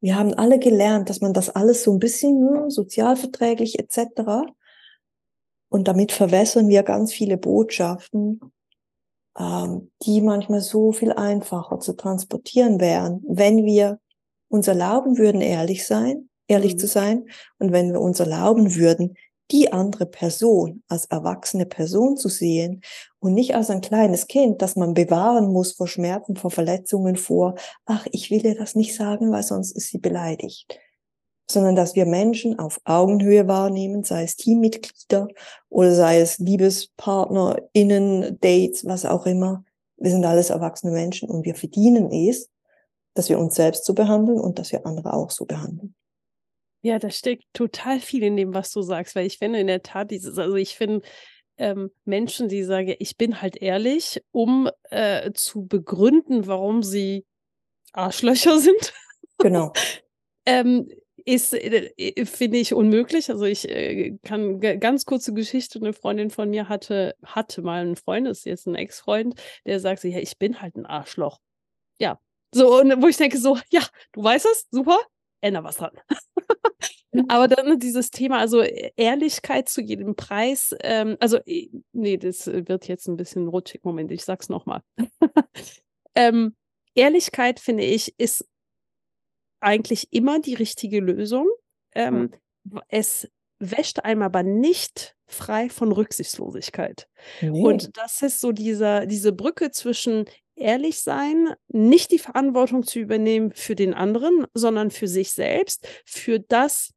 wir 0.00 0.16
haben 0.16 0.34
alle 0.34 0.58
gelernt, 0.58 1.10
dass 1.10 1.20
man 1.20 1.32
das 1.32 1.50
alles 1.50 1.82
so 1.82 1.92
ein 1.92 1.98
bisschen 1.98 2.40
ne, 2.40 2.70
sozialverträglich 2.70 3.78
etc. 3.78 4.46
Und 5.68 5.88
damit 5.88 6.12
verwässern 6.12 6.68
wir 6.68 6.82
ganz 6.82 7.12
viele 7.12 7.36
Botschaften, 7.36 8.40
ähm, 9.38 9.90
die 10.02 10.20
manchmal 10.20 10.60
so 10.60 10.92
viel 10.92 11.12
einfacher 11.12 11.80
zu 11.80 11.94
transportieren 11.94 12.80
wären, 12.80 13.22
wenn 13.26 13.64
wir 13.64 13.98
uns 14.48 14.68
erlauben 14.68 15.18
würden, 15.18 15.40
ehrlich 15.40 15.86
sein, 15.86 16.28
ehrlich 16.46 16.74
mhm. 16.74 16.78
zu 16.78 16.86
sein, 16.86 17.26
und 17.58 17.72
wenn 17.72 17.92
wir 17.92 18.00
uns 18.00 18.20
erlauben 18.20 18.76
würden, 18.76 19.16
die 19.50 19.72
andere 19.72 20.06
Person 20.06 20.82
als 20.88 21.06
erwachsene 21.06 21.66
Person 21.66 22.16
zu 22.16 22.28
sehen 22.28 22.82
und 23.20 23.34
nicht 23.34 23.54
als 23.54 23.70
ein 23.70 23.80
kleines 23.80 24.26
Kind, 24.26 24.60
das 24.62 24.76
man 24.76 24.94
bewahren 24.94 25.52
muss 25.52 25.72
vor 25.72 25.86
Schmerzen, 25.86 26.36
vor 26.36 26.50
Verletzungen, 26.50 27.16
vor, 27.16 27.54
ach, 27.84 28.06
ich 28.10 28.30
will 28.30 28.44
ihr 28.44 28.56
das 28.56 28.74
nicht 28.74 28.94
sagen, 28.94 29.30
weil 29.30 29.42
sonst 29.42 29.72
ist 29.72 29.88
sie 29.88 29.98
beleidigt. 29.98 30.78
Sondern 31.48 31.76
dass 31.76 31.94
wir 31.94 32.06
Menschen 32.06 32.58
auf 32.58 32.80
Augenhöhe 32.84 33.46
wahrnehmen, 33.46 34.02
sei 34.02 34.24
es 34.24 34.36
Teammitglieder 34.36 35.28
oder 35.68 35.94
sei 35.94 36.20
es 36.20 36.38
Liebespartner, 36.38 37.56
Innen, 37.72 38.38
Dates, 38.40 38.84
was 38.84 39.04
auch 39.04 39.26
immer. 39.26 39.64
Wir 39.96 40.10
sind 40.10 40.24
alles 40.24 40.50
erwachsene 40.50 40.92
Menschen 40.92 41.30
und 41.30 41.44
wir 41.44 41.54
verdienen 41.54 42.10
es, 42.10 42.50
dass 43.14 43.28
wir 43.28 43.38
uns 43.38 43.54
selbst 43.54 43.84
so 43.84 43.94
behandeln 43.94 44.40
und 44.40 44.58
dass 44.58 44.72
wir 44.72 44.84
andere 44.84 45.14
auch 45.14 45.30
so 45.30 45.46
behandeln. 45.46 45.94
Ja, 46.86 47.00
da 47.00 47.10
steckt 47.10 47.42
total 47.52 47.98
viel 47.98 48.22
in 48.22 48.36
dem, 48.36 48.54
was 48.54 48.70
du 48.70 48.80
sagst, 48.80 49.16
weil 49.16 49.26
ich 49.26 49.38
finde 49.38 49.58
in 49.58 49.66
der 49.66 49.82
Tat 49.82 50.12
dieses, 50.12 50.38
also 50.38 50.54
ich 50.54 50.76
finde 50.76 51.04
ähm, 51.56 51.90
Menschen, 52.04 52.48
die 52.48 52.62
sagen, 52.62 52.94
ich 53.00 53.16
bin 53.16 53.42
halt 53.42 53.56
ehrlich, 53.56 54.22
um 54.30 54.70
äh, 54.90 55.32
zu 55.32 55.66
begründen, 55.66 56.46
warum 56.46 56.84
sie 56.84 57.26
Arschlöcher 57.92 58.58
sind. 58.60 58.92
Genau. 59.38 59.72
ähm, 60.46 60.88
ist, 61.24 61.54
äh, 61.54 61.90
äh, 61.96 62.24
finde 62.24 62.58
ich, 62.58 62.72
unmöglich. 62.72 63.30
Also 63.30 63.46
ich 63.46 63.68
äh, 63.68 64.16
kann 64.22 64.60
ganz 64.60 65.06
kurze 65.06 65.34
Geschichte, 65.34 65.80
eine 65.80 65.92
Freundin 65.92 66.30
von 66.30 66.50
mir 66.50 66.68
hatte, 66.68 67.16
hatte 67.24 67.62
mal 67.62 67.80
einen 67.80 67.96
Freund, 67.96 68.28
das 68.28 68.38
ist 68.38 68.44
jetzt 68.44 68.66
ein 68.68 68.76
Ex-Freund, 68.76 69.34
der 69.64 69.80
sagt 69.80 70.02
sich, 70.02 70.14
ja, 70.14 70.20
ich 70.20 70.38
bin 70.38 70.62
halt 70.62 70.76
ein 70.76 70.86
Arschloch. 70.86 71.40
Ja. 71.98 72.20
So, 72.54 72.78
und 72.80 73.02
wo 73.02 73.08
ich 73.08 73.16
denke, 73.16 73.38
so, 73.38 73.58
ja, 73.70 73.82
du 74.12 74.22
weißt 74.22 74.46
es, 74.46 74.68
super, 74.70 75.00
änder 75.46 75.64
was 75.64 75.76
dran. 75.76 75.92
Aber 77.28 77.48
dann 77.48 77.78
dieses 77.78 78.10
Thema, 78.10 78.38
also 78.38 78.62
e-, 78.62 78.92
Ehrlichkeit 78.96 79.68
zu 79.68 79.80
jedem 79.80 80.16
Preis, 80.16 80.74
ähm, 80.82 81.16
also 81.20 81.38
nee, 81.92 82.16
das 82.16 82.46
wird 82.46 82.88
jetzt 82.88 83.08
ein 83.08 83.16
bisschen 83.16 83.48
rutschig. 83.48 83.84
Moment, 83.84 84.12
ich 84.12 84.24
sag's 84.24 84.48
nochmal. 84.48 84.82
ähm, 86.14 86.54
Ehrlichkeit, 86.94 87.60
finde 87.60 87.84
ich, 87.84 88.14
ist 88.18 88.46
eigentlich 89.60 90.12
immer 90.12 90.40
die 90.40 90.54
richtige 90.54 91.00
Lösung. 91.00 91.48
Ähm, 91.94 92.30
mhm. 92.64 92.80
Es 92.88 93.28
wäscht 93.58 94.00
einem 94.00 94.22
aber 94.22 94.42
nicht 94.42 95.16
frei 95.26 95.68
von 95.70 95.92
Rücksichtslosigkeit. 95.92 97.08
Nee. 97.40 97.62
Und 97.62 97.96
das 97.96 98.22
ist 98.22 98.40
so 98.40 98.52
dieser, 98.52 99.06
diese 99.06 99.32
Brücke 99.32 99.70
zwischen 99.70 100.26
ehrlich 100.56 101.00
sein, 101.00 101.54
nicht 101.68 102.10
die 102.10 102.18
Verantwortung 102.18 102.82
zu 102.82 102.98
übernehmen 102.98 103.52
für 103.54 103.76
den 103.76 103.94
anderen, 103.94 104.46
sondern 104.54 104.90
für 104.90 105.08
sich 105.08 105.32
selbst, 105.32 105.86
für 106.04 106.40
das, 106.40 106.92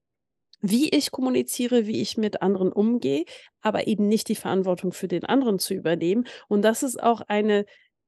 wie 0.62 0.90
ich 0.90 1.12
kommuniziere, 1.12 1.88
wie 1.88 2.02
ich 2.02 2.18
mit 2.18 2.42
anderen 2.42 2.72
umgehe, 2.72 3.26
aber 3.62 3.88
eben 3.88 4.08
nicht 4.08 4.28
die 4.30 4.36
Verantwortung 4.36 4.92
für 4.92 5.08
den 5.08 5.26
anderen 5.26 5.60
zu 5.60 5.74
übernehmen. 5.74 6.26
Und 6.48 6.64
das 6.64 6.84
ist 6.84 7.02
auch 7.02 7.22
eine, 7.22 7.66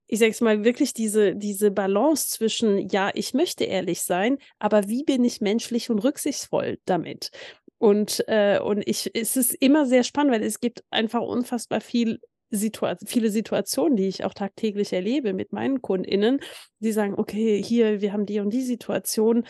ich 0.07 0.19
sage 0.19 0.31
es 0.31 0.41
mal, 0.41 0.65
wirklich 0.65 0.93
diese, 0.93 1.35
diese 1.35 1.71
Balance 1.71 2.29
zwischen, 2.29 2.89
ja, 2.89 3.11
ich 3.13 3.33
möchte 3.33 3.63
ehrlich 3.63 4.01
sein, 4.01 4.37
aber 4.59 4.89
wie 4.89 5.03
bin 5.03 5.23
ich 5.23 5.39
menschlich 5.39 5.89
und 5.89 5.99
rücksichtsvoll 5.99 6.79
damit? 6.85 7.31
Und, 7.77 8.23
äh, 8.27 8.59
und 8.59 8.87
ich, 8.87 9.09
es 9.15 9.37
ist 9.37 9.53
immer 9.55 9.85
sehr 9.85 10.03
spannend, 10.03 10.33
weil 10.33 10.43
es 10.43 10.59
gibt 10.59 10.83
einfach 10.91 11.21
unfassbar 11.21 11.81
viel 11.81 12.19
Situa 12.51 12.97
viele 13.05 13.31
Situationen, 13.31 13.95
die 13.95 14.07
ich 14.07 14.23
auch 14.23 14.33
tagtäglich 14.33 14.93
erlebe 14.93 15.33
mit 15.33 15.53
meinen 15.53 15.81
KundInnen, 15.81 16.39
die 16.79 16.91
sagen, 16.91 17.15
okay, 17.17 17.61
hier, 17.63 18.01
wir 18.01 18.13
haben 18.13 18.25
die 18.25 18.39
und 18.39 18.51
die 18.51 18.61
Situation. 18.61 19.45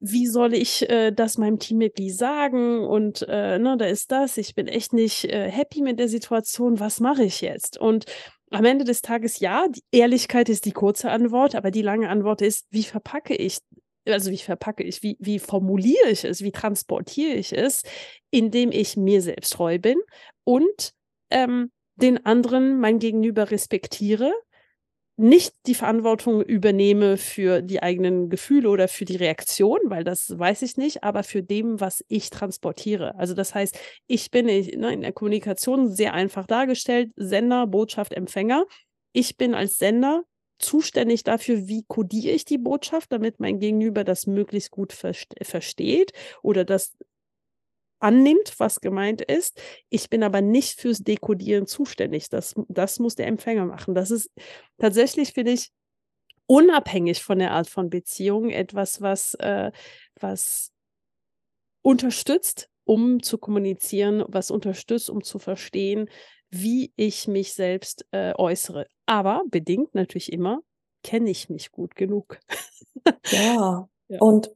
Wie 0.00 0.26
soll 0.26 0.52
ich 0.52 0.88
äh, 0.90 1.12
das 1.12 1.38
meinem 1.38 1.58
Teammitglied 1.60 2.14
sagen? 2.14 2.80
Und 2.80 3.24
äh, 3.28 3.58
ne, 3.58 3.76
da 3.78 3.84
ist 3.86 4.10
das. 4.10 4.36
Ich 4.36 4.54
bin 4.54 4.66
echt 4.66 4.92
nicht 4.92 5.24
äh, 5.24 5.48
happy 5.48 5.80
mit 5.80 6.00
der 6.00 6.08
Situation. 6.08 6.80
Was 6.80 6.98
mache 6.98 7.22
ich 7.22 7.40
jetzt? 7.40 7.78
Und 7.78 8.06
am 8.50 8.64
Ende 8.64 8.84
des 8.84 9.00
Tages 9.00 9.38
ja, 9.38 9.66
die 9.68 9.82
Ehrlichkeit 9.92 10.48
ist 10.48 10.64
die 10.64 10.72
kurze 10.72 11.10
Antwort, 11.10 11.54
aber 11.54 11.70
die 11.70 11.82
lange 11.82 12.08
Antwort 12.08 12.42
ist, 12.42 12.66
wie 12.70 12.82
verpacke 12.82 13.34
ich 13.34 13.58
also 14.04 14.30
wie 14.30 14.38
verpacke 14.38 14.82
ich, 14.82 15.02
wie, 15.02 15.16
wie 15.20 15.38
formuliere 15.38 16.08
ich 16.10 16.24
es, 16.24 16.42
wie 16.42 16.52
transportiere 16.52 17.34
ich 17.34 17.52
es, 17.52 17.82
indem 18.30 18.72
ich 18.72 18.96
mir 18.96 19.22
selbst 19.22 19.52
treu 19.52 19.78
bin 19.78 20.00
und 20.44 20.92
ähm, 21.30 21.70
den 22.02 22.26
anderen, 22.26 22.80
mein 22.80 22.98
Gegenüber 22.98 23.50
respektiere, 23.50 24.32
nicht 25.16 25.54
die 25.66 25.74
Verantwortung 25.74 26.42
übernehme 26.42 27.16
für 27.16 27.60
die 27.60 27.82
eigenen 27.82 28.30
Gefühle 28.30 28.70
oder 28.70 28.88
für 28.88 29.04
die 29.04 29.16
Reaktion, 29.16 29.78
weil 29.84 30.04
das 30.04 30.36
weiß 30.36 30.62
ich 30.62 30.76
nicht, 30.76 31.04
aber 31.04 31.22
für 31.22 31.42
dem, 31.42 31.80
was 31.80 32.04
ich 32.08 32.30
transportiere. 32.30 33.14
Also 33.16 33.34
das 33.34 33.54
heißt, 33.54 33.78
ich 34.06 34.30
bin 34.30 34.46
ne, 34.46 34.92
in 34.92 35.02
der 35.02 35.12
Kommunikation 35.12 35.92
sehr 35.92 36.14
einfach 36.14 36.46
dargestellt, 36.46 37.12
Sender, 37.16 37.66
Botschaft, 37.66 38.14
Empfänger. 38.14 38.64
Ich 39.12 39.36
bin 39.36 39.54
als 39.54 39.76
Sender 39.76 40.22
zuständig 40.58 41.24
dafür, 41.24 41.68
wie 41.68 41.84
kodiere 41.86 42.34
ich 42.34 42.44
die 42.44 42.58
Botschaft, 42.58 43.12
damit 43.12 43.38
mein 43.38 43.58
Gegenüber 43.58 44.04
das 44.04 44.26
möglichst 44.26 44.70
gut 44.70 44.92
versteht 44.92 46.12
oder 46.42 46.64
das 46.64 46.96
annimmt, 48.02 48.54
was 48.58 48.80
gemeint 48.80 49.22
ist. 49.22 49.60
Ich 49.88 50.10
bin 50.10 50.22
aber 50.22 50.40
nicht 50.40 50.80
fürs 50.80 50.98
Dekodieren 50.98 51.66
zuständig. 51.66 52.28
Das, 52.28 52.54
das 52.68 52.98
muss 52.98 53.14
der 53.14 53.26
Empfänger 53.26 53.66
machen. 53.66 53.94
Das 53.94 54.10
ist 54.10 54.30
tatsächlich, 54.78 55.32
finde 55.32 55.52
ich, 55.52 55.70
unabhängig 56.46 57.22
von 57.22 57.38
der 57.38 57.52
Art 57.52 57.68
von 57.68 57.90
Beziehung 57.90 58.50
etwas, 58.50 59.00
was, 59.00 59.34
äh, 59.34 59.70
was 60.20 60.72
unterstützt, 61.82 62.68
um 62.84 63.22
zu 63.22 63.38
kommunizieren, 63.38 64.24
was 64.28 64.50
unterstützt, 64.50 65.08
um 65.08 65.22
zu 65.22 65.38
verstehen, 65.38 66.10
wie 66.50 66.92
ich 66.96 67.28
mich 67.28 67.54
selbst 67.54 68.06
äh, 68.10 68.34
äußere. 68.36 68.86
Aber 69.06 69.42
bedingt 69.46 69.94
natürlich 69.94 70.32
immer, 70.32 70.60
kenne 71.02 71.30
ich 71.30 71.48
mich 71.48 71.70
gut 71.70 71.94
genug. 71.94 72.38
ja. 73.30 73.88
ja. 74.08 74.18
Und 74.20 74.50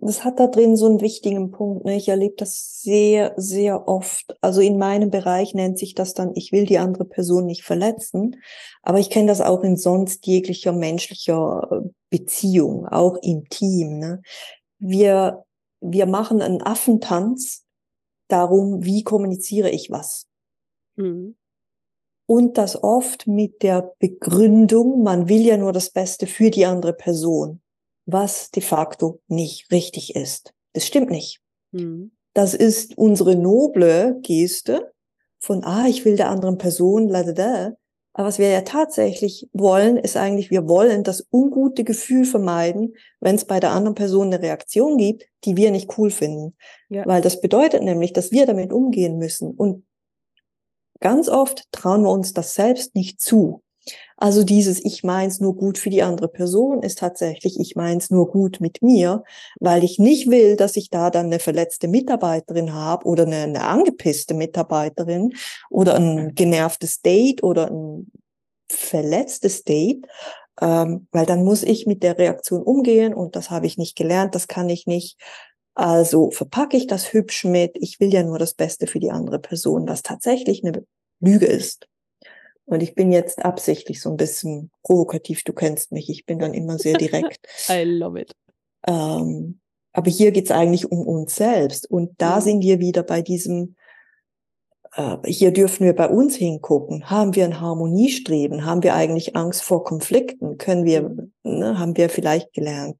das 0.00 0.24
hat 0.24 0.40
da 0.40 0.46
drin 0.46 0.76
so 0.76 0.86
einen 0.86 1.00
wichtigen 1.00 1.50
Punkt. 1.50 1.84
Ne? 1.84 1.96
Ich 1.96 2.08
erlebe 2.08 2.34
das 2.36 2.80
sehr, 2.82 3.32
sehr 3.36 3.88
oft. 3.88 4.36
Also 4.40 4.60
in 4.60 4.78
meinem 4.78 5.10
Bereich 5.10 5.54
nennt 5.54 5.78
sich 5.78 5.94
das 5.94 6.14
dann, 6.14 6.32
ich 6.34 6.52
will 6.52 6.66
die 6.66 6.78
andere 6.78 7.04
Person 7.04 7.46
nicht 7.46 7.64
verletzen. 7.64 8.36
Aber 8.82 8.98
ich 8.98 9.10
kenne 9.10 9.28
das 9.28 9.40
auch 9.40 9.62
in 9.62 9.76
sonst 9.76 10.26
jeglicher 10.26 10.72
menschlicher 10.72 11.68
äh, 11.70 11.88
Beziehung, 12.10 12.86
auch 12.86 13.16
im 13.22 13.48
Team. 13.48 13.98
Ne? 13.98 14.22
Wir, 14.78 15.44
wir 15.80 16.06
machen 16.06 16.42
einen 16.42 16.62
Affentanz 16.62 17.64
darum, 18.28 18.84
wie 18.84 19.02
kommuniziere 19.02 19.70
ich 19.70 19.90
was. 19.90 20.26
Mhm. 20.96 21.36
Und 22.26 22.56
das 22.56 22.82
oft 22.82 23.26
mit 23.26 23.62
der 23.62 23.92
Begründung, 23.98 25.02
man 25.02 25.28
will 25.28 25.42
ja 25.42 25.56
nur 25.56 25.72
das 25.72 25.90
Beste 25.90 26.26
für 26.26 26.50
die 26.50 26.64
andere 26.64 26.94
Person 26.94 27.60
was 28.06 28.50
de 28.50 28.62
facto 28.62 29.20
nicht 29.28 29.70
richtig 29.70 30.14
ist. 30.14 30.52
Das 30.72 30.86
stimmt 30.86 31.10
nicht. 31.10 31.40
Mhm. 31.72 32.12
Das 32.34 32.54
ist 32.54 32.98
unsere 32.98 33.36
noble 33.36 34.18
Geste 34.22 34.92
von, 35.38 35.64
ah, 35.64 35.86
ich 35.86 36.04
will 36.04 36.16
der 36.16 36.30
anderen 36.30 36.58
Person, 36.58 37.08
la, 37.08 37.22
da, 37.22 37.32
da. 37.32 37.72
Aber 38.16 38.28
was 38.28 38.38
wir 38.38 38.48
ja 38.48 38.60
tatsächlich 38.60 39.48
wollen, 39.52 39.96
ist 39.96 40.16
eigentlich, 40.16 40.50
wir 40.50 40.68
wollen 40.68 41.02
das 41.02 41.26
ungute 41.32 41.82
Gefühl 41.82 42.24
vermeiden, 42.24 42.94
wenn 43.20 43.34
es 43.34 43.44
bei 43.44 43.58
der 43.58 43.72
anderen 43.72 43.96
Person 43.96 44.28
eine 44.28 44.40
Reaktion 44.40 44.96
gibt, 44.96 45.24
die 45.44 45.56
wir 45.56 45.72
nicht 45.72 45.98
cool 45.98 46.10
finden. 46.10 46.56
Ja. 46.88 47.04
Weil 47.06 47.22
das 47.22 47.40
bedeutet 47.40 47.82
nämlich, 47.82 48.12
dass 48.12 48.30
wir 48.30 48.46
damit 48.46 48.72
umgehen 48.72 49.18
müssen. 49.18 49.50
Und 49.50 49.84
ganz 51.00 51.28
oft 51.28 51.64
trauen 51.72 52.02
wir 52.02 52.10
uns 52.10 52.32
das 52.32 52.54
selbst 52.54 52.94
nicht 52.94 53.20
zu. 53.20 53.63
Also 54.16 54.44
dieses 54.44 54.84
Ich 54.84 55.02
meins 55.04 55.40
nur 55.40 55.56
gut 55.56 55.78
für 55.78 55.90
die 55.90 56.02
andere 56.02 56.28
Person 56.28 56.82
ist 56.82 56.98
tatsächlich 56.98 57.58
Ich 57.60 57.76
meins 57.76 58.10
nur 58.10 58.30
gut 58.30 58.60
mit 58.60 58.82
mir, 58.82 59.24
weil 59.60 59.84
ich 59.84 59.98
nicht 59.98 60.30
will, 60.30 60.56
dass 60.56 60.76
ich 60.76 60.90
da 60.90 61.10
dann 61.10 61.26
eine 61.26 61.40
verletzte 61.40 61.88
Mitarbeiterin 61.88 62.72
habe 62.72 63.06
oder 63.06 63.24
eine, 63.26 63.42
eine 63.42 63.64
angepisste 63.64 64.34
Mitarbeiterin 64.34 65.34
oder 65.70 65.94
ein 65.96 66.34
genervtes 66.34 67.02
Date 67.02 67.42
oder 67.42 67.70
ein 67.70 68.10
verletztes 68.70 69.64
Date, 69.64 70.06
ähm, 70.60 71.08
weil 71.12 71.26
dann 71.26 71.44
muss 71.44 71.62
ich 71.62 71.86
mit 71.86 72.02
der 72.02 72.18
Reaktion 72.18 72.62
umgehen 72.62 73.14
und 73.14 73.36
das 73.36 73.50
habe 73.50 73.66
ich 73.66 73.78
nicht 73.78 73.96
gelernt, 73.96 74.34
das 74.34 74.48
kann 74.48 74.68
ich 74.68 74.86
nicht. 74.86 75.18
Also 75.74 76.30
verpacke 76.30 76.76
ich 76.76 76.86
das 76.86 77.12
hübsch 77.12 77.44
mit, 77.44 77.72
ich 77.80 77.98
will 77.98 78.12
ja 78.14 78.22
nur 78.22 78.38
das 78.38 78.54
Beste 78.54 78.86
für 78.86 79.00
die 79.00 79.10
andere 79.10 79.40
Person, 79.40 79.88
was 79.88 80.02
tatsächlich 80.02 80.64
eine 80.64 80.84
Lüge 81.20 81.46
ist. 81.46 81.88
Und 82.66 82.82
ich 82.82 82.94
bin 82.94 83.12
jetzt 83.12 83.44
absichtlich 83.44 84.00
so 84.00 84.10
ein 84.10 84.16
bisschen 84.16 84.70
provokativ, 84.82 85.44
du 85.44 85.52
kennst 85.52 85.92
mich, 85.92 86.08
ich 86.08 86.24
bin 86.24 86.38
dann 86.38 86.54
immer 86.54 86.78
sehr 86.78 86.96
direkt. 86.96 87.46
I 87.68 87.82
love 87.84 88.20
it. 88.20 88.32
Ähm, 88.86 89.60
aber 89.92 90.10
hier 90.10 90.32
geht's 90.32 90.50
eigentlich 90.50 90.90
um 90.90 91.06
uns 91.06 91.36
selbst. 91.36 91.90
Und 91.90 92.14
da 92.18 92.36
mhm. 92.36 92.42
sind 92.42 92.62
wir 92.62 92.80
wieder 92.80 93.02
bei 93.02 93.22
diesem, 93.22 93.76
äh, 94.96 95.16
hier 95.26 95.52
dürfen 95.52 95.84
wir 95.84 95.94
bei 95.94 96.08
uns 96.08 96.36
hingucken. 96.36 97.10
Haben 97.10 97.34
wir 97.34 97.44
ein 97.44 97.60
Harmoniestreben? 97.60 98.64
Haben 98.64 98.82
wir 98.82 98.94
eigentlich 98.94 99.36
Angst 99.36 99.62
vor 99.62 99.84
Konflikten? 99.84 100.58
Können 100.58 100.84
wir, 100.84 101.02
mhm. 101.08 101.32
ne, 101.42 101.78
haben 101.78 101.96
wir 101.96 102.08
vielleicht 102.08 102.52
gelernt, 102.54 102.96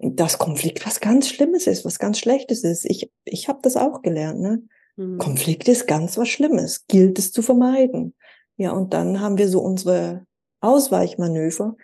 dass 0.00 0.38
Konflikt 0.38 0.84
was 0.84 1.00
ganz 1.00 1.28
Schlimmes 1.28 1.66
ist, 1.66 1.84
was 1.84 1.98
ganz 1.98 2.18
Schlechtes 2.18 2.64
ist? 2.64 2.84
Ich, 2.84 3.10
ich 3.24 3.48
habe 3.48 3.60
das 3.62 3.76
auch 3.76 4.02
gelernt. 4.02 4.40
Ne? 4.40 4.62
Mhm. 4.96 5.18
Konflikt 5.18 5.68
ist 5.68 5.86
ganz 5.86 6.18
was 6.18 6.28
Schlimmes, 6.28 6.86
gilt 6.88 7.18
es 7.18 7.32
zu 7.32 7.40
vermeiden. 7.40 8.14
Ja, 8.56 8.72
und 8.72 8.94
dann 8.94 9.20
haben 9.20 9.38
wir 9.38 9.48
so 9.48 9.60
unsere 9.60 10.26
Ausweichmanöver, 10.60 11.76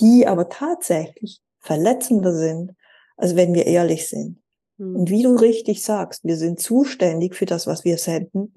die 0.00 0.26
aber 0.26 0.48
tatsächlich 0.48 1.40
verletzender 1.60 2.34
sind, 2.34 2.74
als 3.16 3.34
wenn 3.34 3.54
wir 3.54 3.66
ehrlich 3.66 4.08
sind. 4.08 4.40
Mhm. 4.78 4.96
Und 4.96 5.10
wie 5.10 5.22
du 5.22 5.34
richtig 5.34 5.82
sagst, 5.82 6.24
wir 6.24 6.36
sind 6.36 6.60
zuständig 6.60 7.34
für 7.34 7.46
das, 7.46 7.66
was 7.66 7.84
wir 7.84 7.98
senden 7.98 8.48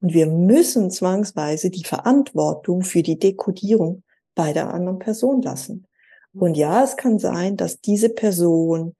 und 0.00 0.14
wir 0.14 0.26
müssen 0.26 0.90
zwangsweise 0.90 1.70
die 1.70 1.84
Verantwortung 1.84 2.82
für 2.82 3.02
die 3.02 3.18
Dekodierung 3.18 4.02
bei 4.34 4.52
der 4.52 4.72
anderen 4.72 4.98
Person 4.98 5.42
lassen. 5.42 5.86
Hm. 6.32 6.42
Und 6.42 6.56
ja, 6.56 6.84
es 6.84 6.96
kann 6.96 7.18
sein, 7.18 7.56
dass 7.56 7.80
diese 7.80 8.08
Person 8.08 8.94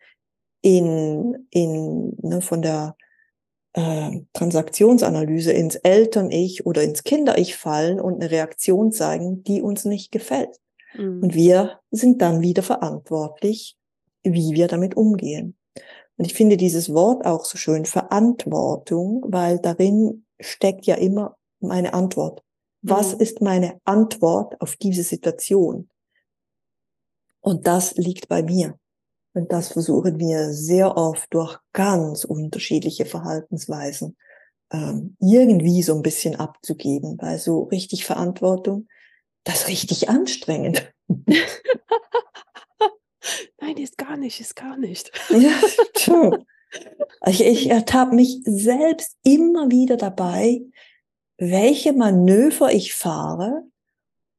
in, 0.61 1.47
in, 1.51 2.17
ne, 2.21 2.41
von 2.41 2.63
der 2.63 2.97
äh, 3.75 4.21
Transaktionsanalyse 4.33 5.53
ins 5.53 5.77
Eltern-Ich 5.77 6.67
oder 6.67 6.83
ins 6.83 7.05
Kinder-Ich 7.05 7.57
fallen 7.57 8.01
und 8.01 8.15
eine 8.15 8.31
Reaktion 8.31 8.93
zeigen, 8.93 9.43
die 9.45 9.63
uns 9.63 9.85
nicht 9.85 10.13
gefällt. 10.13 10.59
Mhm. 10.95 11.23
Und 11.23 11.35
wir 11.35 11.81
sind 11.91 12.23
dann 12.23 12.41
wieder 12.41 12.63
verantwortlich, 12.63 13.77
wie 14.23 14.53
wir 14.53 14.69
damit 14.69 14.97
umgehen. 14.97 15.57
Und 16.17 16.25
ich 16.25 16.35
finde 16.35 16.57
dieses 16.57 16.93
Wort 16.93 17.25
auch 17.25 17.45
so 17.45 17.57
schön, 17.57 17.85
Verantwortung, 17.85 19.25
weil 19.29 19.59
darin 19.59 20.25
steckt 20.41 20.87
ja 20.87 20.97
immer 20.97 21.37
meine 21.61 21.95
Antwort. 21.95 22.43
Was 22.83 23.15
mhm. 23.15 23.21
ist 23.21 23.41
meine 23.41 23.81
Antwort 23.85 24.61
auf 24.61 24.77
diese 24.77 25.03
Situation? 25.03 25.89
Und 27.41 27.67
das 27.67 27.95
liegt 27.97 28.29
bei 28.29 28.43
mir. 28.43 28.79
Und 29.35 29.53
das 29.53 29.69
versuchen 29.69 30.19
wir 30.19 30.53
sehr 30.53 30.97
oft 30.97 31.33
durch 31.33 31.59
ganz 31.73 32.25
unterschiedliche 32.25 33.07
Verhaltensweisen 33.07 34.17
ähm, 34.73 35.17
irgendwie 35.21 35.83
so 35.83 35.95
ein 35.95 36.03
bisschen 36.03 36.37
abzugeben, 36.37 37.17
weil 37.21 37.39
so 37.39 37.63
richtig 37.65 38.05
Verantwortung, 38.05 38.89
das 39.45 39.63
ist 39.63 39.69
richtig 39.69 40.09
anstrengend. 40.09 40.93
Nein, 43.61 43.77
ist 43.77 43.99
gar 43.99 44.17
nicht, 44.17 44.41
ist 44.41 44.57
gar 44.57 44.77
nicht. 44.77 45.13
ja. 45.31 45.53
Ich, 47.27 47.45
ich 47.45 47.71
ertappe 47.71 48.15
mich 48.15 48.41
selbst 48.45 49.17
immer 49.25 49.71
wieder 49.71 49.97
dabei, 49.97 50.61
welche 51.39 51.95
Manöver 51.95 52.73
ich 52.73 52.95
fahre, 52.95 53.63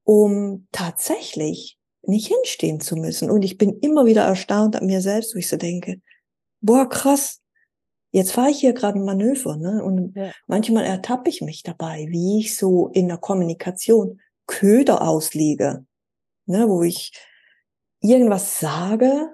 um 0.04 0.68
tatsächlich 0.72 1.79
nicht 2.04 2.28
hinstehen 2.28 2.80
zu 2.80 2.96
müssen. 2.96 3.30
Und 3.30 3.44
ich 3.44 3.58
bin 3.58 3.80
immer 3.80 4.06
wieder 4.06 4.24
erstaunt 4.24 4.76
an 4.76 4.86
mir 4.86 5.02
selbst, 5.02 5.36
wo 5.36 5.40
ich 5.40 5.48
so 5.48 5.58
denke, 5.58 6.02
boah, 6.62 6.88
krass, 6.88 7.42
jetzt 8.12 8.32
fahre 8.32 8.50
ich 8.50 8.60
hier 8.60 8.74
gerade 8.74 9.00
ein 9.00 9.06
Manöver, 9.06 9.58
ne? 9.58 9.84
Und 9.84 10.16
ja. 10.16 10.32
manchmal 10.48 10.86
ertappe 10.86 11.30
ich 11.30 11.42
mich 11.42 11.64
dabei, 11.64 12.08
wie 12.10 12.40
ich 12.40 12.58
so 12.58 12.88
in 12.90 13.08
der 13.08 13.18
Kommunikation 13.18 14.20
Köder 14.48 15.02
auslege, 15.02 15.86
ne? 16.46 16.68
Wo 16.68 16.84
ich 16.84 17.14
irgendwas 18.02 18.60
sage, 18.60 19.34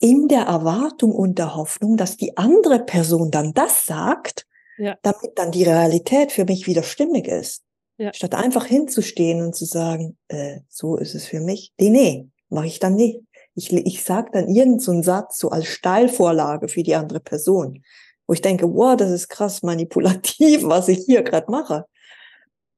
in 0.00 0.28
der 0.28 0.42
Erwartung 0.42 1.12
und 1.12 1.38
der 1.38 1.56
Hoffnung, 1.56 1.96
dass 1.96 2.16
die 2.16 2.36
andere 2.36 2.78
Person 2.78 3.30
dann 3.30 3.52
das 3.52 3.86
sagt, 3.86 4.46
ja. 4.76 4.96
damit 5.02 5.32
dann 5.36 5.50
die 5.50 5.64
Realität 5.64 6.30
für 6.32 6.44
mich 6.44 6.66
wieder 6.66 6.82
stimmig 6.82 7.26
ist. 7.26 7.64
Ja. 7.98 8.14
Statt 8.14 8.34
einfach 8.34 8.64
hinzustehen 8.64 9.44
und 9.44 9.56
zu 9.56 9.64
sagen, 9.64 10.16
äh, 10.28 10.60
so 10.68 10.96
ist 10.96 11.14
es 11.14 11.26
für 11.26 11.40
mich. 11.40 11.72
Nee, 11.78 11.90
nee, 11.90 12.28
mache 12.48 12.66
ich 12.66 12.78
dann 12.78 12.94
nicht. 12.94 13.20
Ich, 13.54 13.72
ich 13.72 14.04
sage 14.04 14.30
dann 14.32 14.48
irgendeinen 14.48 14.78
so 14.78 15.02
Satz 15.02 15.38
so 15.38 15.50
als 15.50 15.66
Steilvorlage 15.66 16.68
für 16.68 16.84
die 16.84 16.94
andere 16.94 17.18
Person, 17.18 17.82
wo 18.28 18.34
ich 18.34 18.40
denke, 18.40 18.72
wow, 18.72 18.96
das 18.96 19.10
ist 19.10 19.28
krass 19.28 19.62
manipulativ, 19.62 20.62
was 20.64 20.88
ich 20.88 21.04
hier 21.06 21.22
gerade 21.22 21.50
mache. 21.50 21.86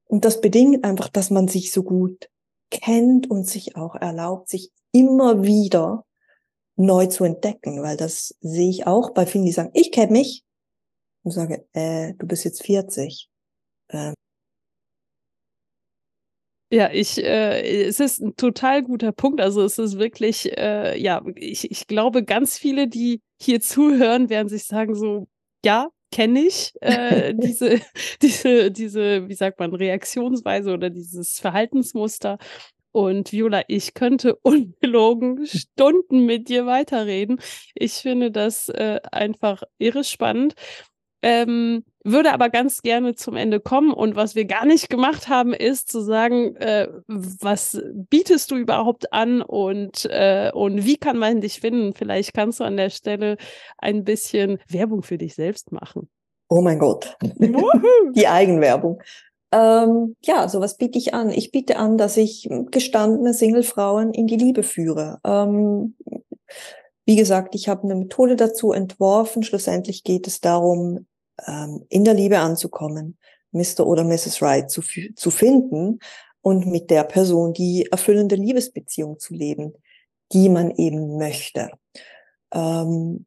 Und 0.05 0.25
das 0.25 0.41
bedingt 0.41 0.83
einfach, 0.83 1.07
dass 1.07 1.29
man 1.29 1.47
sich 1.47 1.71
so 1.71 1.83
gut 1.83 2.29
kennt 2.71 3.29
und 3.29 3.47
sich 3.47 3.75
auch 3.75 3.95
erlaubt, 3.95 4.49
sich 4.49 4.71
immer 4.91 5.43
wieder 5.43 6.03
neu 6.75 7.05
zu 7.05 7.23
entdecken, 7.25 7.83
weil 7.83 7.95
das 7.95 8.35
sehe 8.41 8.69
ich 8.69 8.87
auch 8.87 9.11
bei 9.11 9.25
vielen, 9.25 9.45
die 9.45 9.51
sagen, 9.51 9.71
ich 9.73 9.91
kenne 9.91 10.13
mich 10.13 10.43
und 11.23 11.31
sage, 11.31 11.65
äh, 11.73 12.13
du 12.15 12.25
bist 12.25 12.43
jetzt 12.43 12.63
40. 12.63 13.29
Ähm, 13.89 14.13
ja, 16.71 16.89
ich, 16.91 17.17
äh, 17.23 17.83
es 17.85 17.99
ist 17.99 18.21
ein 18.21 18.35
total 18.37 18.83
guter 18.83 19.11
Punkt. 19.11 19.41
Also 19.41 19.61
es 19.63 19.77
ist 19.77 19.99
wirklich, 19.99 20.57
äh, 20.57 20.97
ja, 20.97 21.21
ich, 21.35 21.69
ich 21.69 21.87
glaube, 21.87 22.23
ganz 22.23 22.57
viele, 22.57 22.87
die 22.87 23.21
hier 23.41 23.59
zuhören, 23.61 24.29
werden 24.29 24.47
sich 24.47 24.63
sagen 24.63 24.95
so, 24.95 25.27
ja, 25.65 25.89
kenne 26.11 26.41
ich 26.41 26.73
äh, 26.81 27.33
diese, 27.37 27.81
diese, 28.21 28.71
diese, 28.71 29.27
wie 29.27 29.33
sagt 29.33 29.59
man, 29.59 29.75
Reaktionsweise 29.75 30.73
oder 30.73 30.89
dieses 30.89 31.39
Verhaltensmuster. 31.39 32.37
Und 32.93 33.31
Viola, 33.31 33.63
ich 33.67 33.93
könnte 33.93 34.35
ungelogen 34.41 35.45
Stunden 35.47 36.25
mit 36.25 36.49
dir 36.49 36.65
weiterreden. 36.65 37.39
Ich 37.75 37.93
finde 37.93 38.31
das 38.31 38.69
äh, 38.69 38.99
einfach 39.11 39.63
irre 39.77 40.03
spannend. 40.03 40.55
Ähm, 41.23 41.83
würde 42.03 42.33
aber 42.33 42.49
ganz 42.49 42.81
gerne 42.81 43.13
zum 43.13 43.35
Ende 43.35 43.59
kommen. 43.59 43.93
Und 43.93 44.15
was 44.15 44.33
wir 44.33 44.45
gar 44.45 44.65
nicht 44.65 44.89
gemacht 44.89 45.29
haben, 45.29 45.53
ist 45.53 45.91
zu 45.91 46.01
sagen, 46.01 46.55
äh, 46.55 46.87
was 47.07 47.79
bietest 48.09 48.49
du 48.49 48.55
überhaupt 48.55 49.13
an 49.13 49.41
und, 49.41 50.05
äh, 50.05 50.51
und 50.53 50.85
wie 50.85 50.97
kann 50.97 51.17
man 51.17 51.41
dich 51.41 51.59
finden? 51.59 51.93
Vielleicht 51.93 52.33
kannst 52.33 52.59
du 52.59 52.63
an 52.63 52.77
der 52.77 52.89
Stelle 52.89 53.37
ein 53.77 54.03
bisschen 54.03 54.59
Werbung 54.67 55.03
für 55.03 55.17
dich 55.17 55.35
selbst 55.35 55.71
machen. 55.71 56.09
Oh 56.49 56.61
mein 56.61 56.79
Gott. 56.79 57.17
Die 58.15 58.27
Eigenwerbung. 58.27 59.01
Ähm, 59.53 60.15
ja, 60.23 60.47
so 60.47 60.59
was 60.59 60.77
biete 60.77 60.97
ich 60.97 61.13
an. 61.13 61.29
Ich 61.29 61.51
biete 61.51 61.77
an, 61.77 61.97
dass 61.97 62.17
ich 62.17 62.49
gestandene 62.71 63.33
Singlefrauen 63.33 64.13
in 64.13 64.27
die 64.27 64.37
Liebe 64.37 64.63
führe. 64.63 65.19
Ähm, 65.25 65.95
wie 67.05 67.15
gesagt, 67.15 67.55
ich 67.55 67.67
habe 67.67 67.83
eine 67.83 67.95
Methode 67.95 68.35
dazu 68.35 68.71
entworfen. 68.71 69.43
Schlussendlich 69.43 70.03
geht 70.03 70.27
es 70.27 70.39
darum, 70.39 71.07
ähm, 71.47 71.85
in 71.89 72.03
der 72.03 72.13
Liebe 72.13 72.39
anzukommen, 72.39 73.17
Mr. 73.51 73.85
oder 73.85 74.03
Mrs. 74.03 74.41
Right 74.41 74.69
zu, 74.69 74.81
zu 75.15 75.31
finden 75.31 75.99
und 76.41 76.67
mit 76.67 76.89
der 76.89 77.03
Person 77.03 77.53
die 77.53 77.87
erfüllende 77.91 78.35
Liebesbeziehung 78.35 79.19
zu 79.19 79.33
leben, 79.33 79.73
die 80.31 80.49
man 80.49 80.71
eben 80.71 81.17
möchte. 81.17 81.71
Ähm, 82.53 83.25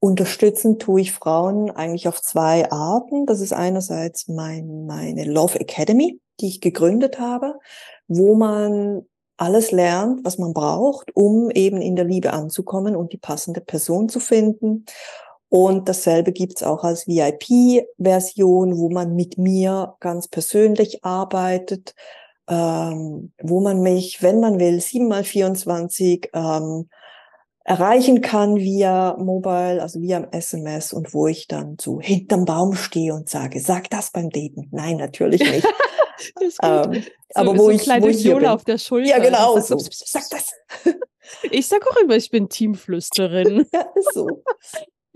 unterstützen 0.00 0.78
tue 0.78 1.00
ich 1.00 1.12
Frauen 1.12 1.70
eigentlich 1.70 2.08
auf 2.08 2.22
zwei 2.22 2.70
Arten. 2.70 3.26
Das 3.26 3.40
ist 3.40 3.52
einerseits 3.52 4.28
mein, 4.28 4.86
meine 4.86 5.24
Love 5.24 5.60
Academy, 5.60 6.20
die 6.40 6.48
ich 6.48 6.60
gegründet 6.60 7.18
habe, 7.18 7.58
wo 8.06 8.34
man 8.34 9.02
alles 9.36 9.70
lernt, 9.70 10.24
was 10.24 10.38
man 10.38 10.52
braucht, 10.52 11.14
um 11.14 11.50
eben 11.50 11.80
in 11.80 11.96
der 11.96 12.04
Liebe 12.04 12.32
anzukommen 12.32 12.96
und 12.96 13.12
die 13.12 13.18
passende 13.18 13.60
Person 13.60 14.08
zu 14.08 14.18
finden. 14.18 14.84
Und 15.50 15.88
dasselbe 15.88 16.32
gibt's 16.32 16.62
auch 16.62 16.84
als 16.84 17.06
VIP-Version, 17.06 18.76
wo 18.76 18.90
man 18.90 19.14
mit 19.14 19.38
mir 19.38 19.96
ganz 20.00 20.28
persönlich 20.28 21.04
arbeitet, 21.04 21.94
ähm, 22.48 23.32
wo 23.42 23.60
man 23.60 23.80
mich, 23.80 24.22
wenn 24.22 24.40
man 24.40 24.58
will, 24.58 24.80
7 24.80 25.08
mal 25.08 25.24
24 25.24 26.30
ähm, 26.34 26.88
erreichen 27.64 28.22
kann 28.22 28.56
via 28.56 29.16
Mobile, 29.18 29.82
also 29.82 30.00
via 30.00 30.26
SMS 30.32 30.92
und 30.92 31.12
wo 31.12 31.26
ich 31.26 31.48
dann 31.48 31.76
so 31.78 32.00
hinterm 32.00 32.46
Baum 32.46 32.74
stehe 32.74 33.14
und 33.14 33.28
sage, 33.28 33.60
sag 33.60 33.90
das 33.90 34.10
beim 34.10 34.30
Daten. 34.30 34.68
Nein, 34.70 34.96
natürlich 34.96 35.40
nicht. 35.40 35.66
ähm, 36.62 36.94
so, 36.94 37.00
aber 37.34 37.58
wo 37.58 37.64
so 37.64 37.70
ich 37.70 37.86
wo 37.86 38.08
ich 38.08 38.24
Viola 38.24 38.54
auf 38.54 38.64
der 38.64 38.78
Schulter. 38.78 39.10
Ja, 39.10 39.18
genau. 39.18 39.60
So. 39.60 39.78
Sag 39.78 40.24
das. 40.30 40.52
ich 41.50 41.66
sag 41.68 41.86
auch 41.86 41.96
immer, 41.96 42.16
ich 42.16 42.30
bin 42.30 42.48
Teamflüsterin. 42.48 43.66
ja, 43.72 43.86
so. 44.14 44.42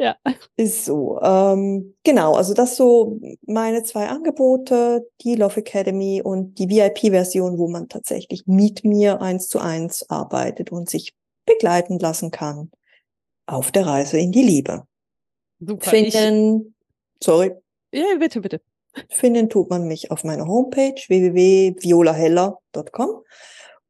Ja. 0.02 0.16
Ist 0.56 0.84
so. 0.84 1.20
Ähm, 1.22 1.94
genau, 2.02 2.34
also 2.34 2.54
das 2.54 2.76
so 2.76 3.20
meine 3.46 3.84
zwei 3.84 4.08
Angebote, 4.08 5.08
die 5.20 5.36
Love 5.36 5.60
Academy 5.60 6.20
und 6.20 6.58
die 6.58 6.68
VIP-Version, 6.68 7.56
wo 7.56 7.68
man 7.68 7.88
tatsächlich 7.88 8.42
mit 8.46 8.84
mir 8.84 9.22
eins 9.22 9.46
zu 9.46 9.60
eins 9.60 10.10
arbeitet 10.10 10.72
und 10.72 10.90
sich 10.90 11.14
begleiten 11.46 12.00
lassen 12.00 12.32
kann 12.32 12.72
auf 13.46 13.70
der 13.70 13.86
Reise 13.86 14.18
in 14.18 14.32
die 14.32 14.42
Liebe. 14.42 14.82
Super. 15.60 15.90
Finden, 15.90 16.74
ich, 17.20 17.24
sorry. 17.24 17.52
Ja, 17.92 18.16
bitte, 18.18 18.40
bitte. 18.40 18.60
Finden 19.08 19.48
tut 19.48 19.70
man 19.70 19.86
mich 19.86 20.10
auf 20.10 20.24
meiner 20.24 20.48
Homepage 20.48 21.00
www.violaheller.com 21.06 23.22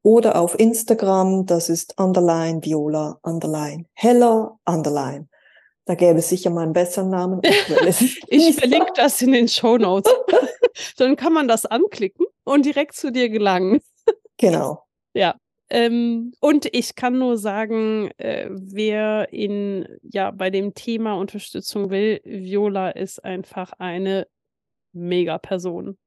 oder 0.03 0.39
auf 0.39 0.59
Instagram, 0.59 1.47
das 1.47 1.71
ist 1.71 1.99
underline 1.99 2.63
viola 2.63 3.19
underline 3.23 3.87
heller 3.95 4.59
underline 4.67 5.31
da 5.85 5.95
gäbe 5.95 6.21
es 6.21 6.29
sicher 6.29 6.51
mal 6.51 6.63
einen 6.63 6.73
besseren 6.73 7.11
Namen. 7.11 7.41
ich 8.29 8.57
verlinke 8.59 8.93
das 8.95 9.21
in 9.21 9.33
den 9.33 9.49
Show 9.49 9.79
Notes. 9.79 10.13
Dann 10.97 11.17
kann 11.17 11.33
man 11.33 11.49
das 11.49 11.67
anklicken 11.67 12.27
und 12.45 12.65
direkt 12.65 12.95
zu 12.95 13.11
dir 13.11 13.29
gelangen. 13.29 13.81
Genau. 14.39 14.85
Ja. 15.15 15.35
Ähm, 15.69 16.33
und 16.41 16.75
ich 16.75 16.95
kann 16.95 17.19
nur 17.19 17.37
sagen, 17.37 18.11
äh, 18.17 18.49
wer 18.51 19.31
in 19.31 19.87
ja 20.03 20.31
bei 20.31 20.49
dem 20.49 20.73
Thema 20.73 21.19
Unterstützung 21.19 21.91
will, 21.91 22.23
Viola 22.25 22.89
ist 22.89 23.23
einfach 23.23 23.75
eine 23.79 24.27
Mega-Person. 24.95 25.99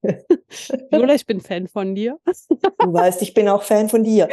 Viola, 0.00 1.14
ich 1.14 1.26
bin 1.26 1.42
Fan 1.42 1.68
von 1.68 1.94
dir. 1.94 2.18
du 2.24 2.92
weißt, 2.94 3.20
ich 3.20 3.34
bin 3.34 3.50
auch 3.50 3.62
Fan 3.62 3.90
von 3.90 4.02
dir. 4.02 4.30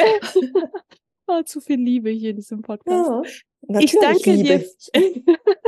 oh, 1.27 1.41
zu 1.43 1.59
viel 1.59 1.81
Liebe 1.81 2.09
hier 2.09 2.29
in 2.29 2.37
diesem 2.37 2.61
Podcast. 2.61 3.09
Ja. 3.09 3.50
Natürlich 3.61 3.93
ich 3.93 3.99
danke 3.99 4.31
liebe. 4.33 4.65
dir. 4.93 5.23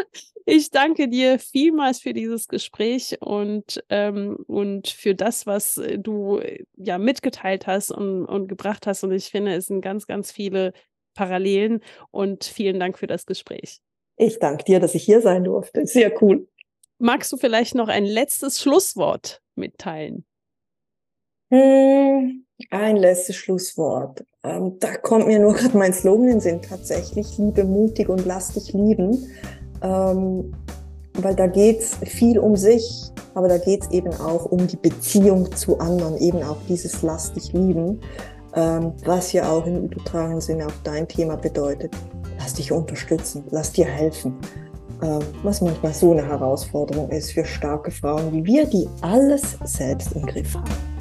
ich 0.45 0.71
danke 0.71 1.07
dir 1.07 1.39
vielmals 1.39 1.99
für 1.99 2.13
dieses 2.13 2.47
Gespräch 2.47 3.17
und, 3.21 3.83
ähm, 3.89 4.37
und 4.47 4.87
für 4.87 5.15
das, 5.15 5.45
was 5.45 5.81
du 5.97 6.41
ja 6.75 6.97
mitgeteilt 6.97 7.67
hast 7.67 7.91
und, 7.91 8.25
und 8.25 8.47
gebracht 8.47 8.87
hast. 8.87 9.03
Und 9.03 9.11
ich 9.11 9.25
finde, 9.25 9.53
es 9.53 9.67
sind 9.67 9.81
ganz, 9.81 10.07
ganz 10.07 10.31
viele 10.31 10.73
Parallelen 11.13 11.81
und 12.11 12.43
vielen 12.43 12.79
Dank 12.79 12.97
für 12.97 13.07
das 13.07 13.25
Gespräch. 13.25 13.79
Ich 14.17 14.39
danke 14.39 14.63
dir, 14.63 14.79
dass 14.79 14.95
ich 14.95 15.03
hier 15.03 15.21
sein 15.21 15.43
durfte. 15.43 15.85
Sehr 15.85 16.21
cool. 16.21 16.47
Magst 16.99 17.31
du 17.31 17.37
vielleicht 17.37 17.75
noch 17.75 17.87
ein 17.87 18.05
letztes 18.05 18.61
Schlusswort 18.61 19.41
mitteilen? 19.55 20.25
Hm, 21.51 22.45
ein 22.69 22.97
letztes 22.97 23.35
Schlusswort. 23.35 24.25
Ähm, 24.43 24.77
da 24.79 24.95
kommt 24.97 25.27
mir 25.27 25.39
nur 25.39 25.53
gerade 25.55 25.77
mein 25.77 25.93
Slogan 25.93 26.25
in 26.25 26.31
den 26.33 26.39
Sinn, 26.41 26.61
tatsächlich, 26.61 27.37
liebe 27.37 27.63
mutig 27.63 28.09
und 28.09 28.25
lass 28.25 28.49
dich 28.49 28.73
lieben. 28.73 29.27
Ähm, 29.81 30.53
weil 31.15 31.35
da 31.35 31.47
geht 31.47 31.79
es 31.79 31.95
viel 32.03 32.39
um 32.39 32.55
sich, 32.55 33.11
aber 33.35 33.47
da 33.47 33.57
geht 33.57 33.83
es 33.83 33.91
eben 33.91 34.13
auch 34.15 34.45
um 34.45 34.67
die 34.67 34.77
Beziehung 34.77 35.51
zu 35.55 35.79
anderen, 35.79 36.17
eben 36.17 36.41
auch 36.43 36.57
dieses 36.67 37.01
lass 37.03 37.33
dich 37.33 37.53
lieben, 37.53 37.99
ähm, 38.55 38.93
was 39.05 39.31
ja 39.31 39.49
auch 39.49 39.65
im 39.65 39.85
übertragenen 39.85 40.41
Sinne 40.41 40.67
auch 40.67 40.73
dein 40.83 41.07
Thema 41.07 41.35
bedeutet. 41.35 41.91
Lass 42.39 42.55
dich 42.55 42.71
unterstützen, 42.71 43.43
lass 43.51 43.71
dir 43.71 43.85
helfen. 43.85 44.35
Ähm, 45.01 45.21
was 45.43 45.61
manchmal 45.61 45.93
so 45.93 46.11
eine 46.11 46.25
Herausforderung 46.25 47.09
ist 47.09 47.31
für 47.31 47.45
starke 47.45 47.91
Frauen 47.91 48.31
wie 48.31 48.45
wir, 48.45 48.65
die 48.65 48.87
alles 49.01 49.57
selbst 49.63 50.13
im 50.13 50.25
Griff 50.25 50.55
haben. 50.55 50.92